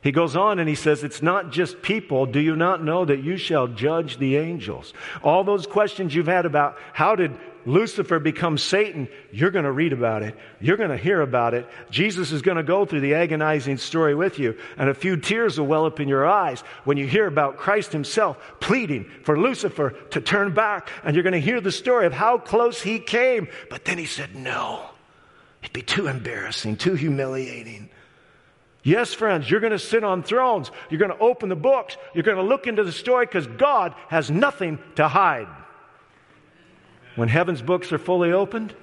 He 0.00 0.12
goes 0.12 0.36
on 0.36 0.60
and 0.60 0.68
he 0.68 0.76
says, 0.76 1.02
It's 1.02 1.22
not 1.22 1.50
just 1.50 1.82
people. 1.82 2.24
Do 2.24 2.38
you 2.38 2.54
not 2.54 2.84
know 2.84 3.04
that 3.04 3.24
you 3.24 3.36
shall 3.36 3.66
judge 3.66 4.18
the 4.18 4.36
angels? 4.36 4.94
All 5.24 5.42
those 5.42 5.66
questions 5.66 6.14
you've 6.14 6.28
had 6.28 6.46
about 6.46 6.78
how 6.92 7.16
did 7.16 7.36
Lucifer 7.66 8.18
becomes 8.18 8.62
Satan, 8.62 9.08
you're 9.32 9.50
going 9.50 9.64
to 9.64 9.72
read 9.72 9.92
about 9.92 10.22
it. 10.22 10.36
You're 10.60 10.76
going 10.76 10.90
to 10.90 10.96
hear 10.96 11.20
about 11.20 11.54
it. 11.54 11.66
Jesus 11.90 12.32
is 12.32 12.42
going 12.42 12.56
to 12.56 12.62
go 12.62 12.84
through 12.84 13.00
the 13.00 13.14
agonizing 13.14 13.78
story 13.78 14.14
with 14.14 14.38
you, 14.38 14.56
and 14.76 14.90
a 14.90 14.94
few 14.94 15.16
tears 15.16 15.58
will 15.58 15.66
well 15.66 15.86
up 15.86 16.00
in 16.00 16.08
your 16.08 16.26
eyes 16.26 16.60
when 16.84 16.96
you 16.96 17.06
hear 17.06 17.26
about 17.26 17.56
Christ 17.56 17.92
himself 17.92 18.38
pleading 18.60 19.10
for 19.22 19.38
Lucifer 19.38 19.90
to 20.10 20.20
turn 20.20 20.52
back, 20.52 20.90
and 21.02 21.16
you're 21.16 21.22
going 21.22 21.32
to 21.32 21.40
hear 21.40 21.60
the 21.60 21.72
story 21.72 22.06
of 22.06 22.12
how 22.12 22.38
close 22.38 22.82
he 22.82 22.98
came. 22.98 23.48
But 23.70 23.84
then 23.84 23.98
he 23.98 24.06
said, 24.06 24.34
No. 24.34 24.90
It'd 25.62 25.72
be 25.72 25.80
too 25.80 26.08
embarrassing, 26.08 26.76
too 26.76 26.94
humiliating. 26.94 27.88
Yes, 28.82 29.14
friends, 29.14 29.50
you're 29.50 29.60
going 29.60 29.72
to 29.72 29.78
sit 29.78 30.04
on 30.04 30.22
thrones. 30.22 30.70
You're 30.90 30.98
going 30.98 31.10
to 31.10 31.18
open 31.18 31.48
the 31.48 31.56
books. 31.56 31.96
You're 32.12 32.22
going 32.22 32.36
to 32.36 32.42
look 32.42 32.66
into 32.66 32.84
the 32.84 32.92
story 32.92 33.24
because 33.24 33.46
God 33.46 33.94
has 34.08 34.30
nothing 34.30 34.78
to 34.96 35.08
hide. 35.08 35.48
When 37.16 37.28
heaven's 37.28 37.62
books 37.62 37.92
are 37.92 37.98
fully 37.98 38.32
opened, 38.32 38.74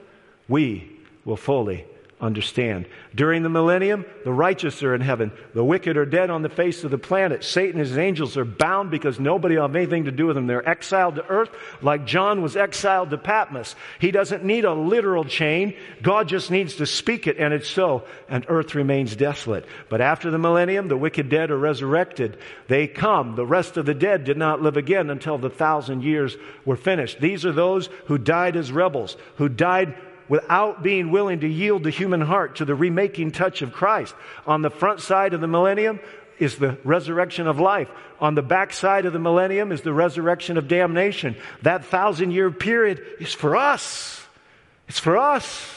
we 0.48 0.92
will 1.26 1.38
fully 1.38 1.86
understand. 2.22 2.86
During 3.16 3.42
the 3.42 3.50
millennium, 3.50 4.06
the 4.24 4.32
righteous 4.32 4.84
are 4.84 4.94
in 4.94 5.02
heaven. 5.02 5.32
The 5.54 5.64
wicked 5.64 5.98
are 5.98 6.06
dead 6.06 6.30
on 6.30 6.44
the 6.44 6.50
face 6.50 6.84
of 6.84 6.92
the 6.92 6.98
planet. 6.98 7.44
Satan 7.44 7.80
and 7.80 7.88
his 7.88 7.98
angels 7.98 8.38
are 8.38 8.46
bound 8.46 8.92
because 8.92 9.20
nobody 9.20 9.56
will 9.56 9.64
have 9.64 9.76
anything 9.76 10.06
to 10.06 10.12
do 10.12 10.28
with 10.28 10.36
them. 10.36 10.46
They're 10.46 10.68
exiled 10.68 11.16
to 11.16 11.26
earth 11.28 11.50
like 11.82 12.06
John 12.06 12.42
was 12.42 12.56
exiled 12.56 13.10
to 13.10 13.18
Patmos. 13.18 13.76
He 14.00 14.12
doesn't 14.12 14.44
need 14.44 14.66
a 14.66 14.74
literal 14.74 15.26
chain. 15.26 15.76
God 16.02 16.28
just 16.28 16.52
needs 16.52 16.76
to 16.76 16.86
speak 16.86 17.26
it 17.26 17.38
and 17.38 17.54
it's 17.54 17.70
so. 17.70 18.06
And 18.30 18.46
earth 18.48 18.76
remains 18.76 19.16
desolate. 19.16 19.66
But 19.90 20.02
after 20.02 20.30
the 20.30 20.38
millennium, 20.38 20.88
the 20.88 20.98
wicked 20.98 21.28
dead 21.28 21.50
are 21.50 21.58
resurrected. 21.58 22.38
They 22.68 22.88
come. 22.88 23.36
The 23.36 23.46
rest 23.46 23.78
of 23.78 23.86
the 23.88 23.96
dead 23.96 24.24
did 24.24 24.38
not 24.38 24.62
live 24.62 24.78
again 24.78 25.10
until 25.10 25.40
the 25.40 25.50
thousand 25.50 26.04
years 26.04 26.38
were 26.66 26.76
finished. 26.78 27.20
These 27.20 27.46
are 27.46 27.52
those 27.52 27.90
who 28.06 28.20
died 28.20 28.56
as 28.56 28.72
rebels, 28.72 29.18
who 29.38 29.50
died 29.50 29.96
without 30.28 30.84
being 30.84 31.12
willing 31.12 31.40
to 31.42 31.48
yield 31.48 31.84
the 31.84 31.90
human 31.90 32.22
heart 32.22 32.58
to 32.58 32.66
the 32.66 32.76
remaking 32.76 33.32
touch 33.32 33.62
of 33.62 33.72
Christ. 33.72 34.16
On 34.46 34.62
the 34.62 34.70
front 34.70 35.02
side 35.02 35.34
of 35.34 35.42
the 35.42 35.48
millennium 35.48 36.00
is 36.40 36.58
the 36.58 36.78
resurrection 36.84 37.48
of 37.48 37.60
life. 37.60 37.90
On 38.20 38.36
the 38.36 38.42
back 38.42 38.74
side 38.74 39.06
of 39.06 39.14
the 39.14 39.20
millennium 39.20 39.72
is 39.72 39.82
the 39.82 39.94
resurrection 39.94 40.58
of 40.58 40.68
damnation. 40.68 41.36
That 41.62 41.86
thousand 41.86 42.32
year 42.32 42.52
period 42.52 43.02
is 43.20 43.34
for 43.34 43.56
us. 43.56 44.26
It's 44.88 45.00
for 45.00 45.18
us. 45.18 45.72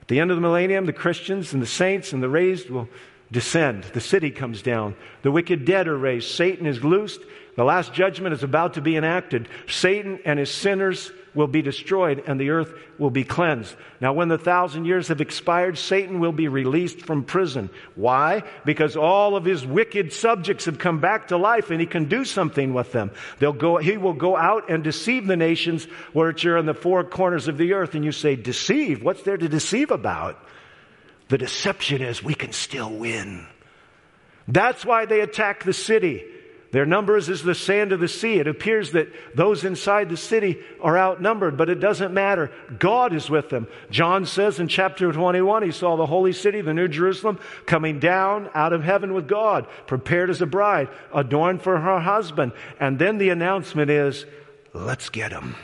At 0.00 0.08
the 0.08 0.20
end 0.20 0.30
of 0.30 0.36
the 0.36 0.42
millennium, 0.42 0.86
the 0.86 0.92
Christians 0.92 1.52
and 1.52 1.62
the 1.62 1.66
saints 1.66 2.12
and 2.12 2.22
the 2.22 2.28
raised 2.28 2.70
will 2.70 2.88
descend. 3.30 3.84
The 3.84 4.00
city 4.00 4.30
comes 4.30 4.62
down. 4.62 4.96
The 5.22 5.30
wicked 5.30 5.64
dead 5.64 5.88
are 5.88 5.96
raised. 5.96 6.30
Satan 6.30 6.66
is 6.66 6.84
loosed. 6.84 7.20
The 7.56 7.64
last 7.64 7.92
judgment 7.94 8.34
is 8.34 8.42
about 8.42 8.74
to 8.74 8.80
be 8.80 8.96
enacted. 8.96 9.48
Satan 9.68 10.20
and 10.24 10.38
his 10.38 10.50
sinners 10.50 11.12
will 11.34 11.46
be 11.46 11.62
destroyed 11.62 12.22
and 12.26 12.40
the 12.40 12.50
earth 12.50 12.72
will 12.98 13.10
be 13.10 13.24
cleansed. 13.24 13.74
Now, 14.00 14.12
when 14.12 14.28
the 14.28 14.38
thousand 14.38 14.84
years 14.84 15.08
have 15.08 15.20
expired, 15.20 15.78
Satan 15.78 16.20
will 16.20 16.32
be 16.32 16.48
released 16.48 17.00
from 17.00 17.24
prison. 17.24 17.70
Why? 17.94 18.42
Because 18.64 18.96
all 18.96 19.36
of 19.36 19.44
his 19.44 19.66
wicked 19.66 20.12
subjects 20.12 20.66
have 20.66 20.78
come 20.78 21.00
back 21.00 21.28
to 21.28 21.36
life 21.36 21.70
and 21.70 21.80
he 21.80 21.86
can 21.86 22.06
do 22.06 22.24
something 22.24 22.74
with 22.74 22.92
them. 22.92 23.10
They'll 23.38 23.52
go, 23.52 23.78
he 23.78 23.96
will 23.96 24.12
go 24.12 24.36
out 24.36 24.70
and 24.70 24.84
deceive 24.84 25.26
the 25.26 25.36
nations 25.36 25.84
which 26.12 26.44
are 26.44 26.58
in 26.58 26.66
the 26.66 26.74
four 26.74 27.04
corners 27.04 27.48
of 27.48 27.58
the 27.58 27.72
earth. 27.72 27.94
And 27.94 28.04
you 28.04 28.12
say, 28.12 28.36
deceive? 28.36 29.02
What's 29.02 29.22
there 29.22 29.38
to 29.38 29.48
deceive 29.48 29.90
about? 29.90 30.38
The 31.28 31.38
deception 31.38 32.02
is 32.02 32.22
we 32.22 32.34
can 32.34 32.52
still 32.52 32.90
win. 32.90 33.46
That's 34.48 34.84
why 34.84 35.06
they 35.06 35.20
attack 35.20 35.64
the 35.64 35.72
city. 35.72 36.24
Their 36.72 36.86
numbers 36.86 37.28
is 37.28 37.42
the 37.42 37.54
sand 37.54 37.92
of 37.92 38.00
the 38.00 38.08
sea. 38.08 38.38
It 38.38 38.48
appears 38.48 38.92
that 38.92 39.12
those 39.36 39.62
inside 39.62 40.08
the 40.08 40.16
city 40.16 40.58
are 40.80 40.98
outnumbered, 40.98 41.58
but 41.58 41.68
it 41.68 41.80
doesn't 41.80 42.14
matter. 42.14 42.50
God 42.78 43.12
is 43.12 43.28
with 43.28 43.50
them. 43.50 43.68
John 43.90 44.24
says 44.24 44.58
in 44.58 44.68
chapter 44.68 45.12
21, 45.12 45.64
he 45.64 45.70
saw 45.70 45.96
the 45.96 46.06
holy 46.06 46.32
city, 46.32 46.62
the 46.62 46.72
New 46.72 46.88
Jerusalem, 46.88 47.38
coming 47.66 48.00
down 48.00 48.48
out 48.54 48.72
of 48.72 48.82
heaven 48.82 49.12
with 49.12 49.28
God, 49.28 49.66
prepared 49.86 50.30
as 50.30 50.40
a 50.40 50.46
bride, 50.46 50.88
adorned 51.14 51.60
for 51.60 51.78
her 51.78 52.00
husband. 52.00 52.52
And 52.80 52.98
then 52.98 53.18
the 53.18 53.28
announcement 53.28 53.90
is, 53.90 54.24
let's 54.72 55.10
get 55.10 55.30
them. 55.30 55.56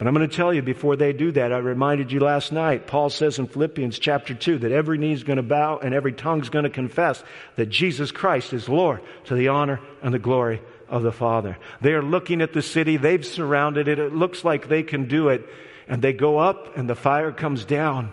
But 0.00 0.06
I'm 0.06 0.14
going 0.14 0.26
to 0.26 0.34
tell 0.34 0.54
you 0.54 0.62
before 0.62 0.96
they 0.96 1.12
do 1.12 1.30
that, 1.32 1.52
I 1.52 1.58
reminded 1.58 2.10
you 2.10 2.20
last 2.20 2.52
night, 2.52 2.86
Paul 2.86 3.10
says 3.10 3.38
in 3.38 3.48
Philippians 3.48 3.98
chapter 3.98 4.32
2 4.32 4.60
that 4.60 4.72
every 4.72 4.96
knee 4.96 5.12
is 5.12 5.24
going 5.24 5.36
to 5.36 5.42
bow 5.42 5.76
and 5.76 5.92
every 5.92 6.14
tongue 6.14 6.40
is 6.40 6.48
going 6.48 6.62
to 6.62 6.70
confess 6.70 7.22
that 7.56 7.66
Jesus 7.66 8.10
Christ 8.10 8.54
is 8.54 8.66
Lord 8.66 9.02
to 9.24 9.34
the 9.34 9.48
honor 9.48 9.78
and 10.00 10.14
the 10.14 10.18
glory 10.18 10.62
of 10.88 11.02
the 11.02 11.12
Father. 11.12 11.58
They 11.82 11.92
are 11.92 12.00
looking 12.00 12.40
at 12.40 12.54
the 12.54 12.62
city, 12.62 12.96
they've 12.96 13.26
surrounded 13.26 13.88
it, 13.88 13.98
it 13.98 14.14
looks 14.14 14.42
like 14.42 14.68
they 14.68 14.82
can 14.82 15.06
do 15.06 15.28
it, 15.28 15.46
and 15.86 16.00
they 16.00 16.14
go 16.14 16.38
up 16.38 16.78
and 16.78 16.88
the 16.88 16.94
fire 16.94 17.30
comes 17.30 17.66
down 17.66 18.10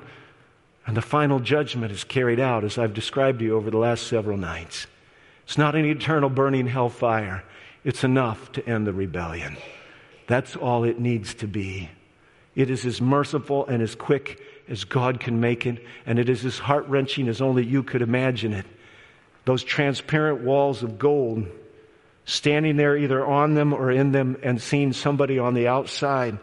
and 0.86 0.98
the 0.98 1.02
final 1.02 1.40
judgment 1.40 1.94
is 1.94 2.04
carried 2.04 2.42
out 2.42 2.66
as 2.66 2.78
I've 2.78 2.94
described 2.94 3.40
to 3.40 3.46
you 3.46 3.56
over 3.56 3.72
the 3.72 3.78
last 3.78 4.08
several 4.08 4.36
nights. 4.36 4.88
It's 5.46 5.58
not 5.58 5.74
an 5.74 5.86
eternal 5.86 6.30
burning 6.30 6.68
hellfire. 6.68 7.46
It's 7.86 8.04
enough 8.04 8.52
to 8.52 8.70
end 8.70 8.86
the 8.86 8.92
rebellion. 8.92 9.56
That's 10.28 10.56
all 10.56 10.84
it 10.84 11.00
needs 11.00 11.34
to 11.36 11.48
be. 11.48 11.90
It 12.56 12.70
is 12.70 12.86
as 12.86 13.02
merciful 13.02 13.66
and 13.68 13.82
as 13.82 13.96
quick 13.96 14.42
as 14.68 14.84
God 14.84 15.20
can 15.20 15.40
make 15.40 15.66
it, 15.66 15.84
and 16.06 16.20
it 16.20 16.28
is 16.28 16.44
as 16.44 16.60
heart 16.60 16.88
wrenching 16.88 17.28
as 17.30 17.42
only 17.42 17.66
you 17.66 17.84
could 17.84 18.02
imagine 18.02 18.54
it. 18.54 18.66
Those 19.46 19.64
transparent 19.64 20.42
walls 20.42 20.84
of 20.84 21.00
gold, 21.00 21.48
standing 22.26 22.76
there 22.76 22.98
either 22.98 23.26
on 23.26 23.54
them 23.54 23.74
or 23.74 23.92
in 23.92 24.12
them, 24.12 24.38
and 24.44 24.62
seeing 24.62 24.92
somebody 24.92 25.40
on 25.40 25.54
the 25.54 25.68
outside, 25.68 26.38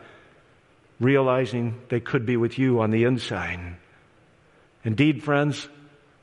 realizing 1.00 1.78
they 1.90 2.00
could 2.00 2.24
be 2.24 2.36
with 2.36 2.58
you 2.58 2.80
on 2.80 2.90
the 2.90 3.04
inside. 3.04 3.76
Indeed, 4.84 5.22
friends, 5.22 5.68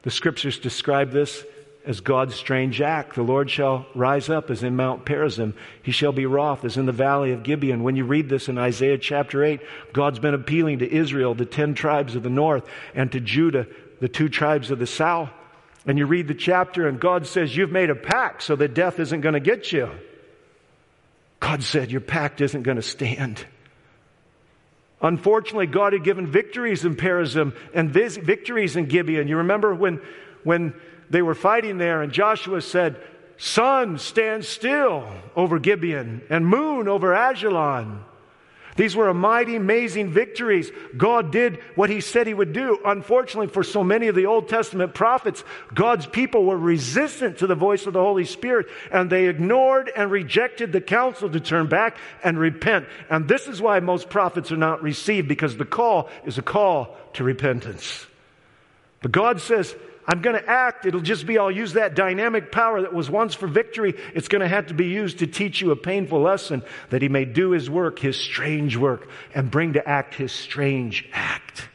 the 0.01 0.11
scriptures 0.11 0.57
describe 0.57 1.11
this 1.11 1.43
as 1.85 1.99
God's 1.99 2.35
strange 2.35 2.81
act. 2.81 3.15
The 3.15 3.23
Lord 3.23 3.49
shall 3.49 3.85
rise 3.95 4.29
up 4.29 4.49
as 4.49 4.63
in 4.63 4.75
Mount 4.75 5.05
Perazim. 5.05 5.53
He 5.81 5.91
shall 5.91 6.11
be 6.11 6.25
wroth 6.25 6.63
as 6.63 6.77
in 6.77 6.85
the 6.85 6.91
valley 6.91 7.31
of 7.31 7.43
Gibeon. 7.43 7.83
When 7.83 7.95
you 7.95 8.05
read 8.05 8.29
this 8.29 8.49
in 8.49 8.57
Isaiah 8.57 8.97
chapter 8.97 9.43
8, 9.43 9.61
God's 9.93 10.19
been 10.19 10.33
appealing 10.33 10.79
to 10.79 10.91
Israel, 10.91 11.33
the 11.33 11.45
ten 11.45 11.73
tribes 11.73 12.15
of 12.15 12.23
the 12.23 12.29
north, 12.29 12.63
and 12.93 13.11
to 13.11 13.19
Judah, 13.19 13.67
the 13.99 14.09
two 14.09 14.29
tribes 14.29 14.69
of 14.71 14.79
the 14.79 14.87
south. 14.87 15.29
And 15.85 15.97
you 15.97 16.05
read 16.05 16.27
the 16.27 16.35
chapter, 16.35 16.87
and 16.87 16.99
God 16.99 17.25
says, 17.25 17.55
You've 17.55 17.71
made 17.71 17.89
a 17.89 17.95
pact 17.95 18.43
so 18.43 18.55
that 18.55 18.75
death 18.75 18.99
isn't 18.99 19.21
going 19.21 19.33
to 19.33 19.39
get 19.39 19.71
you. 19.71 19.89
God 21.39 21.63
said, 21.63 21.91
Your 21.91 22.01
pact 22.01 22.41
isn't 22.41 22.61
going 22.61 22.77
to 22.77 22.83
stand. 22.83 23.43
Unfortunately, 25.01 25.65
God 25.65 25.93
had 25.93 26.03
given 26.03 26.27
victories 26.27 26.85
in 26.85 26.95
Perazim 26.95 27.55
and 27.73 27.89
victories 27.89 28.75
in 28.75 28.85
Gibeon. 28.85 29.27
You 29.27 29.37
remember 29.37 29.73
when, 29.73 29.99
when 30.43 30.75
they 31.11 31.21
were 31.21 31.35
fighting 31.35 31.77
there, 31.77 32.01
and 32.01 32.11
Joshua 32.11 32.61
said, 32.61 32.99
Sun, 33.37 33.97
stand 33.97 34.45
still 34.45 35.07
over 35.35 35.59
Gibeon, 35.59 36.21
and 36.29 36.47
moon 36.47 36.87
over 36.87 37.13
Ajalon. 37.13 38.03
These 38.77 38.95
were 38.95 39.13
mighty, 39.13 39.57
amazing 39.57 40.11
victories. 40.11 40.71
God 40.95 41.31
did 41.31 41.59
what 41.75 41.89
He 41.89 41.99
said 41.99 42.27
He 42.27 42.33
would 42.33 42.53
do. 42.53 42.79
Unfortunately, 42.85 43.47
for 43.47 43.63
so 43.63 43.83
many 43.83 44.07
of 44.07 44.15
the 44.15 44.27
Old 44.27 44.47
Testament 44.47 44.93
prophets, 44.93 45.43
God's 45.73 46.05
people 46.05 46.45
were 46.45 46.57
resistant 46.57 47.39
to 47.39 47.47
the 47.47 47.55
voice 47.55 47.85
of 47.85 47.93
the 47.93 47.99
Holy 47.99 48.23
Spirit, 48.25 48.67
and 48.91 49.09
they 49.09 49.27
ignored 49.27 49.91
and 49.93 50.09
rejected 50.09 50.71
the 50.71 50.79
counsel 50.79 51.29
to 51.29 51.39
turn 51.39 51.67
back 51.67 51.97
and 52.23 52.39
repent. 52.39 52.87
And 53.09 53.27
this 53.27 53.47
is 53.47 53.61
why 53.61 53.81
most 53.81 54.09
prophets 54.09 54.51
are 54.51 54.57
not 54.57 54.81
received, 54.81 55.27
because 55.27 55.57
the 55.57 55.65
call 55.65 56.09
is 56.25 56.37
a 56.37 56.43
call 56.43 56.95
to 57.13 57.25
repentance. 57.25 58.05
But 59.01 59.11
God 59.11 59.41
says, 59.41 59.75
I'm 60.11 60.21
going 60.21 60.35
to 60.35 60.45
act. 60.45 60.85
It'll 60.85 60.99
just 60.99 61.25
be, 61.25 61.37
I'll 61.37 61.49
use 61.49 61.71
that 61.73 61.95
dynamic 61.95 62.51
power 62.51 62.81
that 62.81 62.93
was 62.93 63.09
once 63.09 63.33
for 63.33 63.47
victory. 63.47 63.93
It's 64.13 64.27
going 64.27 64.41
to 64.41 64.47
have 64.47 64.67
to 64.67 64.73
be 64.73 64.87
used 64.87 65.19
to 65.19 65.27
teach 65.27 65.61
you 65.61 65.71
a 65.71 65.75
painful 65.77 66.19
lesson 66.19 66.63
that 66.89 67.01
he 67.01 67.07
may 67.07 67.23
do 67.23 67.51
his 67.51 67.69
work, 67.69 67.97
his 67.97 68.17
strange 68.17 68.75
work, 68.75 69.07
and 69.33 69.49
bring 69.49 69.71
to 69.73 69.87
act 69.87 70.15
his 70.15 70.33
strange 70.33 71.07
act. 71.13 71.69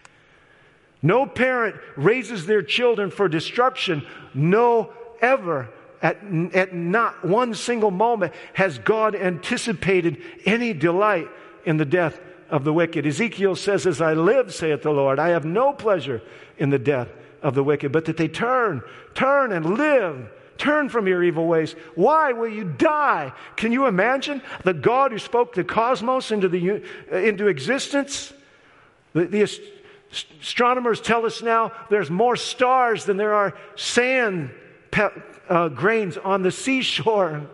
No 1.01 1.25
parent 1.25 1.77
raises 1.97 2.45
their 2.45 2.61
children 2.61 3.11
for 3.11 3.27
destruction. 3.27 4.07
No, 4.35 4.93
ever, 5.23 5.71
at, 6.03 6.19
at 6.53 6.75
not 6.75 7.25
one 7.25 7.55
single 7.55 7.91
moment 7.91 8.35
has 8.53 8.79
God 8.79 9.15
anticipated 9.15 10.21
any 10.45 10.75
delight 10.75 11.29
in 11.65 11.79
the 11.79 11.87
death 11.87 12.21
of 12.51 12.65
the 12.65 12.73
wicked. 12.75 13.07
Ezekiel 13.07 13.57
says, 13.57 13.87
As 13.87 14.03
I 14.03 14.13
live, 14.13 14.53
saith 14.53 14.83
the 14.83 14.91
Lord, 14.91 15.19
I 15.19 15.31
have 15.31 15.47
no 15.47 15.73
pleasure 15.73 16.21
in 16.59 16.69
the 16.69 16.79
death 16.79 17.09
of 17.43 17.55
the 17.55 17.65
wicked, 17.65 17.93
but 17.93 18.05
that 18.07 18.17
they 18.17 18.29
turn, 18.29 18.83
turn 19.15 19.53
and 19.53 19.79
live. 19.79 20.31
Turn 20.59 20.89
from 20.89 21.07
your 21.07 21.23
evil 21.23 21.47
ways. 21.47 21.75
Why 21.95 22.33
will 22.33 22.49
you 22.49 22.65
die? 22.65 23.33
Can 23.57 23.73
you 23.73 23.87
imagine 23.87 24.41
the 24.65 24.73
God 24.73 25.13
who 25.13 25.19
spoke 25.19 25.55
the 25.55 25.65
cosmos 25.65 26.31
into, 26.31 26.49
the, 26.49 26.83
uh, 27.13 27.17
into 27.17 27.49
existence? 27.49 28.33
The, 29.13 29.27
the 29.27 29.51
astronomers 30.41 31.01
tell 31.01 31.27
us 31.27 31.43
now 31.43 31.73
there's 31.91 32.11
more 32.11 32.37
stars 32.37 33.05
than 33.05 33.19
there 33.19 33.35
are 33.35 33.55
sand 33.75 34.51
pe- 34.91 35.11
uh, 35.49 35.69
grains 35.69 36.17
on 36.17 36.43
the 36.43 36.51
seashore. 36.51 37.47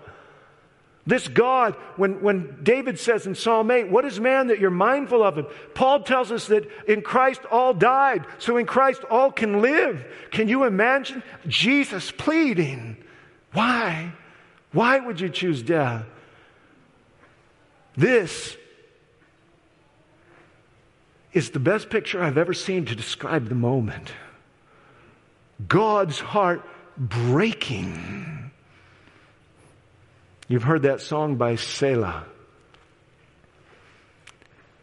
This 1.04 1.26
God, 1.26 1.74
when, 1.96 2.22
when 2.22 2.58
David 2.62 2.98
says 2.98 3.26
in 3.26 3.34
Psalm 3.34 3.70
8, 3.70 3.88
What 3.88 4.04
is 4.04 4.20
man 4.20 4.46
that 4.48 4.60
you're 4.60 4.70
mindful 4.70 5.22
of 5.22 5.36
him? 5.36 5.46
Paul 5.74 6.04
tells 6.04 6.30
us 6.30 6.46
that 6.46 6.68
in 6.88 7.02
Christ 7.02 7.44
all 7.50 7.74
died, 7.74 8.24
so 8.38 8.56
in 8.56 8.66
Christ 8.66 9.02
all 9.10 9.32
can 9.32 9.60
live. 9.60 10.06
Can 10.30 10.48
you 10.48 10.64
imagine 10.64 11.24
Jesus 11.48 12.12
pleading? 12.12 12.96
Why? 13.52 14.12
Why 14.70 15.00
would 15.00 15.20
you 15.20 15.28
choose 15.28 15.62
death? 15.62 16.06
This 17.96 18.56
is 21.32 21.50
the 21.50 21.60
best 21.60 21.90
picture 21.90 22.22
I've 22.22 22.38
ever 22.38 22.54
seen 22.54 22.84
to 22.86 22.94
describe 22.94 23.48
the 23.48 23.54
moment. 23.54 24.12
God's 25.66 26.20
heart 26.20 26.62
breaking 26.96 28.41
You've 30.52 30.64
heard 30.64 30.82
that 30.82 31.00
song 31.00 31.36
by 31.36 31.56
Selah. 31.56 32.26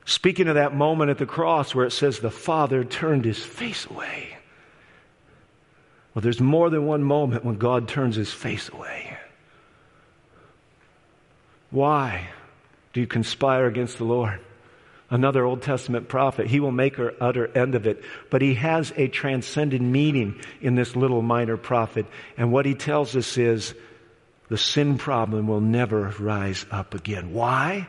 Speaking 0.03 0.47
of 0.47 0.55
that 0.55 0.75
moment 0.75 1.11
at 1.11 1.19
the 1.19 1.27
cross 1.27 1.75
where 1.75 1.85
it 1.85 1.91
says 1.91 2.17
the 2.17 2.31
Father 2.31 2.83
turned 2.83 3.23
his 3.23 3.37
face 3.37 3.85
away. 3.85 4.35
Well, 6.11 6.23
there's 6.23 6.41
more 6.41 6.71
than 6.71 6.87
one 6.87 7.03
moment 7.03 7.45
when 7.45 7.59
God 7.59 7.87
turns 7.87 8.15
his 8.15 8.33
face 8.33 8.67
away. 8.69 9.15
Why 11.69 12.29
do 12.93 13.01
you 13.01 13.05
conspire 13.05 13.67
against 13.67 13.99
the 13.99 14.05
Lord? 14.05 14.39
Another 15.11 15.45
Old 15.45 15.61
Testament 15.61 16.07
prophet. 16.07 16.47
He 16.47 16.59
will 16.59 16.71
make 16.71 16.95
her 16.95 17.13
utter 17.21 17.45
end 17.55 17.75
of 17.75 17.85
it. 17.85 18.03
But 18.31 18.41
he 18.41 18.55
has 18.55 18.91
a 18.97 19.07
transcendent 19.07 19.83
meaning 19.83 20.41
in 20.61 20.73
this 20.73 20.95
little 20.95 21.21
minor 21.21 21.57
prophet. 21.57 22.07
And 22.37 22.51
what 22.51 22.65
he 22.65 22.73
tells 22.73 23.15
us 23.15 23.37
is 23.37 23.75
the 24.49 24.57
sin 24.57 24.97
problem 24.97 25.47
will 25.47 25.61
never 25.61 26.13
rise 26.19 26.65
up 26.71 26.95
again. 26.95 27.33
Why? 27.33 27.87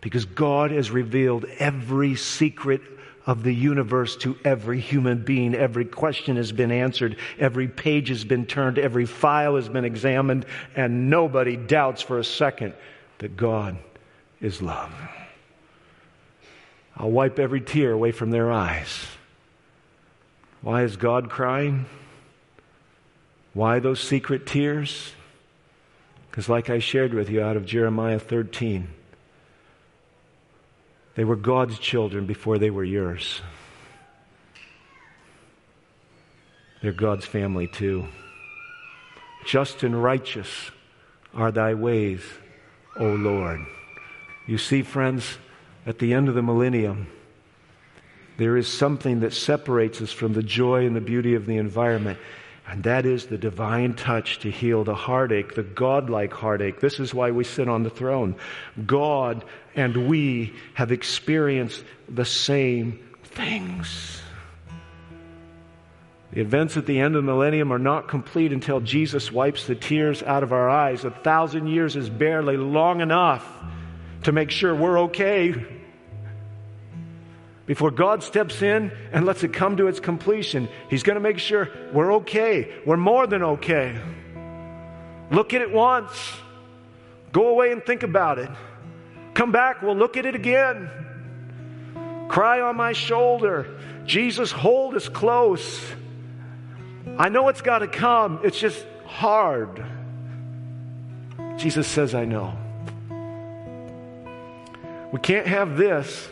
Because 0.00 0.24
God 0.24 0.70
has 0.70 0.90
revealed 0.90 1.44
every 1.58 2.14
secret 2.16 2.80
of 3.26 3.42
the 3.42 3.54
universe 3.54 4.16
to 4.16 4.36
every 4.44 4.80
human 4.80 5.24
being. 5.24 5.54
Every 5.54 5.84
question 5.84 6.36
has 6.36 6.52
been 6.52 6.72
answered. 6.72 7.16
Every 7.38 7.68
page 7.68 8.08
has 8.08 8.24
been 8.24 8.46
turned. 8.46 8.78
Every 8.78 9.04
file 9.04 9.56
has 9.56 9.68
been 9.68 9.84
examined. 9.84 10.46
And 10.74 11.10
nobody 11.10 11.56
doubts 11.56 12.02
for 12.02 12.18
a 12.18 12.24
second 12.24 12.72
that 13.18 13.36
God 13.36 13.76
is 14.40 14.62
love. 14.62 14.92
I'll 16.96 17.10
wipe 17.10 17.38
every 17.38 17.60
tear 17.60 17.92
away 17.92 18.12
from 18.12 18.30
their 18.30 18.50
eyes. 18.50 19.06
Why 20.62 20.82
is 20.82 20.96
God 20.96 21.30
crying? 21.30 21.86
Why 23.54 23.80
those 23.80 24.00
secret 24.00 24.46
tears? 24.46 25.12
Because, 26.30 26.48
like 26.48 26.70
I 26.70 26.78
shared 26.78 27.12
with 27.12 27.28
you 27.28 27.42
out 27.42 27.56
of 27.56 27.66
Jeremiah 27.66 28.18
13, 28.18 28.88
they 31.16 31.24
were 31.24 31.36
God's 31.36 31.78
children 31.78 32.26
before 32.26 32.58
they 32.58 32.70
were 32.70 32.84
yours. 32.84 33.40
They're 36.82 36.92
God's 36.92 37.26
family 37.26 37.66
too. 37.66 38.06
Just 39.44 39.82
and 39.82 40.00
righteous 40.02 40.70
are 41.34 41.50
thy 41.50 41.74
ways, 41.74 42.22
O 42.96 43.06
Lord. 43.06 43.60
You 44.46 44.58
see, 44.58 44.82
friends, 44.82 45.38
at 45.86 45.98
the 45.98 46.14
end 46.14 46.28
of 46.28 46.34
the 46.34 46.42
millennium, 46.42 47.08
there 48.36 48.56
is 48.56 48.68
something 48.68 49.20
that 49.20 49.34
separates 49.34 50.00
us 50.00 50.12
from 50.12 50.32
the 50.32 50.42
joy 50.42 50.86
and 50.86 50.96
the 50.96 51.00
beauty 51.00 51.34
of 51.34 51.46
the 51.46 51.58
environment. 51.58 52.18
And 52.70 52.84
that 52.84 53.04
is 53.04 53.26
the 53.26 53.36
divine 53.36 53.94
touch 53.94 54.38
to 54.40 54.50
heal 54.50 54.84
the 54.84 54.94
heartache, 54.94 55.56
the 55.56 55.64
godlike 55.64 56.32
heartache. 56.32 56.78
This 56.78 57.00
is 57.00 57.12
why 57.12 57.32
we 57.32 57.42
sit 57.42 57.68
on 57.68 57.82
the 57.82 57.90
throne. 57.90 58.36
God 58.86 59.44
and 59.74 60.08
we 60.08 60.54
have 60.74 60.92
experienced 60.92 61.82
the 62.08 62.24
same 62.24 63.00
things. 63.24 64.22
The 66.32 66.42
events 66.42 66.76
at 66.76 66.86
the 66.86 67.00
end 67.00 67.16
of 67.16 67.24
the 67.24 67.32
millennium 67.32 67.72
are 67.72 67.78
not 67.80 68.06
complete 68.06 68.52
until 68.52 68.78
Jesus 68.78 69.32
wipes 69.32 69.66
the 69.66 69.74
tears 69.74 70.22
out 70.22 70.44
of 70.44 70.52
our 70.52 70.70
eyes. 70.70 71.04
A 71.04 71.10
thousand 71.10 71.66
years 71.66 71.96
is 71.96 72.08
barely 72.08 72.56
long 72.56 73.00
enough 73.00 73.44
to 74.22 74.30
make 74.30 74.52
sure 74.52 74.72
we're 74.76 75.00
okay 75.00 75.79
before 77.70 77.92
God 77.92 78.24
steps 78.24 78.62
in 78.62 78.90
and 79.12 79.24
lets 79.24 79.44
it 79.44 79.52
come 79.52 79.76
to 79.76 79.86
its 79.86 80.00
completion, 80.00 80.68
He's 80.88 81.04
going 81.04 81.14
to 81.14 81.20
make 81.20 81.38
sure 81.38 81.68
we're 81.92 82.14
okay. 82.14 82.74
We're 82.84 82.96
more 82.96 83.28
than 83.28 83.44
okay. 83.44 83.96
Look 85.30 85.54
at 85.54 85.62
it 85.62 85.70
once. 85.70 86.10
Go 87.30 87.46
away 87.46 87.70
and 87.70 87.86
think 87.86 88.02
about 88.02 88.40
it. 88.40 88.50
Come 89.34 89.52
back, 89.52 89.82
we'll 89.82 89.94
look 89.94 90.16
at 90.16 90.26
it 90.26 90.34
again. 90.34 90.90
Cry 92.28 92.60
on 92.60 92.76
my 92.76 92.92
shoulder. 92.92 93.78
Jesus, 94.04 94.50
hold 94.50 94.96
us 94.96 95.08
close. 95.08 95.80
I 97.18 97.28
know 97.28 97.50
it's 97.50 97.62
got 97.62 97.78
to 97.78 97.86
come, 97.86 98.40
it's 98.42 98.58
just 98.58 98.84
hard. 99.06 99.86
Jesus 101.56 101.86
says, 101.86 102.16
I 102.16 102.24
know. 102.24 102.52
We 105.12 105.20
can't 105.20 105.46
have 105.46 105.76
this 105.76 106.28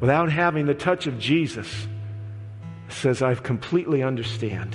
without 0.00 0.32
having 0.32 0.66
the 0.66 0.74
touch 0.74 1.06
of 1.06 1.18
Jesus 1.18 1.86
says, 2.88 3.22
I 3.22 3.34
completely 3.34 4.02
understand. 4.02 4.74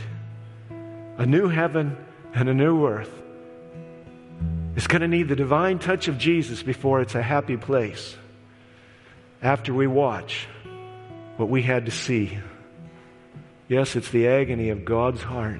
A 1.17 1.25
new 1.25 1.47
heaven 1.47 1.97
and 2.33 2.49
a 2.49 2.53
new 2.53 2.85
earth 2.87 3.11
is 4.75 4.87
going 4.87 5.01
to 5.01 5.07
need 5.07 5.27
the 5.27 5.35
divine 5.35 5.79
touch 5.79 6.07
of 6.07 6.17
Jesus 6.17 6.61
before 6.63 7.01
it's 7.01 7.15
a 7.15 7.21
happy 7.21 7.57
place. 7.57 8.15
After 9.41 9.73
we 9.73 9.87
watch 9.87 10.47
what 11.37 11.49
we 11.49 11.61
had 11.61 11.85
to 11.85 11.91
see. 11.91 12.37
Yes, 13.67 13.95
it's 13.95 14.09
the 14.09 14.27
agony 14.27 14.69
of 14.69 14.85
God's 14.85 15.21
heart. 15.21 15.59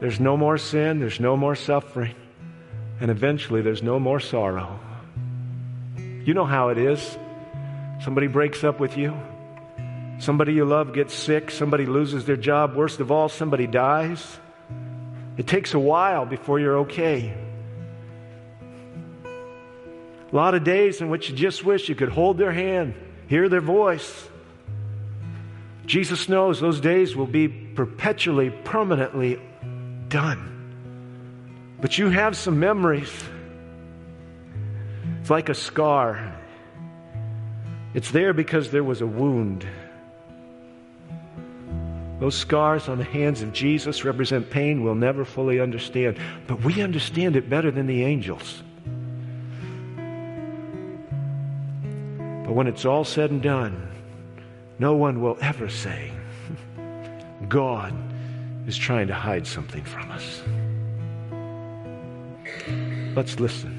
There's 0.00 0.20
no 0.20 0.36
more 0.36 0.58
sin, 0.58 1.00
there's 1.00 1.20
no 1.20 1.36
more 1.36 1.56
suffering, 1.56 2.14
and 3.00 3.10
eventually 3.10 3.62
there's 3.62 3.82
no 3.82 3.98
more 3.98 4.20
sorrow. 4.20 4.78
You 5.96 6.34
know 6.34 6.44
how 6.44 6.68
it 6.68 6.78
is. 6.78 7.18
Somebody 8.00 8.28
breaks 8.28 8.62
up 8.62 8.78
with 8.78 8.96
you, 8.96 9.16
somebody 10.18 10.52
you 10.54 10.64
love 10.64 10.92
gets 10.92 11.14
sick, 11.14 11.50
somebody 11.50 11.84
loses 11.84 12.24
their 12.24 12.36
job, 12.36 12.74
worst 12.76 13.00
of 13.00 13.10
all, 13.10 13.28
somebody 13.28 13.66
dies. 13.66 14.38
It 15.36 15.46
takes 15.46 15.74
a 15.74 15.78
while 15.78 16.24
before 16.24 16.60
you're 16.60 16.78
okay. 16.78 17.34
A 20.30 20.36
lot 20.36 20.54
of 20.54 20.62
days 20.62 21.00
in 21.00 21.08
which 21.08 21.30
you 21.30 21.36
just 21.36 21.64
wish 21.64 21.88
you 21.88 21.94
could 21.94 22.10
hold 22.10 22.38
their 22.38 22.52
hand, 22.52 22.94
hear 23.28 23.48
their 23.48 23.60
voice. 23.60 24.28
Jesus 25.86 26.28
knows 26.28 26.60
those 26.60 26.80
days 26.80 27.16
will 27.16 27.26
be 27.26 27.48
perpetually, 27.48 28.50
permanently 28.50 29.40
done. 30.08 31.76
But 31.80 31.96
you 31.96 32.10
have 32.10 32.36
some 32.36 32.60
memories. 32.60 33.12
It's 35.20 35.30
like 35.30 35.48
a 35.48 35.54
scar. 35.54 36.37
It's 37.94 38.10
there 38.10 38.32
because 38.32 38.70
there 38.70 38.84
was 38.84 39.00
a 39.00 39.06
wound. 39.06 39.66
Those 42.20 42.36
scars 42.36 42.88
on 42.88 42.98
the 42.98 43.04
hands 43.04 43.42
of 43.42 43.52
Jesus 43.52 44.04
represent 44.04 44.50
pain 44.50 44.82
we'll 44.82 44.94
never 44.94 45.24
fully 45.24 45.60
understand, 45.60 46.18
but 46.46 46.62
we 46.62 46.82
understand 46.82 47.36
it 47.36 47.48
better 47.48 47.70
than 47.70 47.86
the 47.86 48.04
angels. 48.04 48.62
But 52.44 52.54
when 52.54 52.66
it's 52.66 52.84
all 52.84 53.04
said 53.04 53.30
and 53.30 53.40
done, 53.40 53.88
no 54.78 54.94
one 54.94 55.20
will 55.20 55.38
ever 55.40 55.68
say, 55.68 56.10
God 57.48 57.94
is 58.66 58.76
trying 58.76 59.06
to 59.08 59.14
hide 59.14 59.46
something 59.46 59.84
from 59.84 60.10
us. 60.10 60.42
Let's 63.14 63.38
listen. 63.38 63.77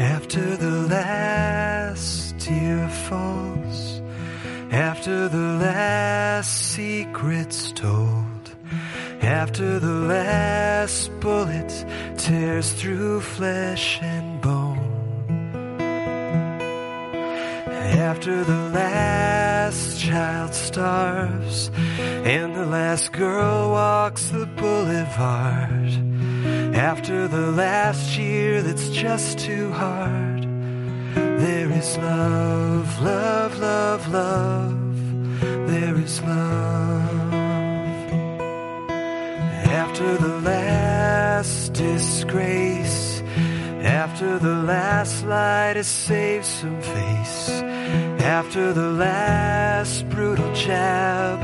After 0.00 0.56
the 0.56 0.70
last 0.88 2.38
tear 2.38 2.88
falls, 2.88 4.00
after 4.72 5.28
the 5.28 5.58
last 5.60 6.72
secret's 6.72 7.70
told, 7.72 8.56
after 9.20 9.78
the 9.78 9.92
last 9.92 11.10
bullet 11.20 11.84
tears 12.16 12.72
through 12.72 13.20
flesh 13.20 13.98
and 14.00 14.40
bone, 14.40 14.78
after 17.68 18.42
the 18.42 18.70
last 18.72 20.00
child 20.00 20.54
starves, 20.54 21.70
and 21.98 22.56
the 22.56 22.64
last 22.64 23.12
girl 23.12 23.72
walks 23.72 24.30
the 24.30 24.46
boulevard, 24.46 25.92
after 26.74 27.28
the 27.28 27.50
last 27.52 28.16
year 28.16 28.62
that's 28.62 28.88
just 28.90 29.38
too 29.38 29.72
hard, 29.72 30.42
there 31.14 31.70
is 31.72 31.96
love, 31.98 33.02
love, 33.02 33.58
love, 33.58 34.08
love. 34.08 34.80
There 35.40 35.96
is 35.96 36.20
love. 36.22 37.32
After 39.82 40.16
the 40.16 40.40
last 40.40 41.72
disgrace, 41.72 43.22
after 43.82 44.38
the 44.38 44.56
last 44.62 45.24
lie 45.24 45.72
to 45.74 45.84
save 45.84 46.44
some 46.44 46.80
face, 46.80 47.50
after 48.20 48.72
the 48.72 48.90
last 48.92 50.08
brutal 50.10 50.52
jab 50.54 51.40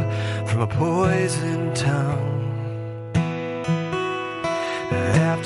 from 0.48 0.60
a 0.60 0.66
poisoned 0.66 1.74
tongue. 1.76 2.35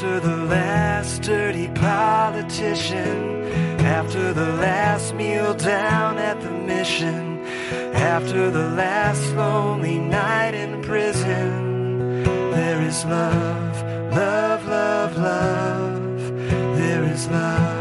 After 0.00 0.20
the 0.20 0.36
last 0.46 1.20
dirty 1.20 1.68
politician, 1.68 3.44
after 3.80 4.32
the 4.32 4.46
last 4.52 5.14
meal 5.14 5.52
down 5.52 6.16
at 6.16 6.40
the 6.40 6.50
mission, 6.50 7.44
after 7.92 8.50
the 8.50 8.70
last 8.70 9.22
lonely 9.34 9.98
night 9.98 10.54
in 10.54 10.80
prison, 10.80 12.22
there 12.50 12.80
is 12.80 13.04
love, 13.04 13.82
love, 14.10 14.66
love, 14.66 15.18
love, 15.18 16.78
there 16.78 17.04
is 17.04 17.28
love. 17.28 17.79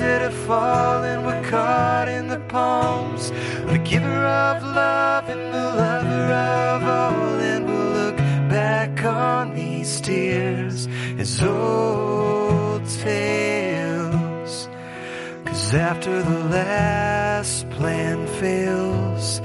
That 0.00 0.22
have 0.22 0.34
fallen 0.46 1.24
were 1.26 1.42
caught 1.50 2.08
in 2.08 2.28
the 2.28 2.40
palms 2.48 3.30
of 3.30 3.70
the 3.70 3.78
giver 3.78 4.24
of 4.24 4.62
love 4.62 5.28
and 5.28 5.52
the 5.52 5.66
lover 5.82 6.32
of 6.32 6.82
all, 6.82 7.40
and 7.52 7.66
we'll 7.66 7.92
look 8.00 8.16
back 8.48 9.04
on 9.04 9.54
these 9.54 10.00
tears 10.00 10.88
as 11.18 11.42
old 11.42 12.82
tales. 13.02 14.68
Cause 15.44 15.74
after 15.74 16.22
the 16.22 16.44
last 16.44 17.68
plan 17.68 18.26
fails, 18.26 19.40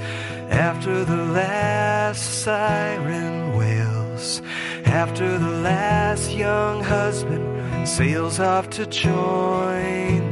after 0.48 1.04
the 1.04 1.22
last 1.40 2.42
siren 2.44 3.56
wails, 3.58 4.40
after 4.86 5.38
the 5.38 5.50
last 5.60 6.32
young 6.32 6.82
husband 6.82 7.44
sails 7.86 8.40
off 8.40 8.70
to 8.70 8.86
join 8.86 10.25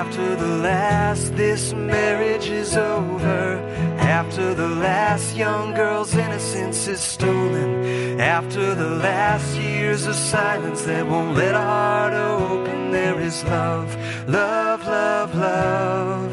After 0.00 0.34
the 0.34 0.56
last, 0.70 1.36
this 1.36 1.74
marriage 1.74 2.48
is 2.48 2.74
over. 2.74 3.58
After 3.98 4.54
the 4.54 4.66
last 4.66 5.36
young 5.36 5.74
girl's 5.74 6.14
innocence 6.14 6.88
is 6.88 7.00
stolen. 7.00 8.18
After 8.18 8.74
the 8.74 8.92
last 9.08 9.58
years 9.58 10.06
of 10.06 10.14
silence 10.14 10.80
that 10.84 11.06
won't 11.06 11.36
let 11.36 11.54
a 11.54 11.60
heart 11.60 12.14
open, 12.14 12.92
there 12.92 13.20
is 13.20 13.44
love, 13.44 13.94
love, 14.26 14.86
love, 14.86 15.34
love. 15.34 16.32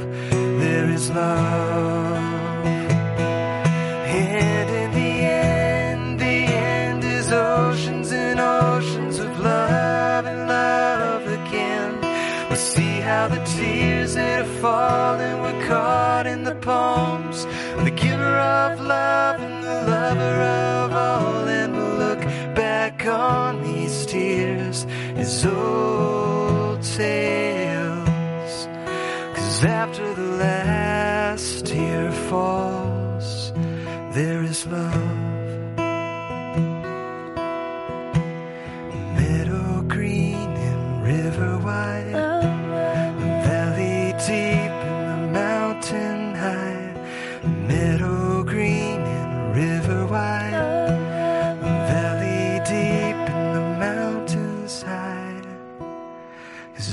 There 0.61 0.89
is 0.89 1.09
love. 1.09 2.26
Palms 16.67 17.45
the 17.85 17.91
giver 17.91 18.37
of 18.59 18.81
love 18.81 19.39
and 19.39 19.63
the 19.63 19.79
lover 19.93 20.37
of 20.83 20.91
all. 20.91 21.47
And 21.47 21.73
we'll 21.77 21.95
look 22.05 22.21
back 22.55 23.05
on 23.07 23.63
these 23.63 24.05
tears 24.05 24.85
as 25.15 25.45
old 25.45 26.81
tales. 26.83 28.67
Cause 29.35 29.63
after 29.63 30.13
the 30.13 30.29
last 30.45 31.67
tear 31.67 32.11
falls, 32.29 33.53
there 34.17 34.43
is 34.43 34.67
love. 34.67 35.06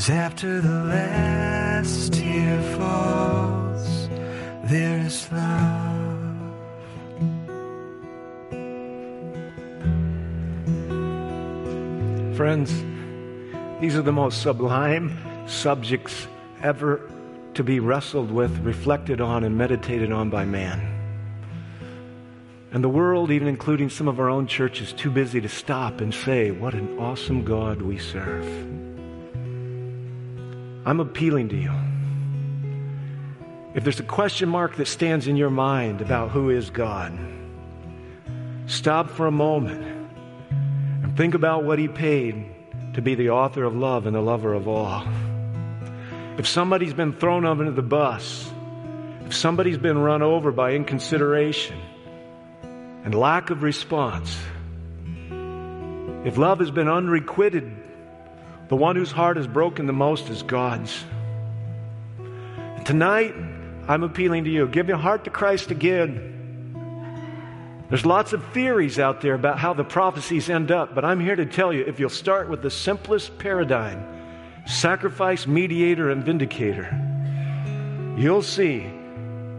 Cause 0.05 0.11
after 0.11 0.61
the 0.61 0.85
last 0.85 2.13
tear 2.13 2.61
falls, 2.77 4.11
there 4.65 4.99
is 4.99 5.33
love. 5.33 6.37
Friends, 12.37 12.71
these 13.81 13.97
are 13.97 14.03
the 14.03 14.13
most 14.13 14.43
sublime 14.43 15.17
subjects 15.49 16.29
ever 16.61 17.01
to 17.55 17.65
be 17.65 17.81
wrestled 17.81 18.31
with, 18.31 18.59
reflected 18.59 19.23
on, 19.23 19.43
and 19.43 19.57
meditated 19.57 20.13
on 20.13 20.29
by 20.29 20.45
man. 20.45 20.83
And 22.73 22.85
the 22.85 22.91
world, 22.91 23.31
even 23.31 23.49
including 23.49 23.89
some 23.89 24.09
of 24.09 24.21
our 24.21 24.29
own 24.29 24.49
churches, 24.49 24.93
too 24.93 25.11
busy 25.11 25.41
to 25.41 25.49
stop 25.49 26.03
and 26.03 26.13
say, 26.13 26.51
What 26.51 26.75
an 26.75 26.99
awesome 26.99 27.43
God 27.43 27.81
we 27.81 27.97
serve. 27.97 28.94
I'm 30.87 31.01
appealing 31.01 31.49
to 31.49 31.57
you. 31.57 31.73
If 33.75 33.85
there's 33.85 34.01
a 34.01 34.05
question 34.05 34.49
mark 34.49 34.77
that 34.77 34.87
stands 34.87 35.27
in 35.27 35.37
your 35.37 35.51
mind 35.51 36.01
about 36.01 36.31
who 36.31 36.51
is 36.51 36.71
God, 36.71 37.19
stop 38.67 39.11
for 39.11 39.27
a 39.27 39.33
moment 39.33 39.83
and 41.03 41.17
think 41.17 41.35
about 41.35 41.65
what 41.65 41.79
He 41.79 41.89
paid 41.89 42.47
to 42.95 43.03
be 43.03 43.15
the 43.15 43.31
author 43.31 43.65
of 43.65 43.75
love 43.75 44.07
and 44.07 44.15
the 44.15 44.21
lover 44.21 44.53
of 44.53 44.69
all. 44.69 45.07
If 46.39 46.47
somebody's 46.47 46.95
been 46.95 47.13
thrown 47.13 47.45
under 47.45 47.71
the 47.71 47.83
bus, 47.83 48.51
if 49.25 49.35
somebody's 49.35 49.79
been 49.79 49.99
run 49.99 50.23
over 50.23 50.53
by 50.53 50.73
inconsideration, 50.73 51.81
and 53.05 53.15
lack 53.15 53.51
of 53.51 53.63
response, 53.63 54.37
if 56.25 56.37
love 56.39 56.59
has 56.61 56.71
been 56.71 56.89
unrequited, 56.89 57.84
the 58.69 58.77
one 58.77 58.97
whose 58.97 59.13
heart 59.13 59.39
is 59.39 59.47
broken 59.47 59.87
the 59.87 59.93
most 59.93 60.29
is 60.31 60.43
God's. 60.43 61.05
Tonight, 62.85 63.35
I'm 63.89 64.03
appealing 64.03 64.45
to 64.45 64.51
you. 64.51 64.67
Give 64.69 64.89
your 64.89 64.99
heart 64.99 65.25
to 65.25 65.31
Christ 65.31 65.71
again. 65.71 66.31
There's 67.89 68.07
lots 68.07 68.33
of 68.33 68.45
theories 68.53 68.99
out 68.99 69.21
there 69.21 69.35
about 69.35 69.59
how 69.59 69.75
the 69.75 69.85
prophecies 69.85 70.49
end 70.51 70.71
up, 70.71 70.95
but 70.95 71.05
I'm 71.05 71.21
here 71.21 71.37
to 71.37 71.47
tell 71.47 71.73
you 71.73 71.83
if 71.83 72.01
you'll 72.01 72.11
start 72.11 72.49
with 72.49 72.63
the 72.63 72.71
simplest 72.71 73.39
paradigm 73.39 74.11
sacrifice, 74.67 75.47
mediator, 75.47 76.11
and 76.11 76.25
vindicator 76.25 76.89
you'll 78.17 78.43
see 78.43 78.81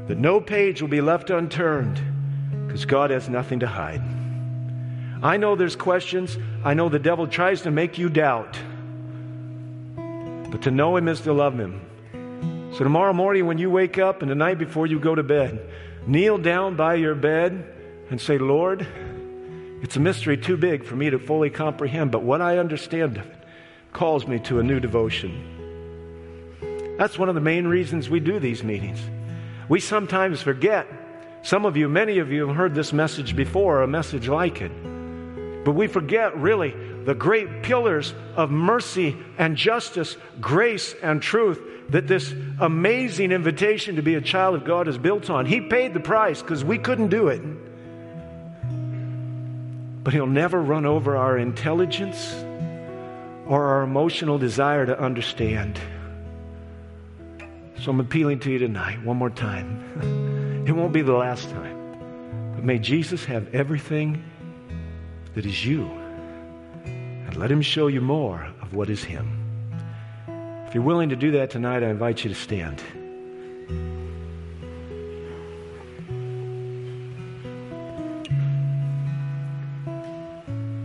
that 0.07 0.17
no 0.17 0.39
page 0.39 0.81
will 0.81 0.89
be 0.89 1.01
left 1.01 1.29
unturned 1.29 2.01
because 2.65 2.85
God 2.85 3.09
has 3.09 3.27
nothing 3.27 3.59
to 3.59 3.67
hide. 3.67 4.01
I 5.21 5.37
know 5.37 5.55
there's 5.55 5.75
questions. 5.75 6.37
I 6.63 6.73
know 6.73 6.89
the 6.89 6.99
devil 6.99 7.27
tries 7.27 7.63
to 7.63 7.71
make 7.71 7.97
you 7.97 8.09
doubt. 8.09 8.57
But 10.55 10.61
to 10.61 10.71
know 10.71 10.95
him 10.95 11.09
is 11.09 11.19
to 11.19 11.33
love 11.33 11.59
him. 11.59 11.81
So 12.71 12.85
tomorrow 12.85 13.11
morning, 13.11 13.45
when 13.45 13.57
you 13.57 13.69
wake 13.69 13.97
up 13.97 14.21
and 14.21 14.31
the 14.31 14.35
night 14.35 14.57
before 14.57 14.87
you 14.87 15.01
go 15.01 15.13
to 15.13 15.21
bed, 15.21 15.69
kneel 16.07 16.37
down 16.37 16.77
by 16.77 16.95
your 16.95 17.13
bed 17.13 17.75
and 18.09 18.21
say, 18.21 18.37
Lord, 18.37 18.87
it's 19.81 19.97
a 19.97 19.99
mystery 19.99 20.37
too 20.37 20.55
big 20.55 20.85
for 20.85 20.95
me 20.95 21.09
to 21.09 21.19
fully 21.19 21.49
comprehend, 21.49 22.11
but 22.11 22.23
what 22.23 22.41
I 22.41 22.57
understand 22.57 23.17
of 23.17 23.25
it 23.25 23.35
calls 23.91 24.27
me 24.27 24.39
to 24.43 24.61
a 24.61 24.63
new 24.63 24.79
devotion. 24.79 26.95
That's 26.97 27.19
one 27.19 27.27
of 27.27 27.35
the 27.35 27.41
main 27.41 27.67
reasons 27.67 28.09
we 28.09 28.21
do 28.21 28.39
these 28.39 28.63
meetings. 28.63 29.01
We 29.67 29.81
sometimes 29.81 30.41
forget 30.41 30.87
some 31.41 31.65
of 31.65 31.75
you, 31.75 31.89
many 31.89 32.19
of 32.19 32.31
you 32.31 32.47
have 32.47 32.55
heard 32.55 32.73
this 32.73 32.93
message 32.93 33.35
before, 33.35 33.81
a 33.81 33.87
message 33.87 34.29
like 34.29 34.61
it. 34.61 34.71
But 35.65 35.71
we 35.71 35.87
forget 35.87 36.37
really 36.37 36.75
the 37.05 37.15
great 37.15 37.63
pillars 37.63 38.13
of 38.35 38.51
mercy 38.51 39.17
and 39.39 39.57
justice, 39.57 40.15
grace 40.39 40.93
and 41.01 41.19
truth 41.19 41.59
that 41.89 42.07
this 42.07 42.33
amazing 42.59 43.31
invitation 43.31 43.95
to 43.95 44.03
be 44.03 44.13
a 44.13 44.21
child 44.21 44.53
of 44.53 44.63
God 44.63 44.87
is 44.87 44.99
built 44.99 45.31
on. 45.31 45.47
He 45.47 45.61
paid 45.61 45.95
the 45.95 45.99
price 45.99 46.41
because 46.41 46.63
we 46.63 46.77
couldn't 46.77 47.07
do 47.07 47.29
it. 47.29 47.41
But 50.03 50.13
He'll 50.13 50.27
never 50.27 50.61
run 50.61 50.85
over 50.85 51.17
our 51.17 51.35
intelligence 51.35 52.31
or 53.47 53.65
our 53.65 53.81
emotional 53.81 54.37
desire 54.37 54.85
to 54.85 54.99
understand. 54.99 55.79
So 57.79 57.89
I'm 57.89 57.99
appealing 57.99 58.39
to 58.41 58.51
you 58.51 58.59
tonight, 58.59 59.03
one 59.03 59.17
more 59.17 59.31
time. 59.31 60.21
It 60.65 60.71
won't 60.71 60.93
be 60.93 61.03
the 61.03 61.13
last 61.13 61.51
time. 61.51 62.55
But 62.55 62.63
may 62.63 62.79
Jesus 62.79 63.23
have 63.25 63.53
everything 63.53 64.23
that 65.35 65.45
is 65.45 65.65
you. 65.65 65.89
And 66.85 67.35
let 67.37 67.51
him 67.51 67.61
show 67.61 67.87
you 67.87 68.01
more 68.01 68.47
of 68.61 68.73
what 68.73 68.89
is 68.89 69.03
him. 69.03 69.29
If 70.67 70.73
you're 70.73 70.83
willing 70.83 71.09
to 71.09 71.15
do 71.15 71.31
that 71.31 71.51
tonight, 71.51 71.83
I 71.83 71.89
invite 71.89 72.23
you 72.23 72.29
to 72.29 72.35
stand. 72.35 72.81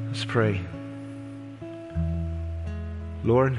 Let's 0.08 0.24
pray. 0.24 0.60
Lord, 3.24 3.58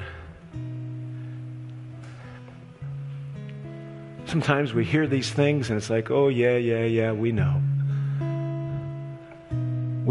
Sometimes 4.32 4.74
we 4.74 4.86
hear 4.86 5.08
these 5.08 5.30
things 5.30 5.70
and 5.70 5.78
it's 5.78 5.90
like, 5.90 6.10
oh, 6.10 6.30
yeah, 6.30 6.56
yeah, 6.56 6.86
yeah, 6.86 7.12
we 7.12 7.34
know. 7.34 7.62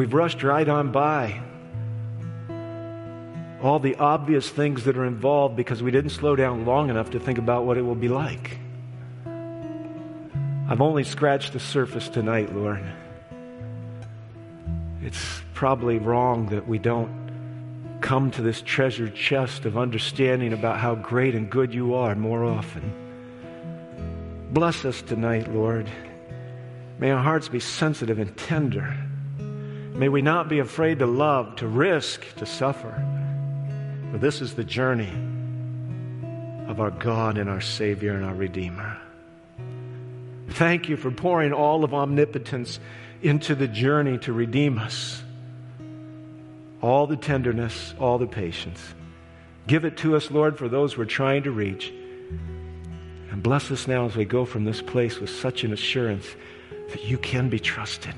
We've 0.01 0.14
rushed 0.14 0.42
right 0.42 0.66
on 0.66 0.92
by 0.92 1.42
all 3.62 3.78
the 3.78 3.96
obvious 3.96 4.48
things 4.48 4.84
that 4.84 4.96
are 4.96 5.05
involved 5.05 5.57
because 5.57 5.82
we 5.82 5.90
didn't 5.90 6.12
slow 6.12 6.34
down 6.34 6.64
long 6.64 6.88
enough 6.88 7.11
to 7.11 7.20
think 7.20 7.36
about 7.36 7.66
what 7.66 7.76
it 7.76 7.82
will 7.82 7.94
be 7.94 8.09
like. 8.09 8.59
I've 10.70 10.80
only 10.80 11.05
scratched 11.05 11.53
the 11.53 11.61
surface 11.61 12.09
tonight, 12.09 12.57
Lord. 12.57 12.82
It's 15.03 15.42
probably 15.53 15.98
wrong 15.98 16.46
that 16.46 16.66
we 16.66 16.78
don't 16.78 17.98
come 18.01 18.30
to 18.30 18.40
this 18.40 18.62
treasured 18.62 19.14
chest 19.14 19.66
of 19.66 19.76
understanding 19.76 20.55
about 20.55 20.80
how 20.80 20.94
great 20.94 21.34
and 21.34 21.51
good 21.51 21.74
you 21.74 21.92
are 21.92 22.14
more 22.14 22.42
often. 22.42 22.90
Bless 24.51 24.86
us 24.86 25.03
tonight, 25.03 25.53
Lord. 25.53 25.90
May 26.98 27.11
our 27.11 27.22
hearts 27.22 27.48
be 27.48 27.61
sensitive 27.61 28.18
and 28.18 28.34
tender. 28.38 28.96
May 30.01 30.09
we 30.09 30.22
not 30.22 30.48
be 30.48 30.61
afraid 30.61 31.01
to 31.01 31.07
love, 31.07 31.57
to 31.57 31.68
risk, 31.68 32.24
to 32.36 32.46
suffer. 32.46 32.94
For 34.11 34.16
this 34.16 34.40
is 34.40 34.55
the 34.55 34.64
journey 34.64 35.12
of 36.68 36.80
our 36.80 36.90
God 36.90 37.36
and 37.36 37.51
our 37.51 37.61
Savior 37.61 38.14
and 38.14 38.24
our 38.24 38.32
Redeemer. 38.32 38.96
Thank 40.48 40.88
you 40.88 40.96
for 40.96 41.11
pouring 41.11 41.53
all 41.53 41.84
of 41.84 41.92
omnipotence 41.92 42.80
into 43.20 43.55
the 43.55 43.68
journey 43.68 44.16
to 44.20 44.32
redeem 44.32 44.78
us. 44.78 45.22
All 46.80 47.07
the 47.07 47.18
tenderness, 47.18 47.92
all 48.01 48.16
the 48.16 48.26
patience. 48.26 48.80
Give 49.66 49.84
it 49.84 49.98
to 49.98 50.16
us, 50.16 50.30
Lord, 50.30 50.57
for 50.57 50.70
those 50.70 50.96
we're 50.96 51.05
trying 51.05 51.42
to 51.42 51.51
reach. 51.51 51.92
And 53.30 53.42
bless 53.42 53.70
us 53.70 53.86
now 53.86 54.07
as 54.07 54.16
we 54.16 54.24
go 54.24 54.46
from 54.46 54.64
this 54.64 54.80
place 54.80 55.20
with 55.20 55.28
such 55.28 55.62
an 55.62 55.74
assurance 55.74 56.24
that 56.88 57.05
you 57.05 57.18
can 57.18 57.51
be 57.51 57.59
trusted. 57.59 58.14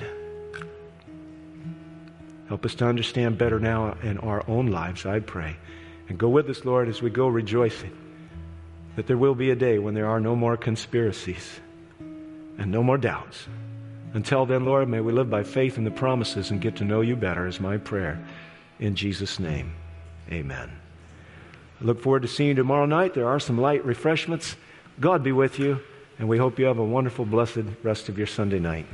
Help 2.53 2.67
us 2.67 2.75
to 2.75 2.85
understand 2.85 3.39
better 3.39 3.59
now 3.59 3.97
in 4.03 4.19
our 4.19 4.45
own 4.47 4.67
lives, 4.67 5.07
I 5.07 5.21
pray. 5.21 5.57
And 6.11 6.19
go 6.19 6.29
with 6.29 6.51
us, 6.51 6.67
Lord, 6.67 6.87
as 6.87 7.01
we 7.01 7.09
go 7.09 7.27
rejoicing 7.27 7.97
that 8.95 9.07
there 9.07 9.17
will 9.17 9.35
be 9.35 9.49
a 9.49 9.57
day 9.57 9.79
when 9.79 9.95
there 9.95 10.11
are 10.11 10.21
no 10.21 10.37
more 10.37 10.59
conspiracies 10.59 11.61
and 12.59 12.71
no 12.71 12.83
more 12.83 12.99
doubts. 12.99 13.47
Until 14.13 14.45
then, 14.45 14.67
Lord, 14.67 14.87
may 14.91 15.01
we 15.01 15.13
live 15.13 15.31
by 15.31 15.45
faith 15.45 15.79
in 15.79 15.85
the 15.85 15.91
promises 15.91 16.51
and 16.51 16.61
get 16.61 16.77
to 16.77 16.85
know 16.85 17.01
you 17.01 17.17
better, 17.17 17.47
is 17.47 17.59
my 17.59 17.79
prayer. 17.79 18.23
In 18.79 18.97
Jesus' 18.97 19.41
name, 19.41 19.73
amen. 20.31 20.71
I 21.81 21.85
look 21.85 22.03
forward 22.03 22.21
to 22.21 22.29
seeing 22.29 22.51
you 22.51 22.55
tomorrow 22.57 22.85
night. 22.85 23.15
There 23.15 23.29
are 23.31 23.41
some 23.41 23.57
light 23.57 23.83
refreshments. 23.83 24.57
God 25.01 25.23
be 25.23 25.33
with 25.33 25.59
you, 25.59 25.81
and 26.19 26.29
we 26.29 26.37
hope 26.37 26.59
you 26.59 26.67
have 26.67 26.77
a 26.77 26.85
wonderful, 26.85 27.25
blessed 27.25 27.65
rest 27.83 28.11
of 28.11 28.19
your 28.19 28.27
Sunday 28.27 28.59
night. 28.59 28.85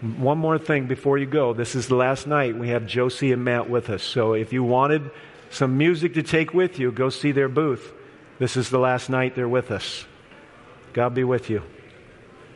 One 0.00 0.38
more 0.38 0.58
thing 0.58 0.86
before 0.86 1.18
you 1.18 1.26
go. 1.26 1.52
This 1.52 1.74
is 1.74 1.88
the 1.88 1.94
last 1.94 2.26
night. 2.26 2.56
We 2.56 2.68
have 2.68 2.86
Josie 2.86 3.32
and 3.32 3.44
Matt 3.44 3.68
with 3.68 3.90
us. 3.90 4.02
So 4.02 4.32
if 4.32 4.52
you 4.52 4.64
wanted 4.64 5.10
some 5.50 5.76
music 5.76 6.14
to 6.14 6.22
take 6.22 6.54
with 6.54 6.78
you, 6.78 6.90
go 6.90 7.10
see 7.10 7.32
their 7.32 7.48
booth. 7.48 7.92
This 8.38 8.56
is 8.56 8.70
the 8.70 8.78
last 8.78 9.10
night 9.10 9.34
they're 9.34 9.48
with 9.48 9.70
us. 9.70 10.06
God 10.94 11.14
be 11.14 11.24
with 11.24 11.50
you. 11.50 11.62